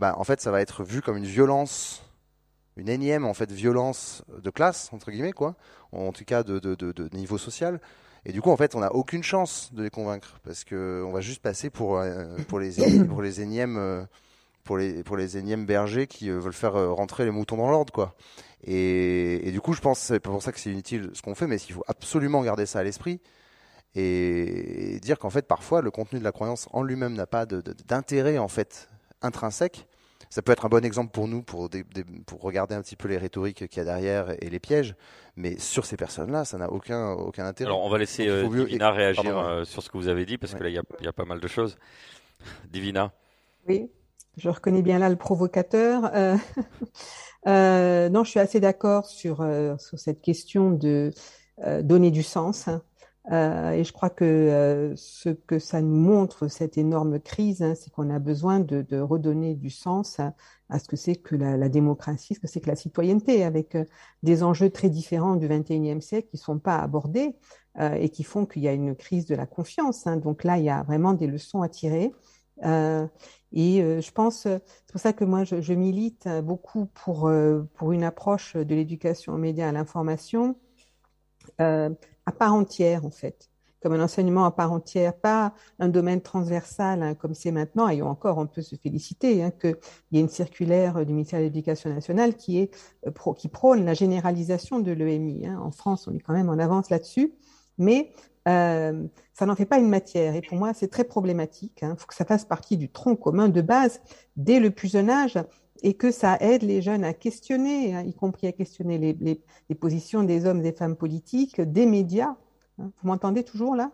Bah, 0.00 0.16
en 0.18 0.24
fait, 0.24 0.40
ça 0.40 0.50
va 0.50 0.60
être 0.62 0.82
vu 0.82 1.00
comme 1.00 1.16
une 1.16 1.26
violence 1.26 2.02
une 2.76 2.88
énième 2.88 3.26
en 3.26 3.34
fait 3.34 3.52
violence 3.52 4.24
de 4.42 4.48
classe 4.48 4.88
entre 4.94 5.10
guillemets 5.10 5.34
quoi 5.34 5.56
en 5.92 6.10
tout 6.10 6.24
cas 6.24 6.42
de 6.42 7.14
niveau 7.14 7.36
social 7.36 7.80
et 8.24 8.32
du 8.32 8.40
coup, 8.40 8.50
en 8.50 8.56
fait, 8.56 8.74
on 8.74 8.80
n'a 8.80 8.94
aucune 8.94 9.22
chance 9.22 9.72
de 9.72 9.82
les 9.82 9.90
convaincre 9.90 10.38
parce 10.44 10.64
que 10.64 11.02
on 11.06 11.12
va 11.12 11.20
juste 11.20 11.42
passer 11.42 11.70
pour 11.70 11.98
euh, 11.98 12.36
pour 12.48 12.60
les 12.60 13.04
pour 13.08 13.22
les 13.22 13.40
énièmes 13.40 13.76
euh, 13.78 14.04
pour 14.64 14.78
les 14.78 15.02
pour 15.02 15.16
les 15.16 15.38
énièmes 15.38 15.66
bergers 15.66 16.06
qui 16.06 16.30
euh, 16.30 16.38
veulent 16.38 16.52
faire 16.52 16.74
rentrer 16.94 17.24
les 17.24 17.32
moutons 17.32 17.56
dans 17.56 17.70
l'ordre, 17.70 17.92
quoi. 17.92 18.14
Et, 18.64 19.50
du 19.50 19.60
coup, 19.60 19.72
je 19.72 19.80
pense 19.80 19.98
c'est 19.98 20.20
pour 20.20 20.40
ça 20.40 20.52
que 20.52 20.60
c'est 20.60 20.70
inutile 20.70 21.10
ce 21.14 21.22
qu'on 21.22 21.34
fait, 21.34 21.48
mais 21.48 21.56
il 21.56 21.72
faut 21.72 21.84
absolument 21.88 22.42
garder 22.42 22.64
ça 22.64 22.78
à 22.78 22.84
l'esprit 22.84 23.20
et, 23.96 25.00
dire 25.02 25.18
qu'en 25.18 25.30
fait, 25.30 25.46
parfois, 25.46 25.82
le 25.82 25.90
contenu 25.90 26.20
de 26.20 26.24
la 26.24 26.30
croyance 26.32 26.68
en 26.72 26.82
lui-même 26.84 27.14
n'a 27.14 27.26
pas 27.26 27.44
d'intérêt 27.44 28.38
en 28.38 28.48
fait 28.48 28.88
intrinsèque 29.20 29.86
ça 30.32 30.40
peut 30.40 30.50
être 30.52 30.64
un 30.64 30.70
bon 30.70 30.82
exemple 30.82 31.10
pour 31.10 31.28
nous 31.28 31.42
pour, 31.42 31.68
des, 31.68 31.84
des, 31.84 32.04
pour 32.24 32.40
regarder 32.40 32.74
un 32.74 32.80
petit 32.80 32.96
peu 32.96 33.06
les 33.06 33.18
rhétoriques 33.18 33.68
qu'il 33.68 33.76
y 33.76 33.80
a 33.80 33.84
derrière 33.84 34.30
et 34.42 34.48
les 34.48 34.58
pièges. 34.58 34.94
Mais 35.36 35.58
sur 35.58 35.84
ces 35.84 35.98
personnes-là, 35.98 36.46
ça 36.46 36.56
n'a 36.56 36.72
aucun, 36.72 37.10
aucun 37.10 37.44
intérêt. 37.44 37.68
Alors, 37.68 37.84
on 37.84 37.90
va 37.90 37.98
laisser 37.98 38.28
euh, 38.28 38.48
Divina 38.48 38.92
réagir 38.92 39.36
euh, 39.36 39.64
sur 39.64 39.82
ce 39.82 39.90
que 39.90 39.98
vous 39.98 40.08
avez 40.08 40.24
dit, 40.24 40.38
parce 40.38 40.54
ouais. 40.54 40.58
que 40.58 40.64
là, 40.64 40.70
il 40.70 40.72
y, 40.72 41.04
y, 41.04 41.06
a 41.06 41.12
pas 41.12 41.26
mal 41.26 41.38
de 41.38 41.48
choses. 41.48 41.76
Divina 42.72 43.12
Oui, 43.68 43.90
je 44.38 44.48
reconnais 44.48 44.80
bien 44.80 44.98
là 44.98 45.10
le 45.10 45.16
provocateur. 45.16 46.10
Euh, 46.14 46.36
euh, 47.46 48.08
non, 48.08 48.24
je 48.24 48.30
suis 48.30 48.40
assez 48.40 48.58
d'accord 48.58 49.04
sur, 49.04 49.42
euh, 49.42 49.76
sur 49.76 49.98
cette 49.98 50.22
question 50.22 50.70
de 50.70 51.12
donner 51.82 52.10
du 52.10 52.22
sens. 52.22 52.68
Hein. 52.68 52.82
Euh, 53.30 53.70
et 53.70 53.84
je 53.84 53.92
crois 53.92 54.10
que 54.10 54.24
euh, 54.24 54.96
ce 54.96 55.28
que 55.28 55.58
ça 55.60 55.80
nous 55.80 55.94
montre, 55.94 56.48
cette 56.48 56.76
énorme 56.76 57.20
crise, 57.20 57.62
hein, 57.62 57.74
c'est 57.76 57.90
qu'on 57.90 58.10
a 58.10 58.18
besoin 58.18 58.58
de, 58.58 58.98
redonner 58.98 59.54
du 59.54 59.70
sens 59.70 60.18
à, 60.18 60.78
ce 60.78 60.88
que 60.88 60.96
c'est 60.96 61.16
que 61.16 61.36
la, 61.36 61.68
démocratie, 61.68 62.34
ce 62.34 62.40
que 62.40 62.48
c'est 62.48 62.60
que 62.60 62.68
la 62.68 62.76
citoyenneté, 62.76 63.44
avec 63.44 63.76
euh, 63.76 63.84
des 64.22 64.42
enjeux 64.42 64.70
très 64.70 64.88
différents 64.88 65.36
du 65.36 65.46
XXIe 65.46 66.02
siècle 66.02 66.28
qui 66.30 66.36
ne 66.36 66.42
sont 66.42 66.58
pas 66.58 66.78
abordés 66.78 67.36
et 67.80 68.10
qui 68.10 68.22
font 68.22 68.44
qu'il 68.44 68.60
y 68.60 68.68
a 68.68 68.74
une 68.74 68.94
crise 68.94 69.24
de 69.24 69.34
la 69.34 69.46
confiance. 69.46 70.06
Hein. 70.06 70.18
Donc 70.18 70.44
là, 70.44 70.58
il 70.58 70.64
y 70.64 70.68
a 70.68 70.82
vraiment 70.82 71.14
des 71.14 71.26
leçons 71.26 71.62
à 71.62 71.70
tirer. 71.70 72.12
Et 72.62 73.80
je 73.80 74.10
pense, 74.10 74.42
c'est 74.42 74.92
pour 74.92 75.00
ça 75.00 75.14
que 75.14 75.24
moi, 75.24 75.44
je, 75.44 75.72
milite 75.72 76.28
beaucoup 76.44 76.84
pour, 76.92 77.32
pour 77.72 77.92
une 77.92 78.04
approche 78.04 78.56
de 78.56 78.74
l'éducation 78.74 79.32
aux 79.32 79.38
médias 79.38 79.70
à 79.70 79.72
l'information 79.72 80.54
à 82.26 82.32
part 82.32 82.54
entière, 82.54 83.04
en 83.04 83.10
fait, 83.10 83.50
comme 83.82 83.92
un 83.92 84.02
enseignement 84.02 84.44
à 84.44 84.52
part 84.52 84.72
entière, 84.72 85.14
pas 85.14 85.54
un 85.78 85.88
domaine 85.88 86.20
transversal 86.20 87.02
hein, 87.02 87.14
comme 87.14 87.34
c'est 87.34 87.50
maintenant. 87.50 87.88
Et 87.88 88.00
encore, 88.00 88.38
on 88.38 88.46
peut 88.46 88.62
se 88.62 88.76
féliciter 88.76 89.42
hein, 89.42 89.50
qu'il 89.50 89.76
y 90.12 90.18
ait 90.18 90.20
une 90.20 90.28
circulaire 90.28 91.04
du 91.04 91.12
ministère 91.12 91.40
de 91.40 91.44
l'Éducation 91.44 91.90
nationale 91.90 92.36
qui, 92.36 92.70
euh, 93.06 93.10
prône 93.52 93.84
la 93.84 93.94
généralisation 93.94 94.80
de 94.80 94.92
l'EMI. 94.92 95.46
Hein. 95.46 95.60
En 95.62 95.72
France, 95.72 96.06
on 96.06 96.14
est 96.14 96.20
quand 96.20 96.32
même 96.32 96.48
en 96.48 96.58
avance 96.58 96.90
là-dessus, 96.90 97.34
mais 97.76 98.12
euh, 98.48 99.04
ça 99.32 99.46
n'en 99.46 99.56
fait 99.56 99.66
pas 99.66 99.78
une 99.78 99.88
matière. 99.88 100.34
Et 100.34 100.42
pour 100.42 100.58
moi, 100.58 100.72
c'est 100.74 100.88
très 100.88 101.04
problématique. 101.04 101.80
Il 101.82 101.86
hein. 101.86 101.96
faut 101.98 102.06
que 102.06 102.14
ça 102.14 102.24
fasse 102.24 102.44
partie 102.44 102.76
du 102.76 102.88
tronc 102.88 103.16
commun 103.16 103.48
de 103.48 103.60
base 103.60 104.00
dès 104.36 104.60
le 104.60 104.70
plus 104.70 104.92
jeune 104.92 105.10
âge 105.10 105.38
et 105.82 105.94
que 105.94 106.10
ça 106.10 106.36
aide 106.40 106.62
les 106.62 106.80
jeunes 106.80 107.04
à 107.04 107.12
questionner, 107.12 107.94
hein, 107.94 108.02
y 108.02 108.14
compris 108.14 108.46
à 108.46 108.52
questionner 108.52 108.98
les, 108.98 109.12
les, 109.14 109.40
les, 109.68 109.74
positions 109.74 110.22
des 110.22 110.46
hommes 110.46 110.60
et 110.60 110.62
des 110.62 110.72
femmes 110.72 110.96
politiques, 110.96 111.60
des 111.60 111.86
médias. 111.86 112.36
Hein. 112.78 112.90
Vous 113.02 113.08
m'entendez 113.08 113.44
toujours 113.44 113.74
là? 113.74 113.90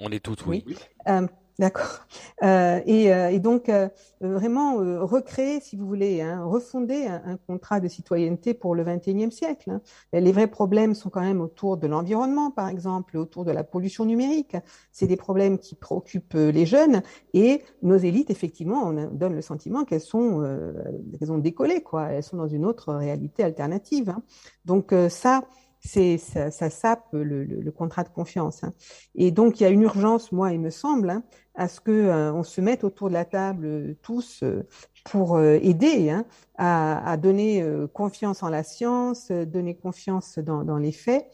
On 0.00 0.10
est 0.10 0.20
toutes, 0.20 0.46
oui. 0.46 0.64
oui. 0.66 0.76
Euh, 1.08 1.26
D'accord. 1.60 2.06
Euh, 2.42 2.80
et, 2.86 3.12
euh, 3.12 3.28
et, 3.28 3.38
donc, 3.38 3.68
euh, 3.68 3.90
vraiment 4.22 4.80
euh, 4.80 5.04
recréer, 5.04 5.60
si 5.60 5.76
vous 5.76 5.86
voulez, 5.86 6.22
hein, 6.22 6.42
refonder 6.42 7.04
un, 7.04 7.20
un, 7.26 7.36
contrat 7.36 7.80
de 7.80 7.86
citoyenneté 7.86 8.54
pour 8.54 8.74
le 8.74 8.82
XXIe 8.82 9.30
siècle. 9.30 9.68
Hein. 9.68 9.82
Les 10.14 10.32
vrais 10.32 10.46
problèmes 10.46 10.94
sont 10.94 11.10
quand 11.10 11.20
même 11.20 11.42
autour 11.42 11.76
de 11.76 11.86
l'environnement, 11.86 12.50
par 12.50 12.70
exemple, 12.70 13.18
autour 13.18 13.44
de 13.44 13.50
la 13.50 13.62
pollution 13.62 14.06
numérique. 14.06 14.56
C'est 14.90 15.06
des 15.06 15.18
problèmes 15.18 15.58
qui 15.58 15.74
préoccupent 15.74 16.32
les 16.32 16.64
jeunes 16.64 17.02
et 17.34 17.62
nos 17.82 17.98
élites, 17.98 18.30
effectivement, 18.30 18.84
on 18.86 19.10
donne 19.10 19.34
le 19.34 19.42
sentiment 19.42 19.84
qu'elles 19.84 20.00
sont, 20.00 20.42
euh, 20.42 20.72
qu'elles 21.18 21.30
ont 21.30 21.36
décollé, 21.36 21.82
quoi. 21.82 22.06
Elles 22.06 22.22
sont 22.22 22.38
dans 22.38 22.48
une 22.48 22.64
autre 22.64 22.94
réalité 22.94 23.44
alternative. 23.44 24.08
Hein. 24.08 24.22
Donc 24.64 24.94
ça, 25.10 25.42
c'est 25.80 26.18
ça, 26.18 26.50
ça, 26.50 26.70
sape 26.70 27.06
le, 27.12 27.24
le, 27.24 27.60
le, 27.60 27.72
contrat 27.72 28.04
de 28.04 28.10
confiance. 28.10 28.64
Hein. 28.64 28.72
Et 29.14 29.30
donc 29.30 29.60
il 29.60 29.64
y 29.64 29.66
a 29.66 29.70
une 29.70 29.82
urgence, 29.82 30.30
moi, 30.30 30.52
il 30.52 30.60
me 30.60 30.70
semble, 30.70 31.10
hein, 31.10 31.22
à 31.60 31.68
ce 31.68 31.78
que 31.78 31.90
euh, 31.90 32.32
on 32.32 32.42
se 32.42 32.62
mette 32.62 32.84
autour 32.84 33.08
de 33.08 33.12
la 33.12 33.26
table 33.26 33.66
euh, 33.66 33.94
tous 34.00 34.42
euh, 34.42 34.66
pour 35.04 35.40
aider 35.40 36.08
hein, 36.08 36.24
à, 36.56 37.16
donner 37.16 37.64
confiance 37.94 38.42
en 38.42 38.50
la 38.50 38.62
science, 38.62 39.30
donner 39.30 39.74
confiance 39.74 40.38
dans, 40.38 40.76
les 40.76 40.92
faits, 40.92 41.26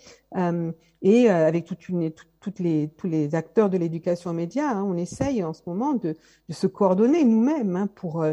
et 1.02 1.28
avec 1.28 1.64
toutes 1.64 2.60
les, 2.60 2.88
tous 2.96 3.06
les 3.08 3.34
acteurs 3.34 3.68
de 3.68 3.76
l'éducation 3.76 4.30
aux 4.30 4.34
médias, 4.34 4.70
hein, 4.70 4.84
on 4.84 4.96
essaye 4.96 5.42
en 5.42 5.52
ce 5.52 5.62
moment 5.66 5.94
de, 5.94 6.16
se 6.48 6.68
coordonner 6.68 7.24
nous-mêmes 7.24 7.74
hein, 7.74 7.88
pour 7.92 8.24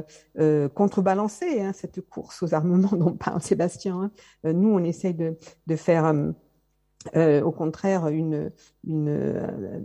contrebalancer 0.75 1.73
cette 1.73 2.01
course 2.01 2.43
aux 2.43 2.53
armements 2.53 2.89
dont 2.95 3.13
parle 3.13 3.41
Sébastien. 3.41 4.11
Nous, 4.43 4.69
on 4.69 4.83
essaye 4.83 5.15
de 5.15 5.75
faire 5.75 6.13
euh, 7.15 7.41
au 7.41 7.51
contraire 7.51 8.07
une, 8.07 8.51
une, 8.85 9.09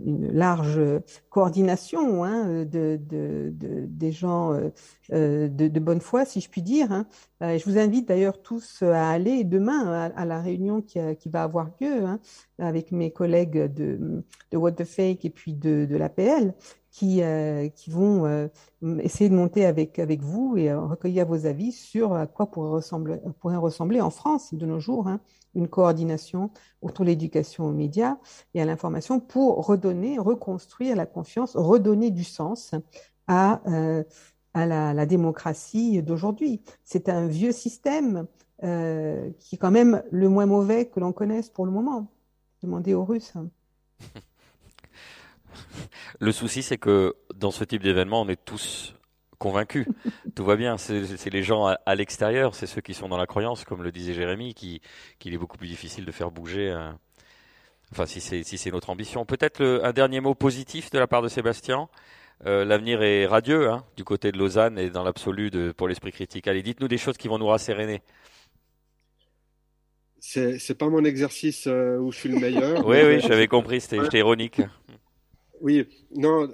une, 0.05 0.31
large 0.31 0.81
coordination 1.29 2.23
hein, 2.23 2.63
de, 2.65 2.99
de, 3.01 3.51
de, 3.51 3.85
des 3.87 4.11
gens 4.11 4.53
euh, 5.11 5.47
de, 5.47 5.67
de, 5.67 5.79
bonne 5.79 6.01
foi, 6.01 6.25
si 6.25 6.41
je 6.41 6.49
puis 6.49 6.61
dire. 6.61 6.91
Hein. 6.91 7.07
Euh, 7.41 7.57
je 7.57 7.65
vous 7.69 7.77
invite 7.77 8.07
d'ailleurs 8.07 8.41
tous 8.41 8.83
à 8.83 9.09
aller 9.09 9.43
demain 9.43 10.11
à, 10.15 10.25
la 10.25 10.41
réunion 10.41 10.81
qui, 10.81 10.99
qui, 11.17 11.29
va 11.29 11.43
avoir 11.43 11.69
lieu 11.81 12.05
hein, 12.05 12.19
avec 12.57 12.91
mes 12.91 13.11
collègues 13.11 13.73
de, 13.73 14.23
de 14.51 14.57
What 14.57 14.73
the 14.73 14.85
Fake 14.85 15.25
et 15.25 15.29
puis 15.29 15.53
de, 15.53 15.85
de 15.85 15.97
l'APL 15.97 16.53
qui, 16.99 17.23
euh, 17.23 17.69
qui 17.69 17.89
vont 17.91 18.25
euh, 18.25 18.49
essayer 18.99 19.29
de 19.29 19.35
monter 19.35 19.65
avec, 19.65 19.99
avec 19.99 20.21
vous 20.21 20.57
et 20.57 20.69
euh, 20.69 20.81
recueillir 20.81 21.25
vos 21.25 21.45
avis 21.45 21.71
sur 21.71 22.13
à 22.13 22.27
quoi 22.27 22.51
pourrait 22.51 22.71
ressembler, 22.71 23.19
pourrait 23.39 23.55
ressembler 23.55 24.01
en 24.01 24.09
France 24.09 24.53
de 24.53 24.65
nos 24.65 24.81
jours 24.81 25.07
hein, 25.07 25.21
une 25.55 25.69
coordination 25.69 26.51
autour 26.81 27.05
de 27.05 27.11
l'éducation 27.11 27.67
aux 27.67 27.71
médias 27.71 28.17
et 28.53 28.61
à 28.61 28.65
l'information 28.65 29.21
pour 29.21 29.65
redonner, 29.65 30.19
reconstruire 30.19 30.97
la 30.97 31.05
confiance, 31.05 31.55
redonner 31.55 32.11
du 32.11 32.25
sens 32.25 32.75
à, 33.27 33.61
à 34.53 34.65
la, 34.65 34.93
la 34.93 35.05
démocratie 35.05 36.03
d'aujourd'hui. 36.03 36.61
C'est 36.83 37.07
un 37.07 37.27
vieux 37.27 37.53
système 37.53 38.27
qui 38.59 39.55
est 39.55 39.57
quand 39.57 39.71
même 39.71 40.03
le 40.11 40.27
moins 40.27 40.47
mauvais 40.47 40.87
que 40.87 40.99
l'on 40.99 41.13
connaisse 41.13 41.49
pour 41.49 41.65
le 41.65 41.71
moment. 41.71 42.11
Demandez 42.61 42.93
aux 42.93 43.05
Russes. 43.05 43.33
Le 46.19 46.31
souci, 46.31 46.63
c'est 46.63 46.77
que 46.77 47.15
dans 47.35 47.51
ce 47.51 47.63
type 47.63 47.83
d'événement, 47.83 48.21
on 48.21 48.27
est 48.29 48.43
tous 48.43 48.95
convaincus. 49.37 49.87
Tout 50.35 50.45
va 50.45 50.55
bien. 50.55 50.77
C'est 50.77 51.29
les 51.31 51.43
gens 51.43 51.67
à, 51.67 51.79
à 51.85 51.95
l'extérieur, 51.95 52.55
c'est 52.55 52.67
ceux 52.67 52.81
qui 52.81 52.93
sont 52.93 53.09
dans 53.09 53.17
la 53.17 53.25
croyance, 53.25 53.63
comme 53.63 53.83
le 53.83 53.91
disait 53.91 54.13
Jérémy, 54.13 54.53
qu'il 54.53 54.79
qui 55.19 55.33
est 55.33 55.37
beaucoup 55.37 55.57
plus 55.57 55.67
difficile 55.67 56.05
de 56.05 56.11
faire 56.11 56.31
bouger. 56.31 56.69
Euh, 56.69 56.91
enfin, 57.91 58.05
si 58.05 58.21
c'est 58.21 58.43
si 58.43 58.71
notre 58.71 58.89
ambition. 58.89 59.25
Peut-être 59.25 59.81
un 59.83 59.93
dernier 59.93 60.19
mot 60.21 60.35
positif 60.35 60.89
de 60.91 60.99
la 60.99 61.07
part 61.07 61.21
de 61.21 61.27
Sébastien. 61.27 61.89
Euh, 62.45 62.63
L'avenir 62.63 63.01
est 63.01 63.25
radieux 63.25 63.69
hein, 63.69 63.83
du 63.97 64.05
côté 64.05 64.31
de 64.31 64.37
Lausanne 64.37 64.79
et 64.79 64.89
dans 64.89 65.03
l'absolu 65.03 65.51
pour 65.75 65.87
l'esprit 65.89 66.11
critique. 66.11 66.47
Allez, 66.47 66.63
dites-nous 66.63 66.87
des 66.87 66.97
choses 66.97 67.17
qui 67.17 67.27
vont 67.27 67.37
nous 67.37 67.47
rasséréner 67.47 68.01
c'est 70.21 70.77
pas 70.77 70.89
mon 70.89 71.03
exercice 71.05 71.67
euh, 71.67 71.97
où 71.97 72.11
je 72.11 72.19
suis 72.19 72.29
le 72.29 72.39
meilleur. 72.39 72.85
oui, 72.85 72.97
oui, 73.03 73.19
j'avais 73.21 73.47
compris, 73.47 73.81
c'était 73.81 74.19
ironique. 74.19 74.61
Oui, 75.61 75.85
non, 76.15 76.47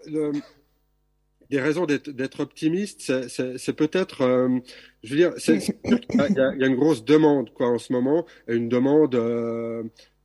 des 1.49 1.59
raisons 1.59 1.85
d'être 1.85 2.39
optimiste, 2.39 3.27
c'est 3.27 3.73
peut-être, 3.73 4.21
euh, 4.21 4.59
je 5.03 5.15
veux 5.15 5.17
dire, 5.17 5.33
il 5.47 6.35
y, 6.35 6.63
a 6.63 6.67
une 6.67 6.75
grosse 6.75 7.05
demande 7.05 7.53
quoi 7.53 7.67
en 7.67 7.77
ce 7.77 7.93
moment, 7.93 8.25
une 8.47 8.69
demande 8.69 9.15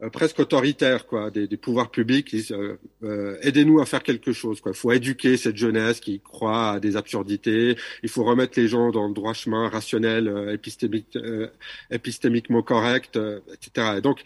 euh, 0.03 0.09
presque 0.09 0.39
autoritaire 0.39 1.07
quoi, 1.07 1.31
des, 1.31 1.47
pouvoirs 1.57 1.91
publics. 1.91 2.35
Euh, 2.51 2.77
euh, 3.03 3.37
Aidez-nous 3.43 3.81
à 3.81 3.87
faire 3.87 4.03
quelque 4.03 4.33
chose. 4.33 4.61
Il 4.65 4.75
faut 4.75 4.93
éduquer 4.93 5.37
cette 5.37 5.57
jeunesse 5.57 6.01
qui 6.01 6.21
croit 6.21 6.73
à 6.73 6.81
des 6.81 6.97
absurdités. 6.97 7.77
Il 8.03 8.09
faut 8.09 8.25
remettre 8.25 8.59
les 8.59 8.69
gens 8.69 8.91
dans 8.91 9.09
le 9.09 9.15
droit 9.15 9.35
chemin 9.35 9.69
rationnel, 9.69 10.51
épistémique, 10.53 11.19
épistémiquement 11.91 12.63
correct, 12.63 13.19
etc. 13.53 13.97
Et 13.99 14.01
donc 14.01 14.23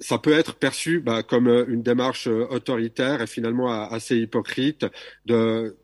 ça 0.00 0.18
peut 0.18 0.32
être 0.32 0.54
perçu 0.56 1.00
bah, 1.00 1.22
comme 1.22 1.48
une 1.68 1.82
démarche 1.82 2.26
autoritaire 2.26 3.22
et 3.22 3.26
finalement 3.26 3.70
assez 3.70 4.16
hypocrite 4.16 4.86
de 5.26 5.76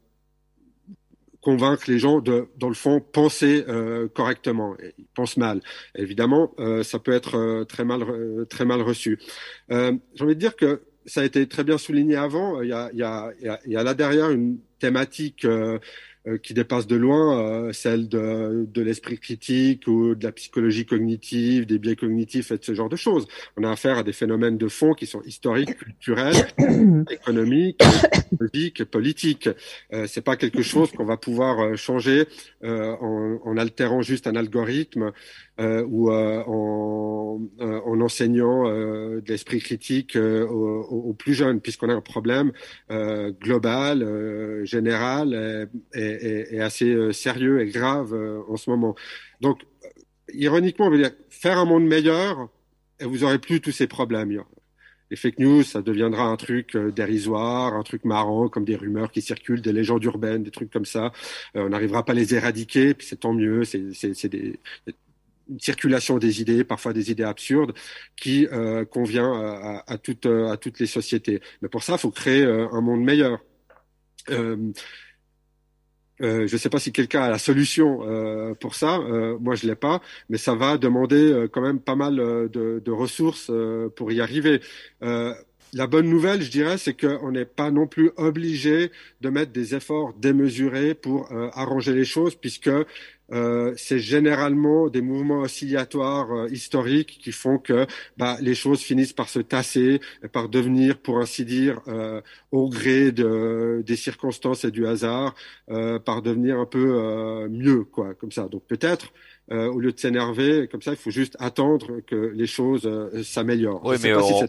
convaincre 1.40 1.84
les 1.88 1.98
gens 1.98 2.20
de, 2.20 2.48
dans 2.59 2.68
le 2.68 2.74
fond, 2.74 3.01
penser 3.01 3.64
euh, 3.68 4.09
correctement. 4.09 4.76
Ils 4.98 5.07
pensent 5.14 5.36
mal. 5.36 5.62
Évidemment, 5.94 6.53
euh, 6.59 6.82
ça 6.82 6.98
peut 6.98 7.12
être 7.12 7.36
euh, 7.36 7.64
très 7.64 7.84
mal, 7.84 8.05
très 8.48 8.64
mal 8.64 8.82
reçu. 8.82 9.18
J'ai 9.70 9.98
envie 10.20 10.34
de 10.34 10.40
dire 10.40 10.57
que 10.57 10.82
ça 11.07 11.22
a 11.22 11.24
été 11.24 11.46
très 11.48 11.64
bien 11.64 11.78
souligné 11.78 12.16
avant. 12.16 12.61
Il 12.62 12.68
y 12.68 12.72
a, 12.72 13.32
là 13.66 13.94
derrière 13.94 14.30
une 14.30 14.59
thématique 14.78 15.44
euh, 15.44 15.78
qui 16.43 16.55
dépasse 16.55 16.87
de 16.87 16.97
loin 16.97 17.41
euh, 17.41 17.73
celle 17.73 18.09
de, 18.09 18.66
de 18.68 18.83
l'esprit 18.83 19.18
critique 19.18 19.87
ou 19.87 20.14
de 20.14 20.25
la 20.25 20.33
psychologie 20.33 20.85
cognitive, 20.85 21.66
des 21.66 21.79
biais 21.79 21.97
cognitifs 21.97 22.51
et 22.51 22.59
de 22.59 22.64
ce 22.64 22.75
genre 22.75 22.89
de 22.89 22.97
choses. 22.97 23.27
On 23.57 23.64
a 23.64 23.71
affaire 23.71 23.99
à 23.99 24.03
des 24.03 24.12
phénomènes 24.12 24.59
de 24.59 24.68
fond 24.68 24.93
qui 24.93 25.07
sont 25.07 25.23
historiques, 25.23 25.77
culturels, 25.77 26.47
économiques, 27.11 27.81
politiques, 28.39 28.85
politiques. 28.85 29.49
Euh, 29.93 30.07
c'est 30.07 30.21
pas 30.21 30.37
quelque 30.37 30.62
chose 30.62 30.93
qu'on 30.93 31.05
va 31.05 31.16
pouvoir 31.16 31.61
euh, 31.61 31.77
changer 31.77 32.27
euh, 32.64 32.95
en, 33.01 33.41
en, 33.45 33.57
altérant 33.57 34.03
juste 34.03 34.27
un 34.27 34.37
algorithme 34.37 35.12
euh, 35.61 35.85
ou 35.87 36.11
euh, 36.11 36.43
en, 36.47 37.39
euh, 37.61 37.81
en, 37.85 38.01
enseignant 38.01 38.64
de 38.64 39.23
l'esprit 39.29 39.61
critique 39.61 40.16
aux, 40.16 40.81
aux, 40.83 41.12
plus 41.12 41.35
jeunes, 41.35 41.61
puisqu'on 41.61 41.91
a 41.91 41.95
un 41.95 42.01
problème 42.01 42.53
global, 43.41 44.64
général 44.64 45.68
et, 45.95 46.01
et, 46.01 46.09
et, 46.11 46.61
assez 46.61 47.12
sérieux 47.12 47.61
et 47.61 47.66
grave 47.66 48.14
en 48.48 48.56
ce 48.56 48.70
moment. 48.70 48.94
Donc, 49.40 49.62
ironiquement, 50.32 50.86
on 50.86 50.90
veut 50.90 50.98
dire 50.98 51.12
faire 51.28 51.58
un 51.58 51.64
monde 51.64 51.86
meilleur 51.86 52.48
et 52.98 53.04
vous 53.04 53.24
aurez 53.24 53.38
plus 53.38 53.61
tous 53.61 53.72
ces 53.72 53.86
problèmes 53.86 54.42
les 55.11 55.16
fake 55.16 55.40
news, 55.40 55.64
ça 55.64 55.82
deviendra 55.82 56.22
un 56.22 56.36
truc 56.36 56.76
dérisoire, 56.76 57.74
un 57.74 57.82
truc 57.82 58.04
marrant, 58.04 58.48
comme 58.48 58.64
des 58.64 58.76
rumeurs 58.76 59.11
qui 59.11 59.22
circulent, 59.22 59.61
des 59.61 59.72
légendes 59.72 60.04
urbaines, 60.04 60.44
des 60.44 60.52
trucs 60.52 60.70
comme 60.70 60.84
ça. 60.84 61.11
on 61.54 61.68
n'arrivera 61.68 62.04
pas 62.04 62.12
à 62.12 62.14
les 62.14 62.32
éradiquer, 62.34 62.94
puis 62.94 63.08
c'est 63.08 63.18
tant 63.18 63.32
mieux. 63.32 63.64
C'est 63.64 63.80
une 65.50 65.58
circulation 65.58 66.18
des 66.18 66.40
idées, 66.40 66.64
parfois 66.64 66.92
des 66.92 67.11
idées 67.11 67.24
absurdes, 67.24 67.74
qui 68.16 68.46
euh, 68.52 68.84
convient 68.84 69.82
à, 69.86 69.98
toutes, 69.98 70.26
les 70.78 70.86
sociétés. 70.86 71.40
Mais 71.61 71.68
pour 71.68 71.82
ça, 71.82 71.94
il 71.94 71.98
faut 71.98 72.11
créer 72.11 72.44
euh, 72.44 72.68
un 72.72 72.80
monde 72.80 73.02
meilleur. 73.02 73.40
Euh, 74.28 74.72
euh, 76.23 76.47
je 76.47 76.55
ne 76.55 76.59
sais 76.59 76.68
pas 76.68 76.79
si 76.79 76.93
quelqu'un 76.93 77.23
a 77.23 77.31
la 77.31 77.39
solution 77.39 78.01
euh, 78.03 78.55
pour 78.55 78.75
ça. 78.75 78.99
Euh, 78.99 79.39
moi, 79.41 79.55
je 79.55 79.66
l'ai 79.66 79.75
pas, 79.75 80.01
mais 80.29 80.39
ça 80.39 80.55
va 80.55 80.79
demander 80.79 81.47
quand 81.53 81.62
même 81.62 81.81
pas 81.81 81.97
mal 81.97 82.16
de, 82.16 82.83
de 82.85 82.91
ressources 82.91 83.51
pour 83.97 84.12
y 84.12 84.21
arriver. 84.21 84.61
la 85.73 85.87
bonne 85.87 86.09
nouvelle, 86.09 86.43
je 86.43 86.51
dirais, 86.51 86.79
c'est 86.79 86.95
qu'on 86.95 87.31
n'est 87.31 87.45
pas 87.45 87.71
non 87.71 87.87
plus 87.87 88.11
obligé 88.16 88.91
de 89.21 89.31
mettre 89.31 89.53
des 89.53 89.75
efforts 89.75 90.12
démesurés 90.14 90.95
pour 90.95 91.31
arranger 91.55 91.93
les 91.95 92.05
choses, 92.05 92.35
puisque 92.35 92.71
euh, 93.33 93.72
c'est 93.76 93.99
généralement 93.99 94.89
des 94.89 95.03
mouvements 95.03 95.41
oscillatoires 95.41 96.33
euh, 96.33 96.49
historiques 96.51 97.18
qui 97.22 97.33
font 97.33 97.59
que 97.59 97.87
bah, 98.16 98.37
les 98.41 98.55
choses 98.55 98.81
finissent 98.81 99.12
par 99.12 99.28
se 99.28 99.39
tasser, 99.39 100.01
et 100.24 100.28
par 100.28 100.49
devenir, 100.49 100.99
pour 100.99 101.18
ainsi 101.18 101.45
dire, 101.45 101.81
euh, 101.89 102.20
au 102.51 102.68
gré 102.68 103.12
de, 103.12 103.83
des 103.87 103.97
circonstances 103.97 104.64
et 104.64 104.70
du 104.70 104.87
hasard, 104.87 105.35
par 106.05 106.22
devenir 106.22 106.59
un 106.59 106.66
peu 106.66 107.49
mieux, 107.49 107.85
quoi, 107.85 108.14
comme 108.14 108.33
ça. 108.33 108.49
Donc 108.49 108.62
peut-être. 108.66 109.12
au 109.51 109.78
lieu 109.78 109.93
de 109.93 109.99
s'énerver, 109.99 110.68
comme 110.70 110.83
ça, 110.83 110.93
il 110.93 110.97
faut 110.97 111.11
juste 111.11 111.37
attendre 111.39 112.01
que 112.07 112.33
les 112.35 112.47
choses 112.47 112.89
s'améliorent. 113.22 113.85
Oui, 113.85 113.97
mais 114.03 114.14
on, 114.14 114.47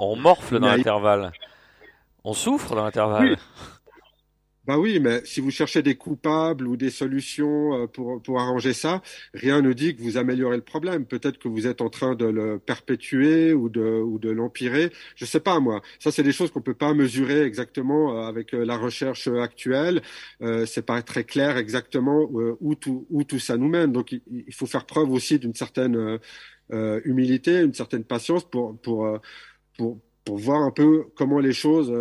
on, 0.00 0.16
morfle 0.16 0.60
dans 0.60 0.68
l'intervalle. 0.68 1.32
On 2.24 2.34
souffre 2.34 2.74
dans 2.74 2.84
l'intervalle. 2.84 3.36
Bah 4.66 4.78
oui, 4.78 4.98
mais 4.98 5.22
si 5.26 5.40
vous 5.40 5.50
cherchez 5.50 5.82
des 5.82 5.94
coupables 5.94 6.66
ou 6.66 6.76
des 6.76 6.88
solutions 6.88 7.82
euh, 7.82 7.86
pour, 7.86 8.22
pour 8.22 8.40
arranger 8.40 8.72
ça, 8.72 9.02
rien 9.34 9.60
ne 9.60 9.74
dit 9.74 9.94
que 9.94 10.02
vous 10.02 10.16
améliorez 10.16 10.56
le 10.56 10.62
problème. 10.62 11.04
Peut-être 11.04 11.38
que 11.38 11.48
vous 11.48 11.66
êtes 11.66 11.82
en 11.82 11.90
train 11.90 12.14
de 12.14 12.24
le 12.24 12.58
perpétuer 12.58 13.52
ou 13.52 13.68
de, 13.68 13.82
ou 13.82 14.18
de 14.18 14.30
l'empirer. 14.30 14.90
Je 15.16 15.26
sais 15.26 15.40
pas, 15.40 15.60
moi. 15.60 15.82
Ça, 15.98 16.10
c'est 16.10 16.22
des 16.22 16.32
choses 16.32 16.50
qu'on 16.50 16.62
peut 16.62 16.72
pas 16.74 16.94
mesurer 16.94 17.42
exactement 17.42 18.18
euh, 18.18 18.26
avec 18.26 18.54
euh, 18.54 18.64
la 18.64 18.78
recherche 18.78 19.28
actuelle. 19.28 20.00
Euh, 20.40 20.64
c'est 20.64 20.86
pas 20.86 21.02
très 21.02 21.24
clair 21.24 21.58
exactement 21.58 22.28
où 22.60 22.74
tout, 22.74 23.06
où 23.10 23.22
tout 23.24 23.38
ça 23.38 23.56
nous 23.58 23.68
mène. 23.68 23.92
Donc, 23.92 24.12
il, 24.12 24.54
faut 24.54 24.66
faire 24.66 24.86
preuve 24.86 25.10
aussi 25.10 25.38
d'une 25.38 25.54
certaine 25.54 26.18
humilité, 27.04 27.60
une 27.60 27.74
certaine 27.74 28.04
patience 28.04 28.44
pour, 28.44 28.78
pour, 28.80 29.18
pour, 29.76 30.00
pour 30.24 30.38
voir 30.38 30.62
un 30.62 30.70
peu 30.70 31.04
comment 31.16 31.38
les 31.38 31.52
choses 31.52 31.92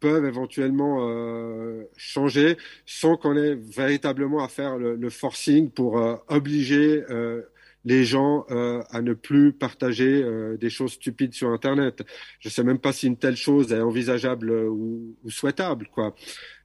peuvent 0.00 0.24
éventuellement 0.24 1.08
euh, 1.08 1.84
changer 1.96 2.56
sans 2.86 3.16
qu'on 3.16 3.36
ait 3.36 3.54
véritablement 3.54 4.42
à 4.42 4.48
faire 4.48 4.78
le, 4.78 5.10
forcing 5.10 5.70
pour 5.70 5.98
euh, 5.98 6.16
obliger 6.28 7.04
euh, 7.10 7.42
les 7.84 8.04
gens 8.04 8.44
à 8.90 9.00
ne 9.00 9.14
plus 9.14 9.54
partager 9.54 10.22
des 10.60 10.68
choses 10.68 10.92
stupides 10.92 11.32
sur 11.32 11.48
Internet. 11.48 12.02
Je 12.38 12.48
ne 12.48 12.52
sais 12.52 12.62
même 12.62 12.78
pas 12.78 12.92
si 12.92 13.06
une 13.06 13.16
telle 13.16 13.36
chose 13.36 13.72
est 13.72 13.80
envisageable 13.80 14.50
ou, 14.50 15.16
ou 15.24 15.30
souhaitable, 15.30 15.88
quoi. 15.90 16.14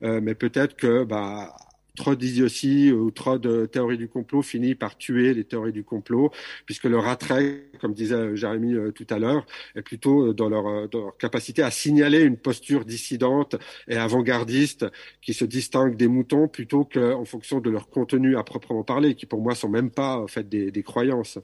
mais 0.02 0.36
peut-être 0.36 0.76
que, 0.76 1.06
bah, 1.06 1.56
trop 1.96 2.16
d'idiotie 2.16 2.92
ou 2.92 3.12
trop 3.12 3.38
de 3.38 3.66
théories 3.66 3.98
du 3.98 4.08
complot 4.08 4.42
finit 4.42 4.76
par 4.76 4.98
tuer 4.98 5.34
les 5.34 5.44
théories 5.44 5.72
du 5.72 5.84
complot, 5.84 6.32
puisque 6.66 6.86
leur 6.86 7.08
attrait, 7.08 7.64
comme 7.82 7.94
disait 7.94 8.36
Jérémy 8.36 8.76
euh, 8.76 8.92
tout 8.92 9.08
à 9.10 9.20
l'heure, 9.20 9.46
est 9.76 9.82
plutôt 9.82 10.28
euh, 10.28 10.34
dans 10.34 10.50
leur, 10.50 10.68
euh, 10.68 10.88
dans 10.88 11.02
leur, 11.02 11.18
capacité 11.18 11.64
à 11.64 11.72
signaler 11.72 12.22
une 12.22 12.38
posture 12.38 12.86
dissidente 12.86 13.56
et 13.88 13.96
avant-gardiste 13.96 14.86
qui 15.22 15.34
se 15.34 15.46
distingue 15.46 15.96
des 15.96 16.08
moutons 16.08 16.48
plutôt 16.48 16.86
qu'en 16.86 17.26
fonction 17.26 17.60
de 17.60 17.70
leur 17.70 17.90
contenu 17.90 18.38
à 18.38 18.44
proprement 18.44 18.84
parler, 18.84 19.16
qui 19.16 19.26
pour 19.26 19.42
moi 19.42 19.56
sont 19.56 19.70
même 19.70 19.90
pas 19.90 20.18
en 20.18 20.28
fait 20.28 20.48
des, 20.48 20.72
des 20.72 20.84
croyances. 20.84 21.40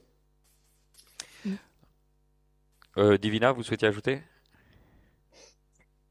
Euh, 2.98 3.16
Divina, 3.16 3.52
vous 3.52 3.62
souhaitez 3.62 3.86
ajouter? 3.86 4.20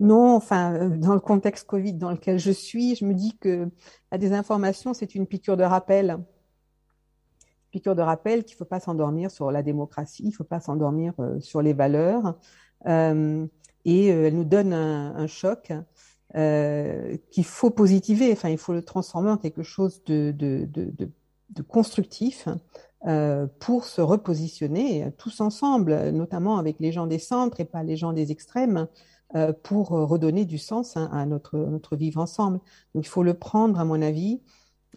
Non, 0.01 0.35
enfin, 0.35 0.73
euh, 0.73 0.97
dans 0.97 1.13
le 1.13 1.19
contexte 1.19 1.67
Covid 1.67 1.93
dans 1.93 2.09
lequel 2.09 2.39
je 2.39 2.49
suis, 2.49 2.95
je 2.95 3.05
me 3.05 3.13
dis 3.13 3.37
que 3.37 3.69
la 4.11 4.17
désinformation, 4.17 4.95
c'est 4.95 5.13
une 5.13 5.27
piqûre 5.27 5.57
de 5.57 5.63
rappel. 5.63 6.17
Piqûre 7.69 7.95
de 7.95 8.01
rappel 8.01 8.43
qu'il 8.43 8.55
ne 8.55 8.57
faut 8.57 8.65
pas 8.65 8.79
s'endormir 8.79 9.29
sur 9.29 9.51
la 9.51 9.61
démocratie, 9.61 10.23
il 10.23 10.29
ne 10.29 10.33
faut 10.33 10.43
pas 10.43 10.59
s'endormir 10.59 11.13
euh, 11.19 11.39
sur 11.39 11.61
les 11.61 11.73
valeurs. 11.73 12.35
Euh, 12.87 13.45
et 13.85 14.07
elle 14.07 14.35
nous 14.35 14.43
donne 14.43 14.73
un, 14.73 15.27
choc 15.27 15.71
qu'il 16.33 17.45
faut 17.45 17.69
positiver, 17.69 18.31
enfin, 18.31 18.49
il 18.49 18.57
faut 18.57 18.73
le 18.73 18.83
transformer 18.83 19.31
en 19.31 19.37
quelque 19.37 19.63
chose 19.63 20.03
de, 20.05 20.33
constructif 21.67 22.47
pour 23.59 23.85
se 23.85 24.01
repositionner 24.01 25.11
tous 25.17 25.41
ensemble, 25.41 26.11
notamment 26.11 26.57
avec 26.57 26.79
les 26.79 26.91
gens 26.91 27.07
des 27.07 27.17
centres 27.17 27.59
et 27.59 27.65
pas 27.65 27.81
les 27.81 27.97
gens 27.97 28.13
des 28.13 28.31
extrêmes, 28.31 28.87
pour 29.63 29.93
euh, 29.93 30.05
redonner 30.05 30.45
du 30.45 30.57
sens 30.57 30.97
hein, 30.97 31.09
à 31.13 31.25
notre, 31.25 31.57
notre 31.57 31.95
vivre 31.95 32.19
ensemble. 32.19 32.59
Il 32.95 33.05
faut 33.05 33.23
le 33.23 33.33
prendre, 33.33 33.79
à 33.79 33.85
mon 33.85 34.01
avis, 34.01 34.41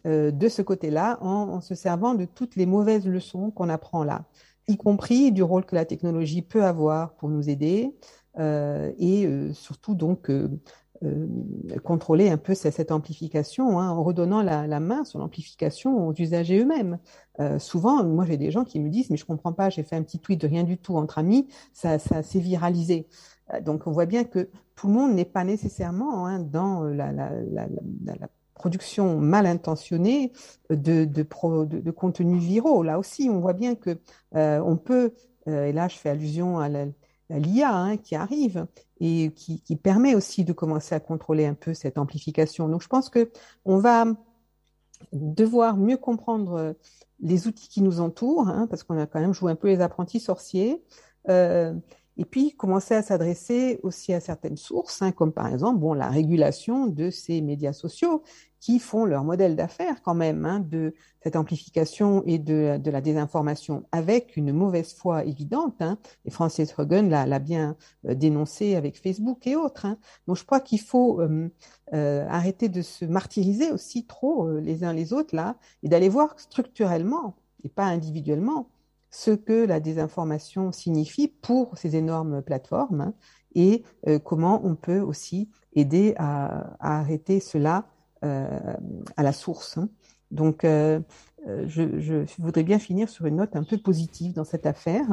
euh, 0.07 0.31
de 0.31 0.49
ce 0.49 0.63
côté-là, 0.63 1.19
en, 1.21 1.61
se 1.61 1.75
servant 1.75 2.15
de 2.15 2.25
toutes 2.25 2.57
les 2.57 2.67
mauvaises 2.67 3.07
leçons 3.07 3.51
qu'on 3.51 3.69
apprend 3.69 4.05
là, 4.05 4.25
y 4.69 4.77
compris 4.77 5.33
du 5.33 5.43
rôle 5.43 5.65
que 5.65 5.75
la 5.75 5.85
technologie 5.85 6.43
peut 6.43 6.65
avoir 6.65 7.15
pour 7.15 7.29
nous 7.29 7.49
aider, 7.49 7.95
et 8.37 9.29
surtout 9.53 9.95
donc 9.95 10.29
contrôler 11.85 12.29
un 12.31 12.37
peu 12.37 12.55
cette, 12.55 12.91
amplification 12.91 13.79
hein, 13.79 13.91
en 13.91 14.03
redonnant 14.03 14.43
la, 14.43 14.81
main 14.81 15.05
sur 15.05 15.21
l'amplification 15.21 16.09
aux 16.09 16.15
usagers 16.15 16.59
eux-mêmes. 16.59 16.99
souvent, 17.61 18.03
moi 18.03 18.25
j'ai 18.25 18.37
des 18.37 18.51
gens 18.51 18.65
qui 18.65 18.81
me 18.81 18.89
disent 18.89 19.11
mais 19.11 19.17
je 19.17 19.25
comprends 19.25 19.53
pas, 19.53 19.71
j'ai 19.71 19.85
fait 19.85 19.95
un 19.95 20.03
petit 20.03 20.19
tweet 20.19 20.41
de 20.41 20.49
rien 20.49 20.65
du 20.65 20.79
tout 20.79 20.97
entre 20.97 21.19
amis, 21.19 21.47
ça 21.73 21.99
s'est 21.99 22.41
viralisé. 22.41 23.07
Euh, 23.53 23.61
donc 23.61 23.87
on 23.87 23.93
voit 23.93 24.07
bien 24.07 24.25
que 24.25 24.49
tout 24.75 24.89
le 24.89 24.95
monde 24.95 25.15
n'est 25.15 25.25
pas 25.25 25.45
nécessairement 25.45 26.27
hein, 26.27 26.39
dans 26.39 26.85
la, 26.85 27.31
production 28.55 29.19
mal 29.19 29.47
intentionnée 29.47 30.33
de, 30.71 31.23
contenus 31.91 32.43
viraux. 32.43 32.83
Là 32.83 32.99
aussi, 32.99 33.29
on 33.31 33.41
voit 33.41 33.53
bien 33.53 33.75
que 33.75 33.99
euh, 34.37 34.61
on 34.65 34.77
peut, 34.77 35.13
euh, 35.49 35.67
et 35.67 35.73
là 35.73 35.89
je 35.89 35.97
fais 35.97 36.11
allusion 36.11 36.59
à 36.61 36.69
l'IA 37.31 37.75
hein, 37.75 37.97
qui 37.97 38.15
arrive 38.15 38.67
et 39.01 39.33
qui, 39.35 39.77
permet 39.77 40.15
aussi 40.15 40.45
de 40.45 40.53
commencer 40.53 40.95
à 40.95 41.01
contrôler 41.01 41.47
un 41.47 41.55
peu 41.55 41.75
cette 41.75 41.99
amplification. 41.99 42.69
Donc 42.69 42.83
je 42.83 42.89
pense 42.89 43.11
que 43.11 43.31
on 43.65 43.79
va 43.79 44.07
devoir 45.13 45.77
mieux 45.77 45.99
comprendre 45.99 46.75
les 47.21 47.47
outils 47.47 47.69
qui 47.69 47.83
nous 47.83 48.01
entourent, 48.01 48.49
hein, 48.49 48.67
parce 48.69 48.83
qu'on 48.83 48.99
a 48.99 49.07
quand 49.07 49.21
même 49.21 49.35
joué 49.35 49.53
un 49.53 49.57
peu 49.57 49.69
les 49.69 49.81
apprentis 49.81 50.21
sorciers 50.21 50.83
et 52.17 52.25
puis 52.25 52.53
commencer 52.53 52.95
à 52.95 53.03
s'adresser 53.03 53.81
aussi 53.83 54.13
à 54.13 54.21
certaines 54.21 54.57
sources, 54.57 55.03
hein, 55.03 55.13
comme 55.13 55.33
par 55.33 55.53
exemple 55.53 55.79
bon, 55.79 55.95
la 55.95 56.09
régulation 56.09 56.87
de 56.87 57.11
ces 57.11 57.41
médias 57.41 57.73
sociaux 57.73 58.23
qui 58.65 58.79
font 58.79 59.05
leur 59.05 59.25
modèle 59.25 59.57
d'affaires 59.57 60.01
quand 60.01 60.15
même 60.15 60.47
hein, 60.47 60.59
de 60.59 60.95
cette 61.23 61.37
amplification 61.37 62.23
et 62.25 62.39
de, 62.39 62.81
la 62.83 63.01
désinformation 63.03 63.85
avec 63.93 64.39
une 64.39 64.53
mauvaise 64.53 64.95
foi 64.95 65.25
évidente. 65.25 65.75
Hein, 65.81 65.99
et 66.25 66.31
Francis 66.31 66.75
Hogan 66.79 67.11
l'a 67.11 67.39
bien 67.41 67.77
euh, 68.07 68.15
dénoncé 68.15 68.75
avec 68.75 68.99
Facebook 68.99 69.47
et 69.47 69.55
autres. 69.55 69.87
Donc 70.27 70.37
je 70.39 70.45
crois 70.45 70.61
qu'il 70.61 70.81
faut 70.81 71.21
euh, 71.21 71.51
euh, 71.93 72.27
arrêter 72.29 72.71
de 72.71 72.81
se 72.81 73.05
martyriser 73.05 73.71
aussi 73.71 74.07
trop 74.07 74.51
les 74.59 74.83
uns 74.83 74.95
les 74.95 75.13
autres 75.13 75.37
là 75.37 75.57
et 75.83 75.91
d'aller 75.91 76.09
voir 76.09 76.39
structurellement 76.39 77.35
et 77.65 77.69
pas 77.69 77.85
individuellement 77.85 78.71
ce 79.15 79.31
que 79.31 79.65
la 79.65 79.79
désinformation 79.79 80.73
signifie 80.73 81.29
pour 81.29 81.79
ces 81.79 81.95
énormes 81.95 82.43
plateformes 82.43 83.01
hein, 83.01 83.15
et 83.55 83.85
euh, 84.09 84.19
comment 84.19 84.61
on 84.65 84.75
peut 84.75 84.99
aussi 84.99 85.49
aider 85.77 86.15
à, 86.19 86.75
arrêter 86.81 87.39
cela 87.39 87.87
euh, 88.25 88.59
à 89.17 89.23
la 89.23 89.33
source. 89.33 89.79
Hein. 89.79 89.89
Donc, 90.33 90.65
euh, 90.65 90.99
je, 91.47 92.25
voudrais 92.43 92.65
bien 92.65 92.81
finir 92.81 93.09
sur 93.09 93.27
une 93.27 93.37
note 93.37 93.55
un 93.55 93.63
peu 93.63 93.79
positive 93.79 94.33
dans 94.33 94.45
cette 94.45 94.67
affaire, 94.67 95.07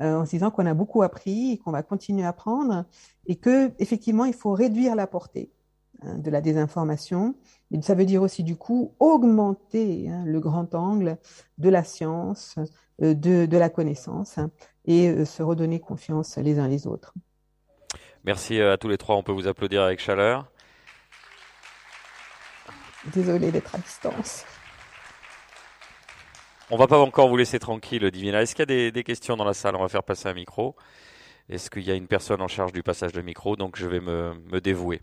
en 0.00 0.24
disant 0.24 0.50
qu'on 0.50 0.66
a 0.66 0.74
beaucoup 0.74 1.02
appris 1.02 1.52
et 1.52 1.58
qu'on 1.58 1.70
va 1.70 1.84
continuer 1.84 2.24
à 2.24 2.30
apprendre, 2.30 2.84
et 3.26 3.36
que 3.36 3.70
effectivement, 3.78 4.24
il 4.24 4.34
faut 4.34 4.54
réduire 4.54 4.96
la 4.96 5.06
portée 5.06 5.52
hein, 6.02 6.18
de 6.18 6.30
la 6.30 6.40
désinformation. 6.40 7.34
Ça 7.82 7.94
veut 7.94 8.04
dire 8.04 8.22
aussi 8.22 8.42
du 8.42 8.56
coup 8.56 8.94
augmenter 8.98 10.08
hein, 10.08 10.24
le 10.26 10.40
grand 10.40 10.74
angle 10.74 11.18
de 11.58 11.68
la 11.68 11.84
science, 11.84 12.56
euh, 13.02 13.14
de, 13.14 13.46
de 13.46 13.56
la 13.56 13.68
connaissance 13.68 14.38
hein, 14.38 14.50
et 14.84 15.08
euh, 15.08 15.24
se 15.24 15.42
redonner 15.42 15.80
confiance 15.80 16.36
les 16.38 16.58
uns 16.58 16.68
les 16.68 16.86
autres. 16.86 17.14
Merci 18.24 18.60
à 18.60 18.76
tous 18.76 18.88
les 18.88 18.98
trois. 18.98 19.16
On 19.16 19.22
peut 19.22 19.32
vous 19.32 19.46
applaudir 19.46 19.82
avec 19.82 20.00
chaleur. 20.00 20.50
Désolée 23.14 23.52
d'être 23.52 23.74
à 23.74 23.78
distance. 23.78 24.44
On 26.70 26.76
va 26.76 26.88
pas 26.88 26.98
encore 26.98 27.28
vous 27.28 27.36
laisser 27.36 27.60
tranquille, 27.60 28.10
Divina. 28.10 28.42
Est-ce 28.42 28.56
qu'il 28.56 28.62
y 28.62 28.64
a 28.64 28.66
des, 28.66 28.90
des, 28.90 29.04
questions 29.04 29.36
dans 29.36 29.44
la 29.44 29.54
salle? 29.54 29.76
On 29.76 29.82
va 29.82 29.88
faire 29.88 30.02
passer 30.02 30.28
un 30.28 30.34
micro. 30.34 30.74
Est-ce 31.48 31.70
qu'il 31.70 31.84
y 31.84 31.92
a 31.92 31.94
une 31.94 32.08
personne 32.08 32.42
en 32.42 32.48
charge 32.48 32.72
du 32.72 32.82
passage 32.82 33.12
de 33.12 33.22
micro? 33.22 33.54
Donc 33.54 33.76
je 33.76 33.86
vais 33.86 34.00
me, 34.00 34.34
me 34.50 34.60
dévouer. 34.60 35.02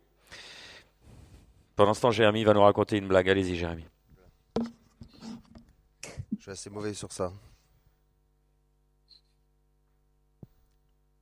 Pendant 1.76 1.94
ce 1.94 2.02
temps, 2.02 2.12
Jérémy 2.12 2.44
va 2.44 2.54
nous 2.54 2.62
raconter 2.62 2.98
une 2.98 3.08
blague. 3.08 3.30
Allez-y, 3.30 3.56
Jérémy. 3.56 3.86
Je 6.38 6.42
suis 6.42 6.52
assez 6.52 6.70
mauvais 6.70 6.94
sur 6.94 7.12
ça. 7.12 7.32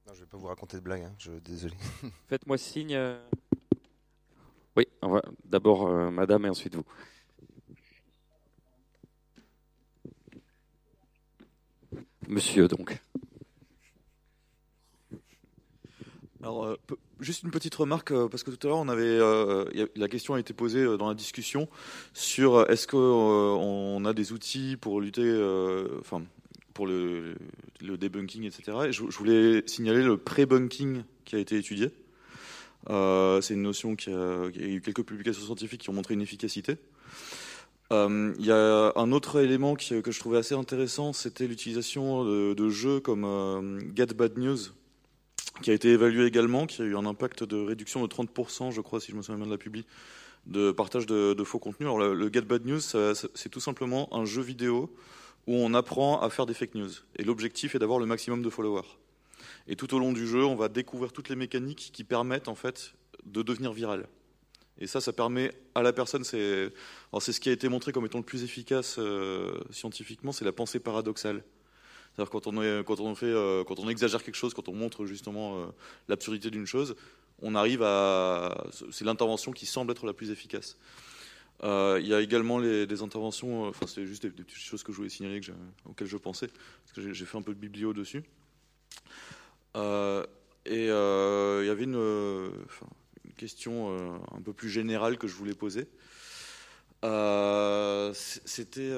Non, 0.05 0.13
je 0.13 0.21
vais 0.21 0.25
pas 0.25 0.37
vous 0.37 0.47
raconter 0.47 0.77
de 0.77 0.81
blague, 0.81 1.03
hein. 1.03 1.13
je 1.17 1.31
désolé. 1.33 1.75
Faites-moi 2.27 2.57
signe. 2.57 2.99
Oui, 4.75 4.87
on 5.01 5.09
va 5.09 5.21
d'abord 5.45 5.87
euh, 5.87 6.09
madame 6.09 6.45
et 6.45 6.49
ensuite 6.49 6.75
vous. 6.75 6.85
Monsieur, 12.27 12.67
donc. 12.67 13.01
Alors, 16.43 16.65
euh, 16.65 16.75
juste 17.19 17.43
une 17.43 17.51
petite 17.51 17.75
remarque, 17.75 18.11
euh, 18.11 18.27
parce 18.27 18.43
que 18.43 18.49
tout 18.49 18.67
à 18.67 18.69
l'heure, 18.69 18.79
on 18.79 18.89
avait, 18.89 19.03
euh, 19.03 19.65
la 19.95 20.07
question 20.07 20.33
a 20.33 20.39
été 20.39 20.53
posée 20.53 20.79
euh, 20.79 20.97
dans 20.97 21.07
la 21.07 21.13
discussion 21.13 21.69
sur 22.13 22.55
euh, 22.55 22.65
est-ce 22.65 22.87
qu'on 22.87 24.03
a 24.05 24.13
des 24.13 24.31
outils 24.31 24.75
pour 24.75 25.01
lutter, 25.01 25.21
enfin, 25.99 26.23
pour 26.73 26.87
le, 26.87 27.35
le, 27.81 27.97
debunking, 27.97 28.45
etc. 28.45 28.77
Et 28.87 28.91
je, 28.91 29.03
voulais 29.03 29.63
signaler 29.67 30.01
le 30.03 30.17
pré-bunking 30.17 31.03
qui 31.25 31.35
a 31.35 31.39
été 31.39 31.57
étudié. 31.57 31.91
C'est 32.87 33.53
une 33.53 33.61
notion 33.61 33.95
qui 33.95 34.11
a, 34.11 34.47
eu 34.55 34.81
quelques 34.81 35.03
publications 35.03 35.43
scientifiques 35.43 35.81
qui 35.81 35.89
ont 35.91 35.93
montré 35.93 36.15
une 36.15 36.21
efficacité. 36.21 36.77
Il 37.91 38.35
y 38.39 38.51
a 38.51 38.93
un 38.95 39.11
autre 39.11 39.39
élément 39.39 39.75
que 39.75 40.11
je 40.11 40.19
trouvais 40.19 40.39
assez 40.39 40.55
intéressant, 40.55 41.13
c'était 41.13 41.45
l'utilisation 41.45 42.23
de, 42.25 42.53
de, 42.55 42.69
jeux 42.69 42.99
comme 42.99 43.79
Get 43.95 44.07
Bad 44.15 44.37
News, 44.39 44.57
qui 45.61 45.71
a 45.71 45.73
été 45.73 45.89
évalué 45.89 46.25
également, 46.25 46.65
qui 46.65 46.81
a 46.81 46.85
eu 46.85 46.95
un 46.95 47.05
impact 47.05 47.43
de 47.43 47.57
réduction 47.57 48.01
de 48.01 48.07
30%, 48.07 48.71
je 48.71 48.81
crois, 48.81 48.99
si 48.99 49.11
je 49.11 49.15
me 49.15 49.21
souviens 49.21 49.37
bien 49.37 49.47
de 49.47 49.51
la 49.51 49.57
publi, 49.57 49.85
de 50.47 50.71
partage 50.71 51.05
de, 51.05 51.43
faux 51.43 51.59
contenus. 51.59 51.87
Alors, 51.87 51.99
le, 51.99 52.13
le 52.13 52.31
Get 52.31 52.41
Bad 52.41 52.65
News, 52.65 52.79
c'est 52.81 53.49
tout 53.49 53.59
simplement 53.59 54.13
un 54.15 54.25
jeu 54.25 54.41
vidéo 54.41 54.93
où 55.47 55.55
on 55.55 55.73
apprend 55.73 56.21
à 56.21 56.29
faire 56.29 56.45
des 56.45 56.53
fake 56.53 56.75
news. 56.75 56.91
Et 57.15 57.23
l'objectif 57.23 57.75
est 57.75 57.79
d'avoir 57.79 57.99
le 57.99 58.05
maximum 58.05 58.41
de 58.41 58.49
followers. 58.49 58.87
Et 59.67 59.75
tout 59.75 59.93
au 59.93 59.99
long 59.99 60.13
du 60.13 60.27
jeu, 60.27 60.43
on 60.43 60.55
va 60.55 60.69
découvrir 60.69 61.11
toutes 61.11 61.29
les 61.29 61.35
mécaniques 61.35 61.91
qui 61.93 62.03
permettent, 62.03 62.47
en 62.47 62.55
fait, 62.55 62.93
de 63.25 63.41
devenir 63.41 63.73
viral. 63.73 64.07
Et 64.79 64.87
ça, 64.87 64.99
ça 64.99 65.13
permet 65.13 65.51
à 65.75 65.83
la 65.83 65.93
personne, 65.93 66.23
c'est 66.23 66.71
ce 67.19 67.39
qui 67.39 67.49
a 67.49 67.51
été 67.51 67.69
montré 67.69 67.91
comme 67.91 68.05
étant 68.05 68.17
le 68.17 68.23
plus 68.23 68.43
efficace 68.43 68.95
euh, 68.97 69.59
scientifiquement, 69.69 70.31
c'est 70.31 70.45
la 70.45 70.51
pensée 70.51 70.79
paradoxale. 70.79 71.43
C'est-à-dire 72.15 72.29
quand 72.29 72.47
on 72.47 72.83
quand 72.83 72.99
on 72.99 73.15
fait, 73.15 73.25
euh, 73.25 73.63
quand 73.63 73.79
on 73.79 73.89
exagère 73.89 74.23
quelque 74.23 74.35
chose, 74.35 74.53
quand 74.53 74.67
on 74.67 74.73
montre 74.73 75.05
justement 75.05 75.57
euh, 75.57 75.65
l'absurdité 76.09 76.49
d'une 76.49 76.65
chose, 76.65 76.95
on 77.41 77.55
arrive 77.55 77.81
à, 77.83 78.65
c'est 78.91 79.05
l'intervention 79.05 79.51
qui 79.51 79.65
semble 79.65 79.91
être 79.91 80.05
la 80.05 80.13
plus 80.13 80.29
efficace. 80.29 80.77
Euh, 81.63 81.99
il 82.01 82.07
y 82.07 82.13
a 82.13 82.21
également 82.21 82.57
les, 82.57 82.85
des 82.87 83.01
interventions, 83.01 83.67
enfin 83.67 83.87
c'est 83.87 84.05
juste 84.05 84.23
des, 84.25 84.31
petites 84.31 84.57
choses 84.57 84.83
que 84.83 84.91
je 84.91 84.97
voulais 84.97 85.09
signaler 85.09 85.39
que 85.39 85.51
auxquelles 85.85 86.07
je 86.07 86.17
pensais, 86.17 86.47
parce 86.47 86.93
que 86.93 87.13
j'ai 87.13 87.25
fait 87.25 87.37
un 87.37 87.43
peu 87.43 87.53
de 87.53 87.59
biblio 87.59 87.93
dessus. 87.93 88.23
et 89.75 89.79
il 90.65 90.85
y 90.85 91.69
avait 91.69 91.83
une, 91.83 92.51
une 93.25 93.33
question 93.37 94.19
un 94.35 94.41
peu 94.41 94.53
plus 94.53 94.69
générale 94.69 95.17
que 95.17 95.27
je 95.27 95.35
voulais 95.35 95.53
poser. 95.53 95.87
C'était 98.13 98.91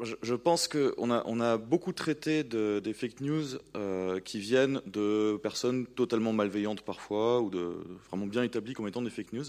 je 0.00 0.34
pense 0.34 0.68
qu'on 0.68 1.10
a, 1.40 1.56
beaucoup 1.56 1.92
traité 1.92 2.42
de, 2.42 2.80
des 2.80 2.92
fake 2.92 3.20
news 3.20 3.44
euh, 3.76 4.20
qui 4.20 4.40
viennent 4.40 4.80
de 4.86 5.38
personnes 5.42 5.86
totalement 5.86 6.32
malveillantes 6.32 6.82
parfois, 6.82 7.40
ou 7.40 7.50
de 7.50 7.76
vraiment 8.08 8.26
bien 8.26 8.42
établies 8.42 8.74
comme 8.74 8.88
étant 8.88 9.02
des 9.02 9.10
fake 9.10 9.32
news. 9.32 9.44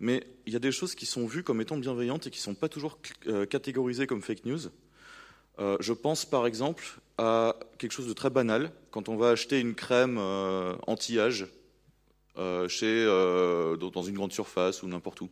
Mais 0.00 0.26
il 0.46 0.52
y 0.52 0.56
a 0.56 0.60
des 0.60 0.72
choses 0.72 0.94
qui 0.94 1.06
sont 1.06 1.26
vues 1.26 1.42
comme 1.42 1.60
étant 1.60 1.76
bienveillantes 1.76 2.26
et 2.26 2.30
qui 2.30 2.38
ne 2.38 2.42
sont 2.42 2.54
pas 2.54 2.68
toujours 2.68 2.98
euh, 3.26 3.46
catégorisées 3.46 4.06
comme 4.06 4.22
fake 4.22 4.46
news. 4.46 4.60
Euh, 5.60 5.76
je 5.80 5.92
pense 5.92 6.24
par 6.24 6.46
exemple 6.46 7.00
à 7.18 7.56
quelque 7.78 7.92
chose 7.92 8.08
de 8.08 8.12
très 8.12 8.30
banal, 8.30 8.72
quand 8.90 9.08
on 9.08 9.16
va 9.16 9.30
acheter 9.30 9.60
une 9.60 9.74
crème 9.74 10.16
euh, 10.18 10.74
anti-âge 10.86 11.46
chez, 12.66 13.04
dans 13.06 14.02
une 14.02 14.14
grande 14.14 14.32
surface 14.32 14.82
ou 14.82 14.88
n'importe 14.88 15.20
où. 15.20 15.30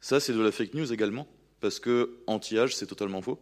Ça, 0.00 0.18
c'est 0.18 0.32
de 0.32 0.40
la 0.40 0.50
fake 0.50 0.74
news 0.74 0.92
également 0.92 1.28
parce 1.60 1.80
que 1.80 2.18
anti-âge, 2.26 2.74
c'est 2.74 2.86
totalement 2.86 3.22
faux. 3.22 3.38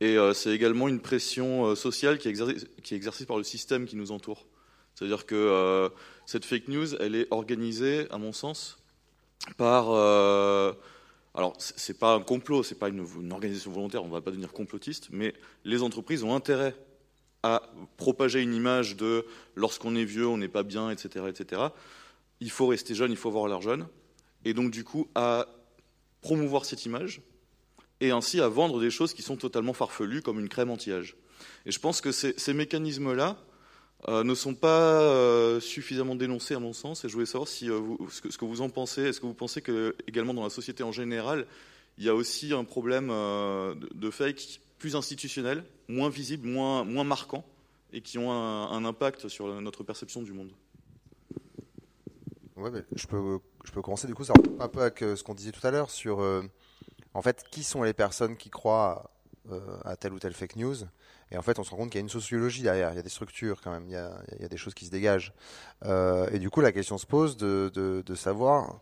Et 0.00 0.18
euh, 0.18 0.34
c'est 0.34 0.50
également 0.50 0.88
une 0.88 1.00
pression 1.00 1.66
euh, 1.66 1.74
sociale 1.74 2.18
qui 2.18 2.28
est, 2.28 2.92
exercée, 2.92 3.26
par 3.26 3.38
le 3.38 3.44
système 3.44 3.86
qui 3.86 3.96
nous 3.96 4.12
entoure. 4.12 4.46
C'est-à-dire 4.94 5.26
que 5.26 5.34
euh, 5.34 5.88
cette 6.26 6.44
fake 6.44 6.68
news, 6.68 6.94
elle 6.96 7.14
est 7.14 7.28
organisée, 7.30 8.06
à 8.10 8.18
mon 8.18 8.32
sens, 8.32 8.78
par. 9.56 9.90
Alors, 11.34 11.54
c'est 11.58 11.98
pas 11.98 12.14
un 12.14 12.20
complot, 12.20 12.62
c'est 12.62 12.78
pas 12.78 12.88
une, 12.88 13.06
une, 13.20 13.30
organisation 13.30 13.70
volontaire, 13.70 14.02
on 14.02 14.06
ne 14.06 14.12
va 14.12 14.22
pas 14.22 14.30
devenir 14.30 14.54
complotiste, 14.54 15.08
mais 15.10 15.34
les 15.64 15.82
entreprises 15.82 16.24
ont 16.24 16.34
intérêt 16.34 16.74
à 17.42 17.62
propager 17.98 18.40
une 18.40 18.54
image 18.54 18.96
de 18.96 19.26
lorsqu'on 19.54 19.96
est 19.96 20.06
vieux, 20.06 20.26
on 20.26 20.38
n'est 20.38 20.48
pas 20.48 20.62
bien, 20.62 20.88
etc., 20.90 21.26
etc. 21.28 21.62
Il 22.40 22.50
faut 22.50 22.66
rester 22.66 22.94
jeune, 22.94 23.10
il 23.10 23.18
faut 23.18 23.28
avoir 23.28 23.48
l'air 23.48 23.60
jeune. 23.60 23.86
Et 24.46 24.54
donc, 24.54 24.70
du 24.70 24.82
coup, 24.82 25.08
à 25.14 25.46
promouvoir 26.26 26.64
cette 26.64 26.84
image 26.84 27.20
et 28.00 28.10
ainsi 28.10 28.40
à 28.40 28.48
vendre 28.48 28.80
des 28.80 28.90
choses 28.90 29.14
qui 29.14 29.22
sont 29.22 29.36
totalement 29.36 29.72
farfelues 29.72 30.22
comme 30.22 30.40
une 30.40 30.48
crème 30.48 30.70
anti-âge. 30.70 31.16
Et 31.66 31.70
je 31.70 31.78
pense 31.78 32.00
que 32.00 32.10
ces, 32.10 32.52
mécanismes-là 32.52 33.36
euh, 34.08 34.24
ne 34.24 34.34
sont 34.34 34.54
pas 34.54 35.02
euh, 35.02 35.60
suffisamment 35.60 36.16
dénoncés 36.16 36.54
à 36.54 36.58
mon 36.58 36.72
sens 36.72 37.04
et 37.04 37.08
je 37.08 37.14
voulais 37.14 37.26
savoir 37.26 37.46
si, 37.46 37.70
euh, 37.70 37.80
ce, 38.10 38.36
que, 38.36 38.44
vous 38.44 38.60
en 38.60 38.70
pensez. 38.70 39.02
Est-ce 39.02 39.20
que 39.20 39.26
vous 39.26 39.34
pensez 39.34 39.62
que 39.62 39.94
également 40.08 40.34
dans 40.34 40.42
la 40.42 40.50
société 40.50 40.82
en 40.82 40.90
général, 40.90 41.46
il 41.96 42.04
y 42.04 42.08
a 42.08 42.14
aussi 42.14 42.52
un 42.52 42.64
problème 42.64 43.08
de, 43.08 43.88
de, 43.94 44.10
fake 44.10 44.60
plus 44.78 44.96
institutionnel, 44.96 45.62
moins 45.86 46.10
visible, 46.10 46.48
moins, 46.48 46.82
moins 46.82 47.04
marquant 47.04 47.44
et 47.92 48.00
qui 48.00 48.18
ont 48.18 48.32
un 48.32 48.84
impact 48.84 49.28
sur 49.28 49.60
notre 49.60 49.84
perception 49.84 50.22
du 50.22 50.32
monde? 50.32 50.50
Je 52.56 53.06
peux, 53.06 53.38
je 53.64 53.70
peux 53.70 53.82
commencer 53.82 54.06
du 54.06 54.14
coup, 54.14 54.24
ça 54.24 54.32
un 54.60 54.68
peu 54.68 54.80
avec 54.80 55.00
ce 55.00 55.22
qu'on 55.22 55.34
disait 55.34 55.52
tout 55.52 55.64
à 55.66 55.70
l'heure 55.70 55.90
sur, 55.90 56.22
euh, 56.22 56.42
en 57.12 57.20
fait, 57.20 57.44
qui 57.50 57.62
sont 57.62 57.82
les 57.82 57.92
personnes 57.92 58.36
qui 58.36 58.48
croient 58.48 59.10
euh, 59.50 59.60
à 59.84 59.96
telle 59.96 60.14
ou 60.14 60.18
telle 60.18 60.32
fake 60.32 60.56
news. 60.56 60.76
Et 61.30 61.36
en 61.36 61.42
fait, 61.42 61.58
on 61.58 61.64
se 61.64 61.70
rend 61.70 61.76
compte 61.76 61.90
qu'il 61.90 61.98
y 61.98 62.02
a 62.02 62.04
une 62.04 62.08
sociologie 62.08 62.62
derrière, 62.62 62.92
il 62.92 62.96
y 62.96 62.98
a 62.98 63.02
des 63.02 63.10
structures 63.10 63.60
quand 63.60 63.70
même, 63.70 63.86
il 63.86 63.92
y 63.92 63.96
a, 64.44 64.48
des 64.48 64.56
choses 64.56 64.74
qui 64.74 64.86
se 64.86 64.90
dégagent. 64.90 65.34
Euh, 65.84 66.30
et 66.30 66.38
du 66.38 66.48
coup, 66.48 66.60
la 66.60 66.72
question 66.72 66.98
se 66.98 67.06
pose 67.06 67.36
de, 67.36 67.70
de 67.74 68.14
savoir 68.14 68.80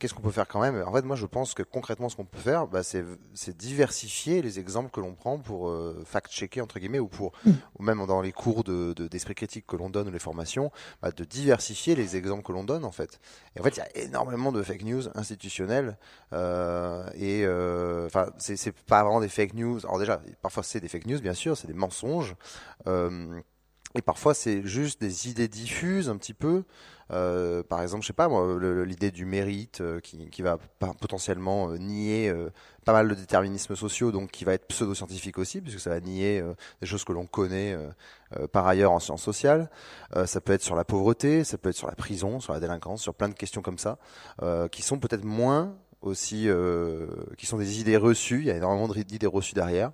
qu'est-ce 0.00 0.14
qu'on 0.14 0.22
peut 0.22 0.30
faire 0.30 0.48
quand 0.48 0.60
même? 0.60 0.82
En 0.86 0.92
fait, 0.92 1.02
moi, 1.02 1.14
je 1.14 1.26
pense 1.26 1.54
que 1.54 1.62
concrètement, 1.62 2.08
ce 2.08 2.16
qu'on 2.16 2.24
peut 2.24 2.38
faire, 2.38 2.66
bah, 2.66 2.82
c'est 2.82 3.56
diversifier 3.56 4.42
les 4.42 4.58
exemples 4.58 4.90
que 4.90 5.00
l'on 5.00 5.14
prend 5.14 5.38
pour 5.38 5.68
euh, 5.68 6.02
fact-checker 6.06 6.60
entre 6.60 6.80
guillemets 6.80 6.98
ou 6.98 7.06
pour 7.06 7.32
mm. 7.44 7.52
ou 7.78 7.82
même 7.82 8.04
dans 8.06 8.22
les 8.22 8.32
cours 8.32 8.64
de 8.64 8.92
d'esprit 8.94 9.34
critique 9.34 9.66
que 9.66 9.76
l'on 9.76 9.90
donne 9.90 10.08
ou 10.08 10.10
les 10.10 10.18
formations, 10.18 10.72
bah, 11.02 11.12
de 11.12 11.24
diversifier 11.24 11.94
les 11.94 12.16
exemples 12.16 12.42
que 12.42 12.52
l'on 12.52 12.64
donne 12.64 12.84
en 12.84 12.92
fait. 12.92 13.20
Et 13.54 13.60
en 13.60 13.62
fait, 13.62 13.76
il 13.76 13.78
y 13.78 13.82
a 13.82 14.04
énormément 14.04 14.50
de 14.50 14.62
fake 14.62 14.84
news 14.84 15.02
institutionnelles 15.14 15.98
euh, 16.32 17.06
et 17.14 17.44
euh, 17.44 18.06
enfin, 18.06 18.30
c'est 18.38 18.72
pas 18.72 19.02
vraiment 19.02 19.20
des 19.20 19.28
fake 19.28 19.54
news. 19.54 19.78
Alors 19.84 19.98
déjà, 19.98 20.20
parfois 20.40 20.62
c'est 20.62 20.80
des 20.80 20.88
fake 20.88 21.06
news, 21.06 21.20
bien 21.20 21.34
sûr, 21.34 21.56
c'est 21.56 21.68
des 21.68 21.74
mensonges. 21.74 22.34
Euh, 22.86 23.40
et 23.94 24.02
parfois, 24.02 24.34
c'est 24.34 24.62
juste 24.62 25.00
des 25.00 25.28
idées 25.28 25.48
diffuses 25.48 26.08
un 26.08 26.16
petit 26.16 26.34
peu. 26.34 26.64
Euh, 27.12 27.62
par 27.62 27.82
exemple, 27.82 28.02
je 28.02 28.08
sais 28.08 28.12
pas 28.12 28.28
moi, 28.28 28.58
l'idée 28.84 29.10
du 29.10 29.24
mérite 29.24 29.80
euh, 29.80 30.00
qui, 30.00 30.30
qui, 30.30 30.42
va 30.42 30.58
potentiellement 30.78 31.70
euh, 31.70 31.78
nier 31.78 32.32
pas 32.84 32.92
mal 32.92 33.08
de 33.08 33.14
déterminismes 33.14 33.76
sociaux, 33.76 34.12
donc 34.12 34.30
qui 34.30 34.44
va 34.44 34.54
être 34.54 34.66
pseudo-scientifique 34.66 35.38
aussi, 35.38 35.60
puisque 35.60 35.80
ça 35.80 35.90
va 35.90 36.00
nier 36.00 36.42
des 36.80 36.86
choses 36.86 37.04
que 37.04 37.12
l'on 37.12 37.26
connaît 37.26 37.76
par 38.52 38.66
ailleurs 38.66 38.92
en 38.92 39.00
sciences 39.00 39.22
sociales. 39.22 39.68
ça 40.24 40.40
peut 40.40 40.52
être 40.52 40.62
sur 40.62 40.74
la 40.74 40.84
pauvreté, 40.84 41.44
ça 41.44 41.58
peut 41.58 41.68
être 41.68 41.76
sur 41.76 41.88
la 41.88 41.94
prison, 41.94 42.40
sur 42.40 42.52
la 42.52 42.60
délinquance, 42.60 43.02
sur 43.02 43.14
plein 43.14 43.28
de 43.28 43.34
questions 43.34 43.60
comme 43.60 43.78
ça, 43.78 43.98
qui 44.72 44.82
sont 44.82 44.98
peut-être 44.98 45.24
moins 45.24 45.76
aussi, 46.00 46.48
qui 47.36 47.46
sont 47.46 47.58
des 47.58 47.80
idées 47.80 47.98
reçues. 47.98 48.40
Il 48.40 48.46
y 48.46 48.50
a 48.50 48.56
énormément 48.56 48.88
d'idées 48.88 49.26
reçues 49.26 49.54
derrière. 49.54 49.92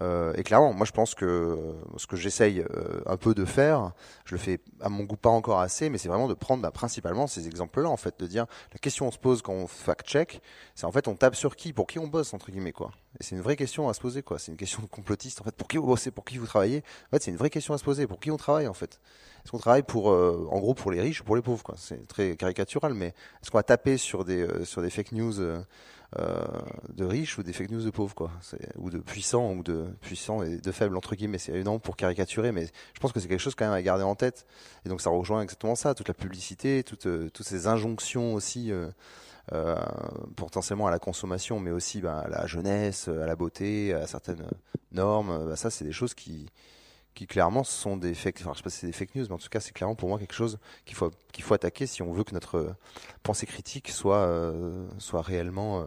Euh, 0.00 0.32
et 0.36 0.42
clairement, 0.42 0.72
moi 0.72 0.86
je 0.86 0.92
pense 0.92 1.14
que 1.14 1.58
ce 1.96 2.06
que 2.06 2.16
j'essaye 2.16 2.60
euh, 2.60 3.00
un 3.06 3.16
peu 3.16 3.34
de 3.34 3.44
faire, 3.44 3.92
je 4.24 4.34
le 4.34 4.40
fais 4.40 4.60
à 4.80 4.88
mon 4.88 5.04
goût 5.04 5.16
pas 5.16 5.30
encore 5.30 5.60
assez, 5.60 5.90
mais 5.90 5.98
c'est 5.98 6.08
vraiment 6.08 6.28
de 6.28 6.34
prendre 6.34 6.62
bah, 6.62 6.70
principalement 6.70 7.26
ces 7.26 7.46
exemples-là, 7.48 7.88
en 7.88 7.96
fait, 7.96 8.18
de 8.20 8.26
dire 8.26 8.46
la 8.72 8.78
question 8.78 9.08
on 9.08 9.10
se 9.10 9.18
pose 9.18 9.42
quand 9.42 9.52
on 9.52 9.66
fact-check, 9.66 10.40
c'est 10.74 10.86
en 10.86 10.92
fait 10.92 11.08
on 11.08 11.14
tape 11.14 11.34
sur 11.34 11.56
qui, 11.56 11.72
pour 11.72 11.86
qui 11.86 11.98
on 11.98 12.06
bosse 12.06 12.32
entre 12.32 12.50
guillemets 12.50 12.72
quoi. 12.72 12.92
Et 13.20 13.24
c'est 13.24 13.34
une 13.34 13.42
vraie 13.42 13.56
question 13.56 13.88
à 13.88 13.94
se 13.94 14.00
poser 14.00 14.22
quoi. 14.22 14.38
C'est 14.38 14.52
une 14.52 14.58
question 14.58 14.80
de 14.82 14.86
complotiste 14.86 15.40
en 15.40 15.44
fait. 15.44 15.56
Pour 15.56 15.66
qui 15.66 15.76
vous 15.76 15.86
bossez, 15.86 16.10
pour 16.10 16.24
qui 16.24 16.38
vous 16.38 16.46
travaillez 16.46 16.84
En 17.08 17.16
fait, 17.16 17.22
c'est 17.22 17.30
une 17.30 17.36
vraie 17.36 17.50
question 17.50 17.74
à 17.74 17.78
se 17.78 17.84
poser. 17.84 18.06
Pour 18.06 18.20
qui 18.20 18.30
on 18.30 18.36
travaille 18.36 18.68
en 18.68 18.74
fait? 18.74 19.00
Est-ce 19.42 19.50
qu'on 19.50 19.58
travaille 19.58 19.82
pour, 19.82 20.10
euh, 20.10 20.46
en 20.50 20.58
gros, 20.58 20.74
pour 20.74 20.90
les 20.90 21.00
riches 21.00 21.22
ou 21.22 21.24
pour 21.24 21.34
les 21.34 21.42
pauvres 21.42 21.62
quoi? 21.62 21.74
C'est 21.78 22.06
très 22.06 22.36
caricatural, 22.36 22.94
mais 22.94 23.08
est-ce 23.42 23.50
qu'on 23.50 23.58
va 23.58 23.62
taper 23.62 23.96
sur 23.96 24.24
des 24.24 24.46
sur 24.64 24.82
des 24.82 24.90
fake 24.90 25.12
news 25.12 25.40
euh, 26.18 26.46
de 26.88 27.04
riches 27.04 27.36
ou 27.36 27.42
des 27.42 27.52
fake 27.52 27.70
news 27.70 27.82
de 27.82 27.90
pauvres, 27.90 28.14
quoi. 28.14 28.30
Ou 28.76 28.88
de 28.88 28.98
puissants, 28.98 29.52
ou 29.52 29.62
de 29.62 29.86
puissants 30.00 30.42
et 30.42 30.56
de 30.56 30.72
faibles, 30.72 30.96
entre 30.96 31.14
guillemets. 31.14 31.38
C'est 31.38 31.52
évident 31.52 31.78
pour 31.78 31.96
caricaturer, 31.96 32.50
mais 32.50 32.66
je 32.94 33.00
pense 33.00 33.12
que 33.12 33.20
c'est 33.20 33.28
quelque 33.28 33.40
chose 33.40 33.54
quand 33.54 33.66
même 33.66 33.74
à 33.74 33.82
garder 33.82 34.04
en 34.04 34.14
tête. 34.14 34.46
Et 34.86 34.88
donc 34.88 35.00
ça 35.02 35.10
rejoint 35.10 35.42
exactement 35.42 35.74
ça, 35.74 35.94
toute 35.94 36.08
la 36.08 36.14
publicité, 36.14 36.82
toutes, 36.82 37.06
euh, 37.06 37.28
toutes 37.30 37.46
ces 37.46 37.66
injonctions 37.66 38.34
aussi. 38.34 38.72
Euh, 39.52 39.76
potentiellement 40.36 40.88
à 40.88 40.90
la 40.90 40.98
consommation, 40.98 41.58
mais 41.58 41.70
aussi 41.70 42.02
bah, 42.02 42.18
à 42.18 42.28
la 42.28 42.46
jeunesse, 42.46 43.08
à 43.08 43.24
la 43.24 43.34
beauté, 43.34 43.94
à 43.94 44.06
certaines 44.06 44.44
normes. 44.92 45.46
Bah, 45.48 45.56
ça, 45.56 45.70
c'est 45.70 45.86
des 45.86 45.92
choses 45.92 46.12
qui, 46.12 46.50
qui 47.14 47.26
clairement 47.26 47.64
sont 47.64 47.96
des 47.96 48.14
fake, 48.14 48.38
enfin, 48.40 48.52
je 48.52 48.58
sais 48.58 48.62
pas 48.62 48.70
c'est 48.70 48.86
des 48.86 48.92
fake 48.92 49.14
news, 49.16 49.24
mais 49.28 49.34
en 49.34 49.38
tout 49.38 49.48
cas 49.48 49.60
c'est 49.60 49.72
clairement 49.72 49.96
pour 49.96 50.08
moi 50.08 50.18
quelque 50.18 50.34
chose 50.34 50.58
qu'il 50.84 50.96
faut 50.96 51.10
qu'il 51.32 51.42
faut 51.44 51.54
attaquer 51.54 51.86
si 51.86 52.02
on 52.02 52.12
veut 52.12 52.24
que 52.24 52.32
notre 52.32 52.74
pensée 53.22 53.46
critique 53.46 53.88
soit 53.88 54.26
euh, 54.26 54.86
soit 54.98 55.22
réellement 55.22 55.80
euh, 55.80 55.86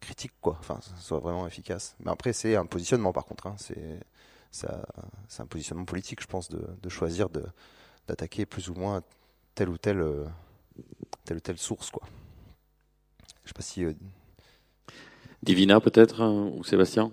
critique 0.00 0.32
quoi, 0.40 0.56
enfin 0.60 0.78
soit 0.98 1.20
vraiment 1.20 1.46
efficace. 1.46 1.96
Mais 2.00 2.10
après 2.10 2.32
c'est 2.32 2.56
un 2.56 2.66
positionnement 2.66 3.12
par 3.12 3.24
contre, 3.24 3.46
hein. 3.46 3.56
c'est 3.58 4.00
c'est 4.50 5.40
un 5.40 5.46
positionnement 5.46 5.84
politique 5.84 6.22
je 6.22 6.26
pense 6.26 6.48
de, 6.48 6.62
de 6.82 6.88
choisir 6.88 7.28
de 7.28 7.44
d'attaquer 8.06 8.46
plus 8.46 8.70
ou 8.70 8.74
moins 8.74 9.02
telle 9.54 9.68
ou 9.68 9.78
telle 9.78 10.00
euh, 10.00 10.24
telle 11.24 11.38
ou 11.38 11.40
telle 11.40 11.58
source 11.58 11.90
quoi. 11.90 12.06
Je 13.44 13.48
sais 13.48 13.54
pas 13.54 13.62
si 13.62 13.86
Divina 15.42 15.80
peut-être 15.80 16.20
hein, 16.20 16.50
ou 16.54 16.64
Sébastien? 16.64 17.10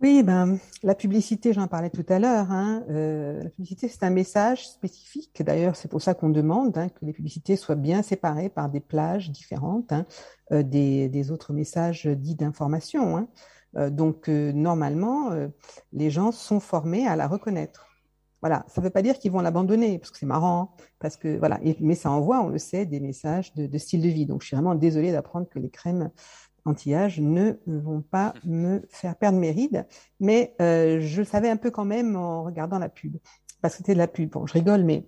Oui, 0.00 0.22
ben, 0.22 0.58
la 0.82 0.94
publicité, 0.94 1.52
j'en 1.52 1.68
parlais 1.68 1.88
tout 1.88 2.04
à 2.08 2.18
l'heure. 2.18 2.50
Hein, 2.50 2.84
euh, 2.90 3.42
la 3.44 3.50
publicité, 3.50 3.88
c'est 3.88 4.02
un 4.02 4.10
message 4.10 4.68
spécifique. 4.68 5.42
D'ailleurs, 5.42 5.76
c'est 5.76 5.88
pour 5.88 6.02
ça 6.02 6.14
qu'on 6.14 6.30
demande 6.30 6.76
hein, 6.76 6.88
que 6.88 7.04
les 7.04 7.12
publicités 7.12 7.56
soient 7.56 7.76
bien 7.76 8.02
séparées 8.02 8.48
par 8.48 8.68
des 8.68 8.80
plages 8.80 9.30
différentes 9.30 9.92
hein, 9.92 10.04
euh, 10.52 10.62
des, 10.62 11.30
autres 11.30 11.52
messages 11.52 12.06
dits 12.06 12.34
d'information. 12.34 13.28
Euh, 13.76 13.88
donc, 13.88 14.28
normalement, 14.28 15.30
les 15.92 16.10
gens 16.10 16.32
sont 16.32 16.60
formés 16.60 17.06
à 17.06 17.16
la 17.16 17.28
reconnaître. 17.28 17.86
Voilà, 18.42 18.66
ça 18.68 18.82
ne 18.82 18.84
veut 18.84 18.90
pas 18.90 19.00
dire 19.00 19.18
qu'ils 19.18 19.32
vont 19.32 19.40
l'abandonner, 19.40 19.98
parce 19.98 20.10
que 20.10 20.18
c'est 20.18 20.26
marrant, 20.26 20.76
parce 20.98 21.16
que 21.16 21.38
voilà, 21.38 21.58
mais 21.80 21.94
ça 21.94 22.10
envoie, 22.10 22.42
on 22.42 22.48
le 22.48 22.58
sait, 22.58 22.84
des 22.84 23.00
messages 23.00 23.54
de 23.54 23.78
style 23.78 24.02
de 24.02 24.08
vie. 24.08 24.26
Donc, 24.26 24.42
je 24.42 24.48
suis 24.48 24.56
vraiment 24.56 24.74
désolée 24.74 25.12
d'apprendre 25.12 25.48
que 25.48 25.58
les 25.58 25.70
crèmes 25.70 26.10
anti-âge 26.64 27.20
ne 27.20 27.54
vont 27.66 28.02
pas 28.02 28.34
me 28.44 28.82
faire 28.88 29.16
perdre 29.16 29.38
mes 29.38 29.50
rides. 29.50 29.86
Mais 30.20 30.54
euh, 30.60 31.00
je 31.00 31.20
le 31.20 31.26
savais 31.26 31.50
un 31.50 31.56
peu 31.56 31.70
quand 31.70 31.84
même 31.84 32.16
en 32.16 32.44
regardant 32.44 32.78
la 32.78 32.88
pub, 32.88 33.16
parce 33.60 33.74
que 33.74 33.78
c'était 33.78 33.94
de 33.94 33.98
la 33.98 34.08
pub. 34.08 34.30
Bon, 34.30 34.46
je 34.46 34.52
rigole, 34.52 34.84
mais 34.84 35.04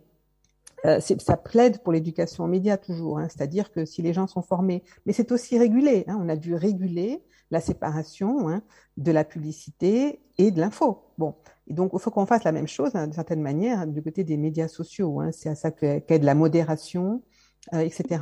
euh, 0.85 1.01
ça 1.01 1.37
plaide 1.37 1.83
pour 1.83 1.93
l'éducation 1.93 2.45
aux 2.45 2.49
médias 2.49 2.77
toujours. 2.77 3.19
Hein, 3.19 3.29
C'est-à-dire 3.29 3.73
que 3.73 3.85
si 3.85 4.03
les 4.03 4.13
gens 4.13 4.27
sont 4.27 4.43
formés, 4.43 4.83
mais 5.05 5.13
c'est 5.13 5.33
aussi 5.33 5.59
régulé. 5.59 6.05
Hein, 6.07 6.19
on 6.21 6.29
a 6.29 6.37
dû 6.37 6.55
réguler 6.55 7.23
la 7.51 7.61
séparation 7.61 8.49
hein, 8.49 8.63
de 8.97 9.13
la 9.13 9.25
publicité 9.25 10.21
et 10.39 10.51
de 10.51 10.61
l'info. 10.61 11.05
Bon, 11.19 11.35
et 11.69 11.75
donc 11.75 11.91
il 11.95 11.99
faut 11.99 12.11
qu'on 12.11 12.27
fasse 12.27 12.45
la 12.45 12.53
même 12.53 12.69
chose 12.69 12.93
d'une 12.93 13.13
certaine 13.13 13.41
manière 13.41 13.87
du 13.87 14.03
côté 14.03 14.25
des 14.25 14.37
médias 14.37 14.69
sociaux. 14.69 15.23
C'est 15.33 15.49
à 15.49 15.55
ça 15.55 15.71
qu'aide 15.71 16.25
la 16.25 16.35
modération, 16.35 17.23
euh, 17.75 17.81
etc. 17.81 18.21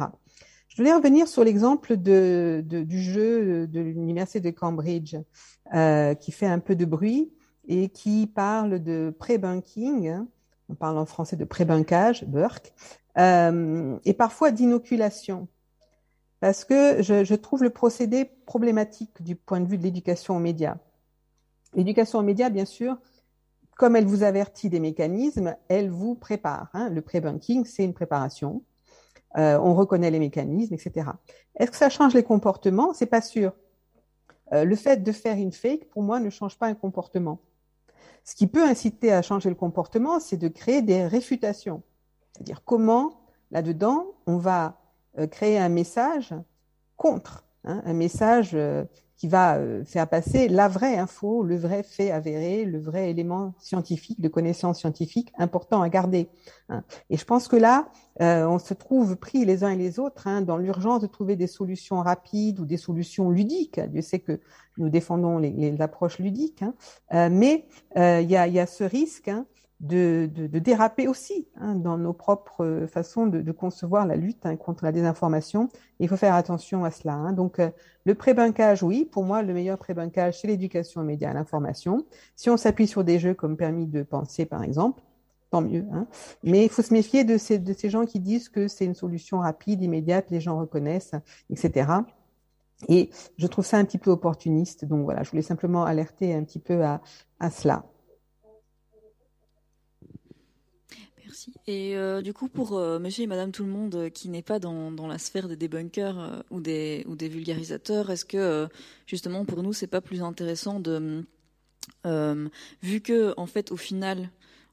Je 0.75 0.83
voulais 0.83 0.93
revenir 0.93 1.29
sur 1.29 1.45
l'exemple 1.45 1.97
du 1.97 3.01
jeu 3.01 3.68
de 3.68 3.81
l'université 3.81 4.41
de 4.41 4.51
Cambridge 4.51 5.14
euh, 5.72 6.14
qui 6.14 6.33
fait 6.33 6.49
un 6.49 6.59
peu 6.59 6.75
de 6.75 6.85
bruit 6.85 7.33
et 7.68 7.91
qui 7.91 8.27
parle 8.27 8.81
de 8.81 9.14
pré-banking. 9.16 10.25
On 10.68 10.75
parle 10.75 10.99
en 10.99 11.07
français 11.07 11.37
de 11.37 11.45
pré-bankage, 11.45 12.25
Burke, 12.25 12.72
euh, 13.18 13.97
et 14.05 14.14
parfois 14.14 14.51
d'inoculation. 14.51 15.47
Parce 16.41 16.64
que 16.64 17.01
je, 17.03 17.22
je, 17.22 17.35
trouve 17.37 17.62
le 17.62 17.70
procédé 17.70 18.25
problématique 18.25 19.22
du 19.22 19.37
point 19.37 19.61
de 19.61 19.68
vue 19.68 19.79
de 19.79 19.85
l'éducation 19.85 20.37
aux 20.37 20.41
médias. 20.41 20.79
L'éducation 21.75 22.18
aux 22.18 22.25
médias, 22.25 22.51
bien 22.51 22.64
sûr, 22.64 22.99
comme 23.77 23.95
elle 23.95 24.07
vous 24.07 24.25
avertit 24.25 24.70
des 24.70 24.81
mécanismes, 24.81 25.55
elle 25.68 25.91
vous 25.91 26.16
prépare. 26.16 26.70
Hein. 26.72 26.89
Le 26.89 27.01
pré-banking, 27.01 27.64
c'est 27.64 27.85
une 27.85 27.95
préparation 27.95 28.64
euh, 29.37 29.59
on 29.59 29.74
reconnaît 29.74 30.11
les 30.11 30.18
mécanismes, 30.18 30.74
etc. 30.74 31.11
Est-ce 31.57 31.70
que 31.70 31.76
ça 31.76 31.91
change 31.91 32.14
les 32.14 32.22
comportements? 32.22 32.95
C'est 32.95 33.07
pas 33.07 33.20
sûr. 33.20 33.53
Euh, 34.53 34.64
le 34.64 34.76
fait 34.76 35.03
de 35.03 35.12
faire 35.12 35.37
une 35.37 35.53
fake, 35.53 35.89
pour 35.89 36.03
moi, 36.03 36.20
ne 36.20 36.30
change 36.30 36.57
pas 36.59 36.66
un 36.66 36.74
comportement. 36.74 37.41
Ce 38.24 38.35
qui 38.35 38.47
peut 38.47 38.64
inciter 38.64 39.12
à 39.12 39.22
changer 39.22 39.49
le 39.49 39.55
comportement, 39.55 40.20
c'est 40.20 40.37
de 40.37 40.49
créer 40.49 40.82
des 40.82 41.07
réfutations. 41.07 41.82
C'est-à-dire 42.32 42.62
comment, 42.64 43.20
là-dedans, 43.51 44.07
on 44.26 44.37
va 44.37 44.80
euh, 45.18 45.26
créer 45.26 45.59
un 45.59 45.68
message 45.68 46.35
contre, 46.97 47.45
hein, 47.64 47.82
un 47.85 47.93
message 47.93 48.57
qui 49.17 49.29
va 49.29 49.57
euh, 49.57 49.85
faire 49.85 50.09
passer 50.09 50.49
la 50.49 50.69
vraie 50.69 50.97
info, 50.97 51.43
le 51.43 51.57
vrai 51.57 51.83
fait 51.83 52.11
avéré, 52.11 52.65
le 52.65 52.81
vrai 52.81 53.11
élément 53.11 53.55
scientifique, 53.59 54.21
de 54.21 54.29
connaissance 54.29 54.81
scientifique 54.81 55.33
important 55.39 55.83
à 55.83 55.89
garder. 55.89 56.29
Hein. 56.69 56.83
Et 57.11 57.17
je 57.17 57.25
pense 57.25 57.49
que 57.49 57.57
là, 57.57 57.89
euh, 58.21 58.47
on 58.47 58.59
se 58.59 58.75
trouve 58.75 59.17
pris 59.17 59.45
les 59.45 59.62
uns 59.65 59.71
et 59.71 59.77
les 59.77 59.99
autres 59.99 60.27
hein, 60.27 60.43
dans 60.43 60.57
l'urgence 60.57 61.01
de 61.01 61.07
trouver 61.07 61.37
des 61.37 61.47
solutions 61.47 62.01
rapides 62.01 62.59
ou 62.59 62.67
des 62.67 62.77
solutions 62.77 63.31
ludiques. 63.31 63.81
Dieu 63.81 64.03
sait 64.03 64.21
que 64.21 64.41
nous 64.79 64.89
défendons 64.89 65.39
les, 65.39 65.51
les 65.51 65.81
approches 65.81 66.19
ludiques, 66.19 66.62
hein. 66.62 66.75
euh, 67.12 67.29
mais 67.31 67.67
il 67.97 68.31
y 68.31 68.37
a, 68.37 68.49
y, 68.49 68.59
a, 68.59 68.67
ce 68.67 68.83
risque 68.83 69.31
de, 69.81 70.29
déraper 70.59 71.09
aussi 71.09 71.47
hein, 71.57 71.75
dans 71.75 71.99
nos 71.99 72.12
propres 72.12 72.87
façons 72.89 73.27
de, 73.27 73.53
concevoir 73.53 74.07
la 74.07 74.16
lutte 74.16 74.47
hein, 74.47 74.57
contre 74.57 74.85
la 74.85 74.93
désinformation. 74.93 75.68
Il 76.01 76.09
faut 76.09 76.16
faire 76.16 76.35
attention 76.35 76.85
à 76.85 76.91
cela. 76.91 77.14
Hein. 77.14 77.33
Donc, 77.33 77.59
euh, 77.59 77.70
le 78.05 78.14
pré-bankage, 78.14 78.83
oui, 78.83 79.05
pour 79.05 79.25
moi, 79.25 79.43
le 79.43 79.53
meilleur 79.53 79.79
pré-bankage, 79.79 80.41
c'est 80.41 80.49
l'éducation 80.49 81.01
aux 81.01 81.05
médias, 81.05 81.31
à 81.31 81.35
l'information. 81.35 82.05
Si 82.37 82.51
on 82.51 82.57
s'appuie 82.57 82.87
sur 82.87 83.05
des 83.05 83.18
jeux 83.18 83.35
comme 83.35 83.57
permis 83.57 83.87
de 83.87 84.03
penser, 84.03 84.47
par 84.47 84.62
exemple, 84.62 85.03
tant 85.51 85.61
mieux. 85.61 85.85
Hein. 85.93 86.07
Mais 86.43 86.64
il 86.64 86.68
faut 86.68 86.83
se 86.83 86.93
méfier 86.93 87.25
de 87.25 87.39
ces, 87.39 87.59
de 87.59 87.72
ces 87.72 87.91
gens 87.91 88.07
qui 88.07 88.20
disent 88.20 88.49
que 88.49 88.68
c'est 88.68 88.85
une 88.85 88.95
solution 88.95 89.39
rapide, 89.39 89.83
immédiate, 89.83 90.31
les 90.31 90.41
gens 90.41 90.59
reconnaissent, 90.59 91.14
etc. 91.51 91.93
Et 92.89 93.11
je 93.39 93.47
trouve 93.47 93.64
ça 93.64 93.79
un 93.79 93.85
petit 93.85 93.99
peu 93.99 94.11
opportuniste. 94.11 94.85
Donc 94.85 95.05
voilà, 95.05 95.22
je 95.22 95.31
voulais 95.31 95.43
simplement 95.43 95.85
alerter 95.85 96.35
un 96.35 96.43
petit 96.43 96.59
peu 96.59 96.85
à, 96.85 97.01
à 97.41 97.51
cela. 97.51 97.85
Et 101.66 101.97
euh, 101.97 102.22
du 102.22 102.32
coup, 102.32 102.49
pour 102.49 102.76
euh, 102.76 102.99
monsieur 102.99 103.24
et 103.24 103.26
madame 103.26 103.53
tout 103.53 103.64
le 103.64 103.70
monde 103.70 103.95
euh, 103.95 104.09
qui 104.09 104.28
n'est 104.28 104.43
pas 104.43 104.59
dans, 104.59 105.07
la 105.07 105.18
sphère 105.18 105.49
des 105.49 105.57
débunkers 105.57 106.45
ou, 106.51 106.61
des, 106.61 107.05
vulgarisateurs, 107.20 108.11
est-ce 108.11 108.24
que 108.24 108.68
justement 109.07 109.45
pour 109.45 109.62
nous, 109.62 109.72
c'est 109.72 109.87
pas 109.87 110.01
plus 110.01 110.22
intéressant 110.22 110.80
de. 110.80 111.24
vu 112.82 113.01
que, 113.01 113.35
en 113.37 113.47
fait, 113.47 113.72
au 113.72 113.76
final, 113.76 114.30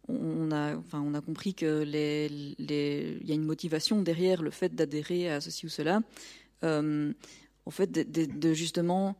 on 0.07 0.51
a, 0.51 0.75
enfin, 0.75 1.01
on 1.05 1.13
a 1.13 1.21
compris 1.21 1.53
que 1.53 1.83
les, 1.83 2.27
les, 2.57 3.19
y 3.23 3.31
a 3.31 3.35
une 3.35 3.45
motivation 3.45 4.01
derrière 4.01 4.41
le 4.41 4.51
fait 4.51 4.73
d'adhérer 4.75 5.31
à 5.31 5.41
ceci 5.41 5.65
ou 5.65 5.69
cela. 5.69 6.01
en 6.63 7.71
fait, 7.71 7.91
de, 7.91 8.53
justement 8.53 9.15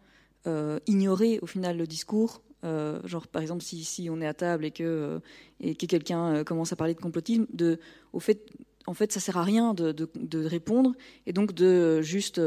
ignorer 0.87 1.39
au 1.41 1.47
final 1.47 1.77
le 1.77 1.87
discours. 1.87 2.41
Genre 2.63 3.27
par 3.27 3.41
exemple 3.41 3.63
si, 3.63 3.83
si, 3.83 4.09
on 4.09 4.21
est 4.21 4.27
à 4.27 4.33
table 4.33 4.65
et 4.65 4.71
que, 4.71 5.19
et 5.59 5.75
que 5.75 5.85
quelqu'un 5.85 6.43
commence 6.43 6.71
à 6.73 6.75
parler 6.75 6.93
de 6.93 6.99
complotisme, 6.99 7.45
de, 7.53 7.79
au 8.13 8.19
fait, 8.19 8.45
en 8.87 8.93
fait 8.93 9.11
ça 9.11 9.19
sert 9.19 9.37
à 9.37 9.43
rien 9.43 9.73
de, 9.73 9.91
de 9.91 10.45
répondre 10.45 10.93
et 11.25 11.33
donc 11.33 11.53
de 11.53 12.01
juste 12.01 12.39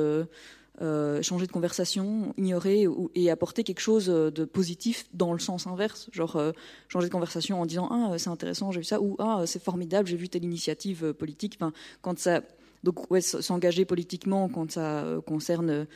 euh, 0.83 1.23
changer 1.23 1.47
de 1.47 1.53
conversation, 1.53 2.35
ignorer 2.37 2.87
et 3.15 3.31
apporter 3.31 3.63
quelque 3.63 3.79
chose 3.79 4.07
de 4.07 4.45
positif 4.45 5.07
dans 5.13 5.33
le 5.33 5.39
sens 5.39 5.69
inverse, 5.69 6.09
genre 6.11 6.35
euh, 6.35 6.51
changer 6.89 7.07
de 7.07 7.13
conversation 7.13 7.61
en 7.61 7.67
disant 7.67 7.87
ah 7.93 8.19
c'est 8.19 8.31
intéressant 8.31 8.73
j'ai 8.73 8.81
vu 8.81 8.85
ça 8.85 9.01
ou 9.01 9.15
ah 9.21 9.45
c'est 9.47 9.63
formidable 9.63 10.09
j'ai 10.09 10.17
vu 10.17 10.29
telle 10.29 10.43
initiative 10.43 11.05
euh, 11.05 11.13
politique. 11.13 11.55
Enfin 11.59 11.73
quand 12.03 12.19
ça 12.19 12.43
donc 12.83 13.09
ouais 13.09 13.21
s'engager 13.21 13.85
politiquement 13.85 14.49
quand 14.49 14.73
ça 14.73 15.05
concerne 15.29 15.87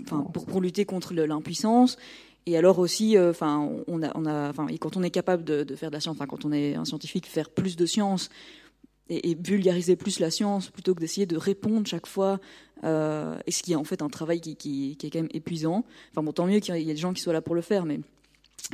enfin 0.00 0.22
pour, 0.32 0.46
pour 0.46 0.62
lutter 0.62 0.86
contre 0.86 1.12
l'impuissance 1.12 1.98
et 2.46 2.56
alors 2.56 2.78
aussi, 2.78 3.18
enfin, 3.18 3.70
on 3.86 4.02
a, 4.02 4.48
enfin, 4.50 4.66
quand 4.80 4.96
on 4.96 5.02
est 5.02 5.10
capable 5.10 5.44
de, 5.44 5.64
faire 5.76 5.90
de 5.90 5.96
la 5.96 6.00
science, 6.00 6.16
enfin, 6.16 6.26
quand 6.26 6.44
on 6.44 6.52
est 6.52 6.74
un 6.74 6.84
scientifique, 6.84 7.26
faire 7.26 7.50
plus 7.50 7.76
de 7.76 7.86
science 7.86 8.30
et, 9.08 9.34
vulgariser 9.34 9.96
plus 9.96 10.20
la 10.20 10.30
science 10.30 10.70
plutôt 10.70 10.94
que 10.94 11.00
d'essayer 11.00 11.26
de 11.26 11.36
répondre 11.36 11.86
chaque 11.86 12.06
fois. 12.06 12.40
Euh, 12.82 13.36
et 13.46 13.50
ce 13.50 13.62
qui 13.62 13.72
est 13.72 13.76
en 13.76 13.84
fait 13.84 14.00
un 14.00 14.08
travail 14.08 14.40
qui 14.40 14.96
est 15.02 15.10
quand 15.10 15.18
même 15.18 15.28
épuisant. 15.34 15.84
Enfin 16.12 16.22
bon, 16.22 16.32
tant 16.32 16.46
mieux 16.46 16.60
qu'il 16.60 16.74
y 16.76 16.90
ait 16.90 16.94
des 16.94 16.96
gens 16.96 17.12
qui 17.12 17.20
soient 17.20 17.32
là 17.32 17.42
pour 17.42 17.54
le 17.54 17.60
faire, 17.60 17.84
mais 17.84 18.00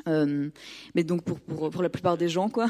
euh, 0.09 0.51
mais 0.95 1.05
donc 1.05 1.23
pour, 1.23 1.41
pour, 1.41 1.83
la 1.83 1.89
plupart 1.89 2.17
des 2.17 2.29
gens 2.29 2.49
quoi. 2.49 2.69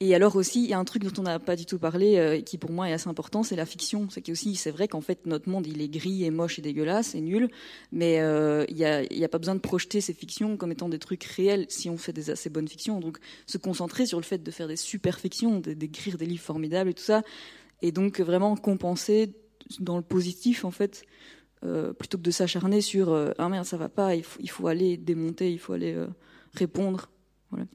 Et 0.00 0.14
alors 0.14 0.36
aussi 0.36 0.62
il 0.62 0.70
y 0.70 0.74
a 0.74 0.78
un 0.78 0.84
truc 0.84 1.02
dont 1.02 1.20
on 1.20 1.22
n'a 1.22 1.38
pas 1.38 1.56
du 1.56 1.66
tout 1.66 1.78
parlé 1.78 2.16
euh, 2.16 2.40
qui 2.40 2.58
pour 2.58 2.70
moi 2.70 2.88
est 2.88 2.92
assez 2.92 3.08
important, 3.08 3.42
c'est 3.42 3.56
la 3.56 3.66
fiction. 3.66 4.08
C'est 4.10 4.28
aussi 4.30 4.54
c'est 4.54 4.70
vrai 4.70 4.88
qu'en 4.88 5.00
fait 5.00 5.26
notre 5.26 5.48
monde 5.48 5.66
il 5.66 5.80
est 5.80 5.88
gris 5.88 6.24
et 6.24 6.30
moche 6.30 6.58
et 6.58 6.62
dégueulasse 6.62 7.14
et 7.14 7.20
nul, 7.20 7.48
mais 7.90 8.20
euh, 8.20 8.64
il 8.68 8.76
n'y 8.76 8.84
a, 8.84 9.02
a 9.24 9.28
pas 9.28 9.38
besoin 9.38 9.54
de 9.54 9.60
projeter 9.60 10.00
ces 10.00 10.14
fictions 10.14 10.56
comme 10.56 10.72
étant 10.72 10.88
des 10.88 10.98
trucs 10.98 11.24
réels 11.24 11.66
si 11.68 11.88
on 11.88 11.96
fait 11.96 12.12
des 12.12 12.30
assez 12.30 12.50
bonnes 12.50 12.68
fictions. 12.68 13.00
Donc 13.00 13.18
se 13.46 13.58
concentrer 13.58 14.06
sur 14.06 14.18
le 14.18 14.24
fait 14.24 14.42
de 14.42 14.50
faire 14.50 14.68
des 14.68 14.76
super 14.76 15.18
fictions, 15.18 15.60
d'écrire 15.60 16.18
des 16.18 16.26
livres 16.26 16.44
formidables 16.44 16.90
et 16.90 16.94
tout 16.94 17.02
ça, 17.02 17.22
et 17.80 17.92
donc 17.92 18.20
vraiment 18.20 18.56
compenser 18.56 19.32
dans 19.80 19.96
le 19.96 20.02
positif 20.02 20.64
en 20.64 20.70
fait. 20.70 21.04
plutôt 21.98 22.18
que 22.18 22.22
de 22.22 22.30
s'acharner 22.30 22.80
sur 22.80 23.14
ah 23.38 23.48
merde 23.48 23.64
ça 23.64 23.76
va 23.76 23.88
pas 23.88 24.16
il 24.16 24.24
faut, 24.24 24.40
il 24.42 24.50
faut 24.50 24.66
aller 24.66 24.96
démonter 24.96 25.52
il 25.52 25.60
faut 25.60 25.72
aller 25.72 25.96
répondre. 26.54 27.10
Voilà. 27.50 27.66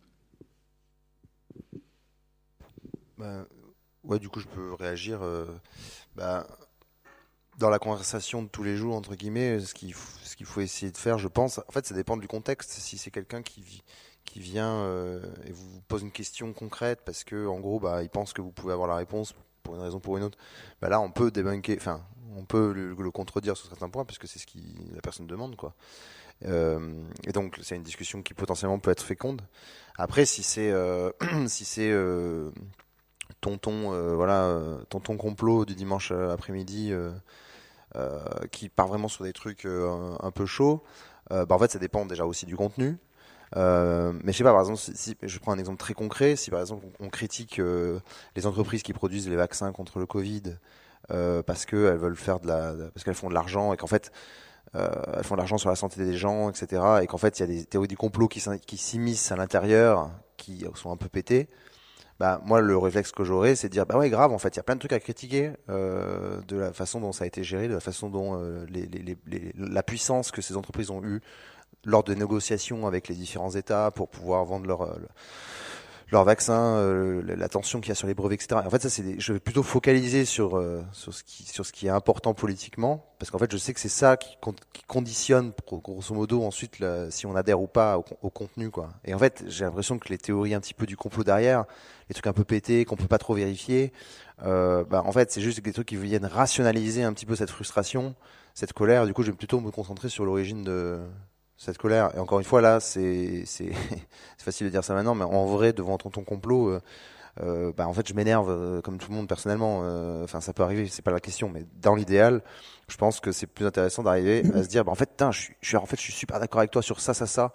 Bah, 3.18 3.46
ouais, 4.04 4.20
du 4.20 4.30
coup, 4.30 4.40
je 4.40 4.48
peux 4.48 4.74
réagir. 4.74 5.22
Euh, 5.22 5.46
bah, 6.16 6.48
dans 7.58 7.70
la 7.70 7.80
conversation 7.80 8.44
de 8.44 8.48
tous 8.48 8.64
les 8.64 8.78
jours, 8.78 8.96
entre 8.96 9.16
guillemets, 9.16 9.60
ce 9.60 9.74
qu'il 9.74 9.96
ce 9.96 10.36
qu'il 10.36 10.46
faut 10.46 10.62
essayer 10.62 10.92
de 10.92 10.98
faire, 10.98 11.18
je 11.18 11.28
pense, 11.28 11.60
en 11.60 11.72
fait, 11.72 11.86
ça 11.86 11.96
dépend 11.96 12.18
du 12.18 12.28
contexte. 12.28 12.72
Si 12.72 12.98
c'est 12.98 13.10
quelqu'un 13.12 13.42
qui, 13.42 13.84
qui 14.26 14.40
vient 14.40 14.84
euh, 14.84 15.22
et 15.46 15.52
vous 15.52 15.82
pose 15.88 16.04
une 16.04 16.12
question 16.12 16.54
concrète 16.54 17.02
parce 17.04 17.24
que, 17.24 17.48
en 17.48 17.60
gros, 17.60 17.80
bah, 17.80 18.04
il 18.04 18.10
pense 18.10 18.34
que 18.34 18.42
vous 18.42 18.52
pouvez 18.52 18.74
avoir 18.74 18.88
la 18.88 18.96
réponse 18.96 19.34
pour 19.64 19.76
une 19.76 19.82
raison 19.82 19.98
ou 19.98 20.00
pour 20.00 20.18
une 20.18 20.24
autre, 20.24 20.38
là, 20.82 21.00
on 21.02 21.12
peut 21.12 21.32
débunker, 21.32 21.78
enfin, 21.78 22.06
on 22.38 22.46
peut 22.46 22.72
le, 22.72 22.94
le, 22.94 23.12
contredire 23.12 23.58
sur 23.58 23.68
certains 23.68 23.90
points 23.90 24.06
puisque 24.06 24.28
c'est 24.28 24.40
ce 24.40 24.46
que 24.46 24.60
la 24.94 25.02
personne 25.02 25.28
demande, 25.28 25.56
quoi. 25.56 25.74
Euh, 26.46 27.04
et 27.26 27.32
donc 27.32 27.58
c'est 27.62 27.76
une 27.76 27.84
discussion 27.84 28.22
qui 28.22 28.34
potentiellement 28.34 28.80
peut 28.80 28.92
être 28.92 29.04
féconde. 29.04 29.42
Après, 29.98 30.26
si 30.26 30.44
c'est 30.44 30.72
euh, 30.72 31.12
si 31.48 31.66
c'est 31.66 31.90
euh, 31.92 32.52
tonton 33.42 33.92
voilà 34.16 34.60
tonton 34.90 35.18
complot 35.18 35.66
du 35.66 35.76
dimanche 35.76 36.12
après-midi 36.12 36.94
qui 38.52 38.70
part 38.70 38.88
vraiment 38.88 39.08
sur 39.08 39.24
des 39.24 39.34
trucs 39.34 39.66
un, 39.66 40.32
peu 40.32 40.46
chauds, 40.46 40.84
bah 41.30 41.46
en 41.50 41.60
fait 41.60 41.72
ça 41.72 41.80
dépend 41.80 42.06
déjà 42.06 42.26
aussi 42.26 42.46
du 42.46 42.56
contenu. 42.56 42.98
Mais 43.56 44.32
je 44.32 44.32
sais 44.32 44.44
pas, 44.44 44.52
par 44.52 44.62
exemple, 44.62 44.80
si, 44.80 45.18
je 45.22 45.40
prends 45.40 45.52
un 45.52 45.60
exemple 45.60 45.78
très 45.78 45.94
concret, 45.94 46.36
si 46.36 46.52
par 46.52 46.62
exemple 46.62 46.86
on, 47.00 47.10
critique 47.10 47.60
les 48.36 48.46
entreprises 48.46 48.84
qui 48.84 48.94
produisent 48.94 49.28
les 49.30 49.36
vaccins 49.36 49.72
contre 49.72 50.00
le 50.00 50.06
Covid 50.06 50.44
parce 51.10 51.66
qu'elles 51.66 51.98
veulent 51.98 52.16
faire 52.16 52.40
de 52.40 52.48
la, 52.48 52.74
parce 52.94 53.04
qu'elles 53.04 53.14
font 53.14 53.30
de 53.30 53.34
l'argent 53.34 53.74
et 53.74 53.78
qu'en 53.78 53.88
fait 53.88 54.12
elles 54.74 55.24
font 55.24 55.36
de 55.36 55.40
l'argent 55.40 55.58
sur 55.58 55.70
la 55.70 55.76
santé 55.76 56.04
des 56.04 56.18
gens, 56.18 56.50
etc. 56.50 56.82
Et 57.02 57.08
qu'en 57.08 57.18
fait, 57.18 57.40
il 57.40 57.42
y 57.42 57.44
a 57.44 57.48
des 57.48 57.66
théories 57.66 57.88
du 57.88 57.98
complot 57.98 58.28
qui, 58.28 58.40
s'immiscent 58.78 59.32
à 59.32 59.36
l'intérieur, 59.36 60.12
qui 60.38 60.66
sont 60.76 60.92
un 60.92 60.98
peu 60.98 61.10
pétées. 61.10 61.48
Bah, 62.20 62.42
moi, 62.44 62.62
le 62.62 62.78
réflexe 62.78 63.12
que 63.12 63.24
j'aurais, 63.24 63.56
c'est 63.56 63.70
de 63.70 63.74
dire, 63.74 63.86
bah 63.86 63.98
ouais, 63.98 64.10
grave, 64.10 64.32
en 64.32 64.40
fait, 64.40 64.50
il 64.50 64.58
y 64.58 64.60
a 64.60 64.64
plein 64.64 64.76
de 64.76 64.80
trucs 64.80 64.94
à 64.94 65.00
critiquer 65.00 65.52
euh, 65.70 66.42
de 66.48 66.58
la 66.58 66.74
façon 66.74 67.00
dont 67.00 67.12
ça 67.12 67.26
a 67.26 67.28
été 67.28 67.44
géré, 67.44 67.68
de 67.68 67.76
la 67.76 67.80
façon 67.80 68.10
dont 68.10 68.40
euh, 68.42 68.66
les, 68.70 68.88
les, 68.88 69.18
les, 69.28 69.54
la 69.56 69.84
puissance 69.84 70.32
que 70.32 70.42
ces 70.42 70.58
entreprises 70.58 70.90
ont 70.90 71.04
eue 71.04 71.22
lors 71.86 72.04
de 72.04 72.16
négociations 72.16 72.88
avec 72.88 73.08
les 73.08 73.14
différents 73.14 73.52
États 73.52 73.92
pour 73.92 74.10
pouvoir 74.10 74.46
vendre 74.46 74.66
leur, 74.66 74.98
leur 76.10 76.24
vaccin, 76.24 76.78
euh, 76.78 77.22
la 77.26 77.50
tension 77.50 77.82
qu'il 77.82 77.90
y 77.90 77.92
a 77.92 77.96
sur 77.96 78.08
les 78.08 78.14
brevets, 78.14 78.36
etc. 78.36 78.62
En 78.66 78.70
fait, 78.70 78.82
ça, 78.82 78.90
c'est 78.90 79.20
je 79.20 79.34
vais 79.34 79.40
plutôt 79.40 79.64
focaliser 79.64 80.26
sur 80.26 80.58
euh, 80.58 80.82
sur 80.92 81.14
ce 81.14 81.24
qui 81.24 81.44
sur 81.44 81.66
ce 81.66 81.72
qui 81.72 81.88
est 81.88 81.92
important 81.92 82.34
politiquement, 82.34 83.06
parce 83.20 83.30
qu'en 83.30 83.38
fait, 83.38 83.52
je 83.52 83.58
sais 83.58 83.74
que 83.74 83.80
c'est 83.80 83.90
ça 83.90 84.18
qui, 84.18 84.38
qui, 84.74 84.84
conditionne 84.88 85.52
grosso 85.70 86.16
modo 86.16 86.44
ensuite 86.44 86.84
si 87.10 87.26
on 87.26 87.36
adhère 87.36 87.60
ou 87.62 87.68
pas 87.68 87.98
au, 87.98 88.30
contenu, 88.30 88.70
quoi. 88.70 88.90
Et 89.04 89.14
en 89.14 89.20
fait, 89.20 89.44
j'ai 89.48 89.66
l'impression 89.66 90.00
que 90.00 90.08
les 90.10 90.18
théories 90.18 90.54
un 90.54 90.62
petit 90.62 90.74
peu 90.74 90.86
du 90.86 90.96
complot 90.96 91.24
derrière, 91.24 91.66
les 92.10 92.14
trucs 92.14 92.28
un 92.28 92.34
peu 92.34 92.46
pétés 92.46 92.86
qu'on 92.86 92.96
peut 92.96 93.08
pas 93.08 93.18
trop 93.18 93.34
vérifier, 93.34 93.92
euh, 94.44 94.84
bah, 94.84 95.04
en 95.06 95.12
fait, 95.12 95.32
c'est 95.32 95.42
juste 95.42 95.62
des 95.62 95.74
trucs 95.74 95.88
qui 95.88 95.96
viennent 95.98 96.26
rationaliser 96.26 97.04
un 97.04 97.14
petit 97.14 97.26
peu 97.26 97.36
cette 97.36 97.50
frustration, 97.50 98.16
cette 98.54 98.74
colère. 98.74 99.06
Du 99.06 99.14
coup, 99.14 99.24
je 99.24 99.32
vais 99.32 99.38
plutôt 99.38 99.60
me 99.60 99.72
concentrer 99.72 100.10
sur 100.10 100.26
l'origine 100.26 100.64
de 100.64 101.00
cette 101.58 101.78
colère. 101.78 102.16
Et 102.16 102.20
encore 102.20 102.40
une 102.40 102.46
fois, 102.46 102.62
là, 102.62 102.80
c'est 102.82 103.44
facile 104.38 104.68
de 104.68 104.72
dire 104.72 104.84
ça 104.84 104.94
maintenant, 104.94 105.16
mais 105.16 105.26
en 105.26 105.46
vrai, 105.46 105.74
devant 105.74 105.98
tonton 105.98 106.24
complot, 106.24 106.70
euh, 106.70 106.82
euh, 107.42 107.72
bah, 107.76 107.88
en 107.88 107.94
fait, 107.94 108.08
je 108.08 108.14
m'énerve 108.14 108.50
euh, 108.50 108.82
comme 108.82 108.98
tout 108.98 109.10
le 109.12 109.16
monde 109.16 109.28
personnellement. 109.28 109.82
Euh, 109.84 110.24
enfin, 110.24 110.42
ça 110.42 110.54
peut 110.54 110.64
arriver, 110.64 110.88
c'est 110.88 111.02
pas 111.02 111.12
la 111.12 111.20
question, 111.20 111.50
mais 111.50 111.66
dans 111.82 111.96
l'idéal, 111.96 112.42
je 112.88 112.98
pense 112.98 113.20
que 113.20 113.32
c'est 113.32 113.48
plus 113.48 113.66
intéressant 113.66 114.04
d'arriver 114.04 114.44
à 114.56 114.64
se 114.64 114.68
dire, 114.68 114.86
bah, 114.86 114.92
en 114.92 114.96
fait, 114.96 115.12
je 115.32 115.40
suis, 115.40 115.56
je 115.62 115.68
suis, 115.70 115.78
en 115.78 115.86
fait, 115.86 115.98
je 115.98 116.02
suis 116.02 116.14
super 116.14 116.40
d'accord 116.40 116.60
avec 116.60 116.72
toi 116.72 116.82
sur 116.82 117.00
ça, 117.00 117.14
ça, 117.14 117.28
ça, 117.28 117.54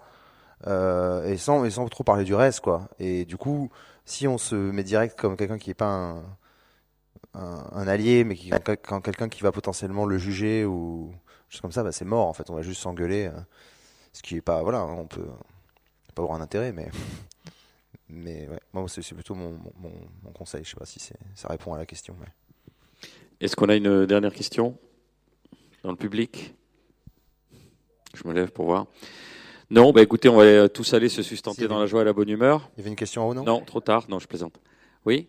et 1.27 1.37
sans 1.37 1.65
et 1.65 1.71
sans 1.71 1.89
trop 1.89 2.05
parler 2.05 2.25
du 2.25 2.35
reste, 2.35 2.61
quoi. 2.61 2.89
Et 2.99 3.25
du 3.25 3.37
coup, 3.37 3.71
si 4.05 4.29
on 4.29 4.39
se 4.39 4.55
met 4.55 4.85
direct 4.85 5.19
comme 5.19 5.37
quelqu'un 5.37 5.59
qui 5.59 5.71
est 5.71 5.75
pas 5.75 5.87
un, 5.87 6.23
un, 7.35 7.89
allié, 7.89 8.25
mais 8.25 8.37
qui 8.37 8.51
quand 8.85 9.01
quelqu'un 9.01 9.29
qui 9.29 9.43
va 9.43 9.53
potentiellement 9.53 10.07
le 10.07 10.19
juger 10.19 10.65
ou 10.65 11.13
chose 11.49 11.61
comme 11.61 11.73
ça, 11.73 11.83
bah, 11.83 11.93
c'est 11.93 12.05
mort. 12.05 12.29
En 12.29 12.33
fait, 12.33 12.51
on 12.51 12.55
va 12.55 12.63
juste 12.63 12.83
s'engueuler. 12.83 13.31
Ce 14.13 14.23
qui 14.23 14.37
est 14.37 14.43
pas, 14.43 14.63
voilà, 14.63 14.85
on 14.85 15.07
peut 15.07 15.27
pas 16.15 16.23
avoir 16.23 16.39
un 16.39 16.43
intérêt, 16.43 16.73
mais, 16.73 16.91
mais 18.09 18.49
ouais, 18.49 18.61
moi 18.73 18.85
c'est 18.89 19.15
plutôt 19.15 19.35
mon, 19.35 19.53
mon, 19.81 19.93
mon, 20.23 20.33
conseil. 20.33 20.65
Je 20.65 20.71
sais 20.71 20.77
pas 20.77 20.87
si 20.87 21.01
ça 21.01 21.49
répond 21.49 21.73
à 21.75 21.79
la 21.79 21.87
question. 21.87 22.17
Est-ce 23.41 23.57
qu'on 23.57 23.69
a 23.69 23.77
une 23.77 24.07
dernière 24.07 24.33
question 24.33 24.79
dans 25.83 25.91
le 25.91 25.97
public? 25.97 26.55
Je 28.15 28.29
me 28.29 28.33
lève 28.35 28.51
pour 28.51 28.67
voir. 28.67 28.87
Non, 29.71 29.91
bah 29.91 30.03
écoutez, 30.03 30.29
on 30.29 30.37
va 30.37 30.69
tous 30.69 30.93
aller 30.93 31.09
se 31.09 31.23
sustenter 31.23 31.67
dans 31.67 31.79
la 31.79 31.87
joie 31.87 32.03
et 32.03 32.05
la 32.05 32.13
bonne 32.13 32.29
humeur. 32.29 32.71
Il 32.75 32.81
y 32.81 32.83
avait 32.83 32.91
une 32.91 32.97
question 32.97 33.25
en 33.25 33.31
haut, 33.31 33.35
non 33.35 33.43
Non, 33.43 33.61
trop 33.63 33.81
tard. 33.81 34.05
Non, 34.09 34.19
je 34.19 34.29
plaisante. 34.29 34.61
Oui? 35.07 35.29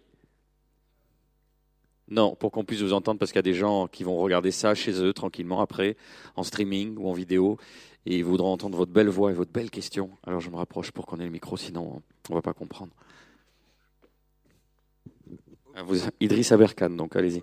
Non, 2.10 2.36
pour 2.36 2.52
qu'on 2.52 2.64
puisse 2.64 2.82
vous 2.82 2.94
entendre, 2.94 3.20
parce 3.20 3.32
qu'il 3.32 3.38
y 3.38 3.40
a 3.40 3.44
des 3.44 3.54
gens 3.54 3.88
qui 3.88 4.04
vont 4.04 4.18
regarder 4.18 4.52
ça 4.52 4.76
chez 4.76 5.02
eux 5.02 5.14
tranquillement 5.14 5.62
après, 5.62 5.96
en 6.36 6.44
streaming 6.44 6.96
ou 6.98 7.10
en 7.10 7.14
vidéo, 7.14 7.58
et 8.06 8.18
ils 8.18 8.26
voudront 8.26 8.52
entendre 8.52 8.78
votre 8.78 8.92
belle 8.92 9.10
voix 9.10 9.32
et 9.32 9.34
votre 9.34 9.52
belle 9.52 9.72
question. 9.72 10.12
Alors 10.26 10.42
je 10.42 10.50
me 10.50 10.56
rapproche 10.58 10.92
pour 10.92 11.06
qu'on 11.06 11.20
ait 11.20 11.26
le 11.26 11.32
micro, 11.32 11.56
sinon 11.58 12.02
on 12.30 12.34
ne 12.34 12.38
va 12.38 12.42
pas 12.42 12.54
comprendre. 12.54 12.92
Vous, 15.86 16.02
Idriss 16.20 16.52
Aberkan, 16.52 16.92
donc 16.92 17.16
allez-y. 17.16 17.42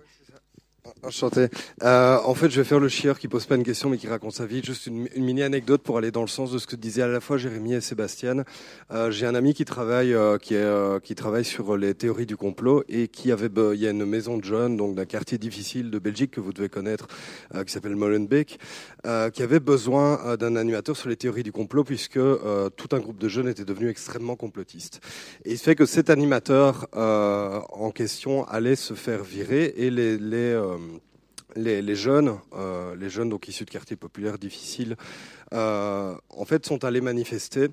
Enchanté. 1.03 1.47
Euh, 1.81 2.19
en 2.23 2.35
fait, 2.35 2.51
je 2.51 2.61
vais 2.61 2.63
faire 2.63 2.79
le 2.79 2.87
chieur 2.87 3.17
qui 3.17 3.27
pose 3.27 3.47
pas 3.47 3.55
une 3.55 3.63
question 3.63 3.89
mais 3.89 3.97
qui 3.97 4.07
raconte 4.07 4.33
sa 4.33 4.45
vie. 4.45 4.61
Juste 4.63 4.85
une, 4.85 5.07
mini 5.17 5.41
anecdote 5.41 5.81
pour 5.81 5.97
aller 5.97 6.11
dans 6.11 6.21
le 6.21 6.27
sens 6.27 6.51
de 6.51 6.59
ce 6.59 6.67
que 6.67 6.75
disaient 6.75 7.01
à 7.01 7.07
la 7.07 7.19
fois 7.19 7.37
Jérémy 7.37 7.73
et 7.73 7.81
Sébastien. 7.81 8.43
Euh, 8.91 9.09
J'ai 9.09 9.25
un 9.25 9.33
ami 9.33 9.55
qui 9.55 9.65
travaille, 9.65 10.13
euh, 10.13 10.37
qui, 10.37 10.53
est, 10.53 10.57
euh, 10.57 10.99
qui 10.99 11.15
travaille 11.15 11.43
sur 11.43 11.75
les 11.75 11.95
théories 11.95 12.27
du 12.27 12.37
complot 12.37 12.83
et 12.87 13.07
qui 13.07 13.31
avait, 13.31 13.49
il 13.73 13.79
y 13.79 13.87
a 13.87 13.89
une 13.89 14.05
maison 14.05 14.37
de 14.37 14.43
jeunes, 14.43 14.77
donc 14.77 14.93
d'un 14.93 15.05
quartier 15.05 15.39
difficile 15.39 15.89
de 15.89 15.97
Belgique 15.97 16.31
que 16.31 16.39
vous 16.39 16.53
devez 16.53 16.69
connaître, 16.69 17.07
euh, 17.55 17.63
qui 17.63 17.71
s'appelle 17.71 17.95
Molenbeek, 17.95 18.59
qui 19.33 19.43
avait 19.43 19.59
besoin 19.59 20.37
d'un 20.37 20.55
animateur 20.55 20.95
sur 20.95 21.09
les 21.09 21.15
théories 21.15 21.41
du 21.41 21.51
complot 21.51 21.83
puisque 21.83 22.19
tout 22.19 22.89
un 22.91 22.99
groupe 22.99 23.17
de 23.17 23.27
jeunes 23.27 23.47
était 23.47 23.65
devenu 23.65 23.89
extrêmement 23.89 24.35
complotiste. 24.35 25.01
Et 25.45 25.53
il 25.53 25.57
se 25.57 25.63
fait 25.63 25.75
que 25.75 25.87
cet 25.87 26.11
animateur 26.11 26.87
en 26.93 27.89
question 27.89 28.47
allait 28.47 28.75
se 28.75 28.93
faire 28.93 29.23
virer 29.23 29.73
et 29.75 29.89
les, 29.89 30.17
les 30.19 30.55
les, 31.55 31.95
jeunes, 31.95 32.37
euh, 32.53 32.95
les 32.95 33.09
jeunes 33.09 33.29
donc 33.29 33.47
issus 33.47 33.65
de 33.65 33.69
quartiers 33.69 33.95
populaires 33.95 34.37
difficiles, 34.37 34.95
euh, 35.53 36.15
en 36.29 36.45
fait, 36.45 36.65
sont 36.65 36.83
allés 36.83 37.01
manifester 37.01 37.69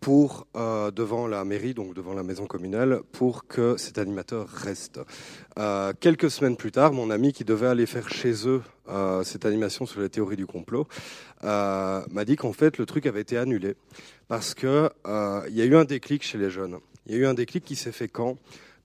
pour 0.00 0.46
euh, 0.56 0.90
devant 0.90 1.26
la 1.26 1.44
mairie, 1.44 1.74
donc 1.74 1.94
devant 1.94 2.14
la 2.14 2.22
maison 2.22 2.46
communale, 2.46 3.00
pour 3.12 3.46
que 3.46 3.76
cet 3.76 3.98
animateur 3.98 4.48
reste. 4.48 5.00
Quelques 6.00 6.30
semaines 6.30 6.56
plus 6.56 6.70
tard, 6.70 6.92
mon 6.92 7.10
ami 7.10 7.32
qui 7.32 7.44
devait 7.44 7.66
aller 7.66 7.86
faire 7.86 8.08
chez 8.08 8.46
eux 8.46 8.62
cette 9.24 9.44
animation 9.44 9.86
sur 9.86 10.00
la 10.00 10.08
théorie 10.08 10.36
du 10.36 10.46
complot 10.46 10.86
m'a 11.42 12.24
dit 12.24 12.36
qu'en 12.36 12.52
fait 12.52 12.78
le 12.78 12.86
truc 12.86 13.06
avait 13.06 13.20
été 13.20 13.36
annulé 13.36 13.74
parce 14.28 14.54
que 14.54 14.88
il 15.48 15.56
y 15.56 15.60
a 15.60 15.64
eu 15.64 15.74
un 15.74 15.84
déclic 15.84 16.22
chez 16.22 16.38
les 16.38 16.48
jeunes. 16.48 16.78
Il 17.06 17.12
y 17.12 17.16
a 17.16 17.18
eu 17.18 17.26
un 17.26 17.34
déclic 17.34 17.64
qui 17.64 17.74
s'est 17.74 17.90
fait 17.90 18.08
quand 18.08 18.36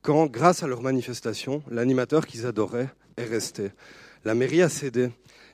Quand, 0.01 0.25
grâce 0.25 0.63
à 0.63 0.67
leur 0.67 0.81
manifestation, 0.81 1.61
l'animateur 1.69 2.25
qu'ils 2.25 2.45
adoraient 2.45 2.89
est 3.15 3.23
resté. 3.23 3.71
La 4.25 4.35
mairie 4.35 4.61
a 4.61 4.69
cédé. 4.69 5.09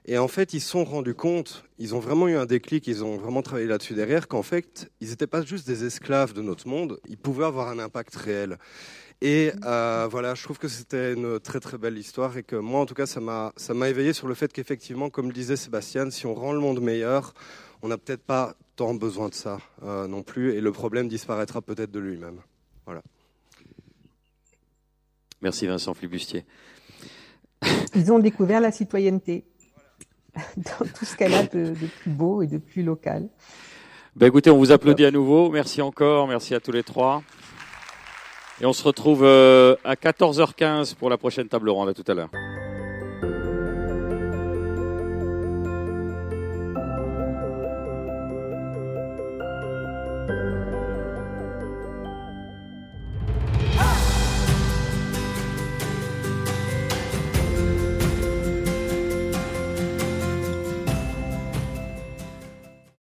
Et 0.06 0.18
en 0.18 0.28
fait, 0.28 0.54
ils 0.54 0.62
se 0.62 0.70
sont 0.70 0.86
rendus 0.86 1.14
compte, 1.14 1.66
ils 1.78 1.94
ont 1.94 2.00
vraiment 2.00 2.28
eu 2.28 2.36
un 2.36 2.46
déclic, 2.46 2.88
ils 2.88 3.04
ont 3.04 3.18
vraiment 3.18 3.42
travaillé 3.42 3.68
là-dessus 3.68 3.94
derrière, 3.94 4.28
qu'en 4.28 4.44
fait, 4.44 4.90
ils 5.02 5.10
n'étaient 5.10 5.28
pas 5.28 5.44
juste 5.44 5.68
des 5.68 5.86
esclaves 5.86 6.34
de 6.34 6.42
notre 6.42 6.68
monde, 6.68 7.00
ils 7.08 7.18
pouvaient 7.18 7.46
avoir 7.46 7.68
un 7.68 7.80
impact 7.80 8.16
réel. 8.16 8.58
Et 9.22 9.52
euh, 9.66 10.08
voilà, 10.10 10.34
je 10.34 10.44
trouve 10.44 10.58
que 10.58 10.70
c'était 10.70 11.14
une 11.14 11.40
très 11.40 11.60
très 11.60 11.78
belle 11.78 11.98
histoire 11.98 12.38
et 12.38 12.44
que 12.44 12.56
moi, 12.56 12.80
en 12.80 12.86
tout 12.86 12.94
cas, 12.94 13.06
ça 13.06 13.20
m'a 13.20 13.90
éveillé 13.90 14.14
sur 14.14 14.28
le 14.28 14.34
fait 14.34 14.52
qu'effectivement, 14.54 15.10
comme 15.10 15.28
le 15.28 15.34
disait 15.34 15.58
Sébastien, 15.58 16.10
si 16.10 16.26
on 16.26 16.34
rend 16.34 16.54
le 16.54 16.60
monde 16.60 16.80
meilleur, 16.80 17.34
on 17.82 17.90
n'a 17.90 17.98
peut-être 17.98 18.24
pas 18.24 18.56
tant 18.78 18.94
besoin 18.94 19.28
de 19.28 19.34
ça 19.34 19.60
euh, 19.84 20.08
non 20.08 20.24
plus, 20.24 20.54
et 20.54 20.62
le 20.62 20.72
problème 20.72 21.10
disparaîtra 21.10 21.62
peut-être 21.62 21.92
de 21.92 22.00
lui-même. 22.00 22.40
Voilà. 22.86 23.02
Merci 25.42 25.68
Vincent 25.68 25.94
Flibustier. 25.94 26.46
Ils 27.96 28.12
ont 28.12 28.20
découvert 28.20 28.62
la 28.62 28.72
citoyenneté 28.72 29.46
dans 30.58 30.86
tout 30.86 31.06
ce 31.06 31.16
qu'elle 31.16 31.34
a 31.34 31.44
de, 31.44 31.74
plus 31.74 32.12
beau 32.12 32.42
et 32.42 32.48
de 32.48 32.58
plus 32.58 32.84
local. 32.84 33.28
Ben 34.16 34.28
écoutez, 34.28 34.50
on 34.50 34.58
vous 34.58 34.72
applaudit 34.72 35.06
à 35.06 35.12
nouveau. 35.12 35.50
Merci 35.50 35.82
encore. 35.82 36.28
Merci 36.28 36.56
à 36.56 36.60
tous 36.60 36.72
les 36.72 36.84
trois. 36.84 37.24
Et 38.62 38.66
on 38.66 38.74
se 38.74 38.84
retrouve 38.84 39.24
euh, 39.24 39.76
à 39.86 39.96
14h15 39.96 40.96
pour 40.96 41.10
la 41.10 41.18
prochaine 41.18 41.48
table 41.48 41.70
ronde. 41.70 41.90
À 41.90 41.94
tout 41.94 42.04
à 42.08 42.14
l'heure. 42.14 42.30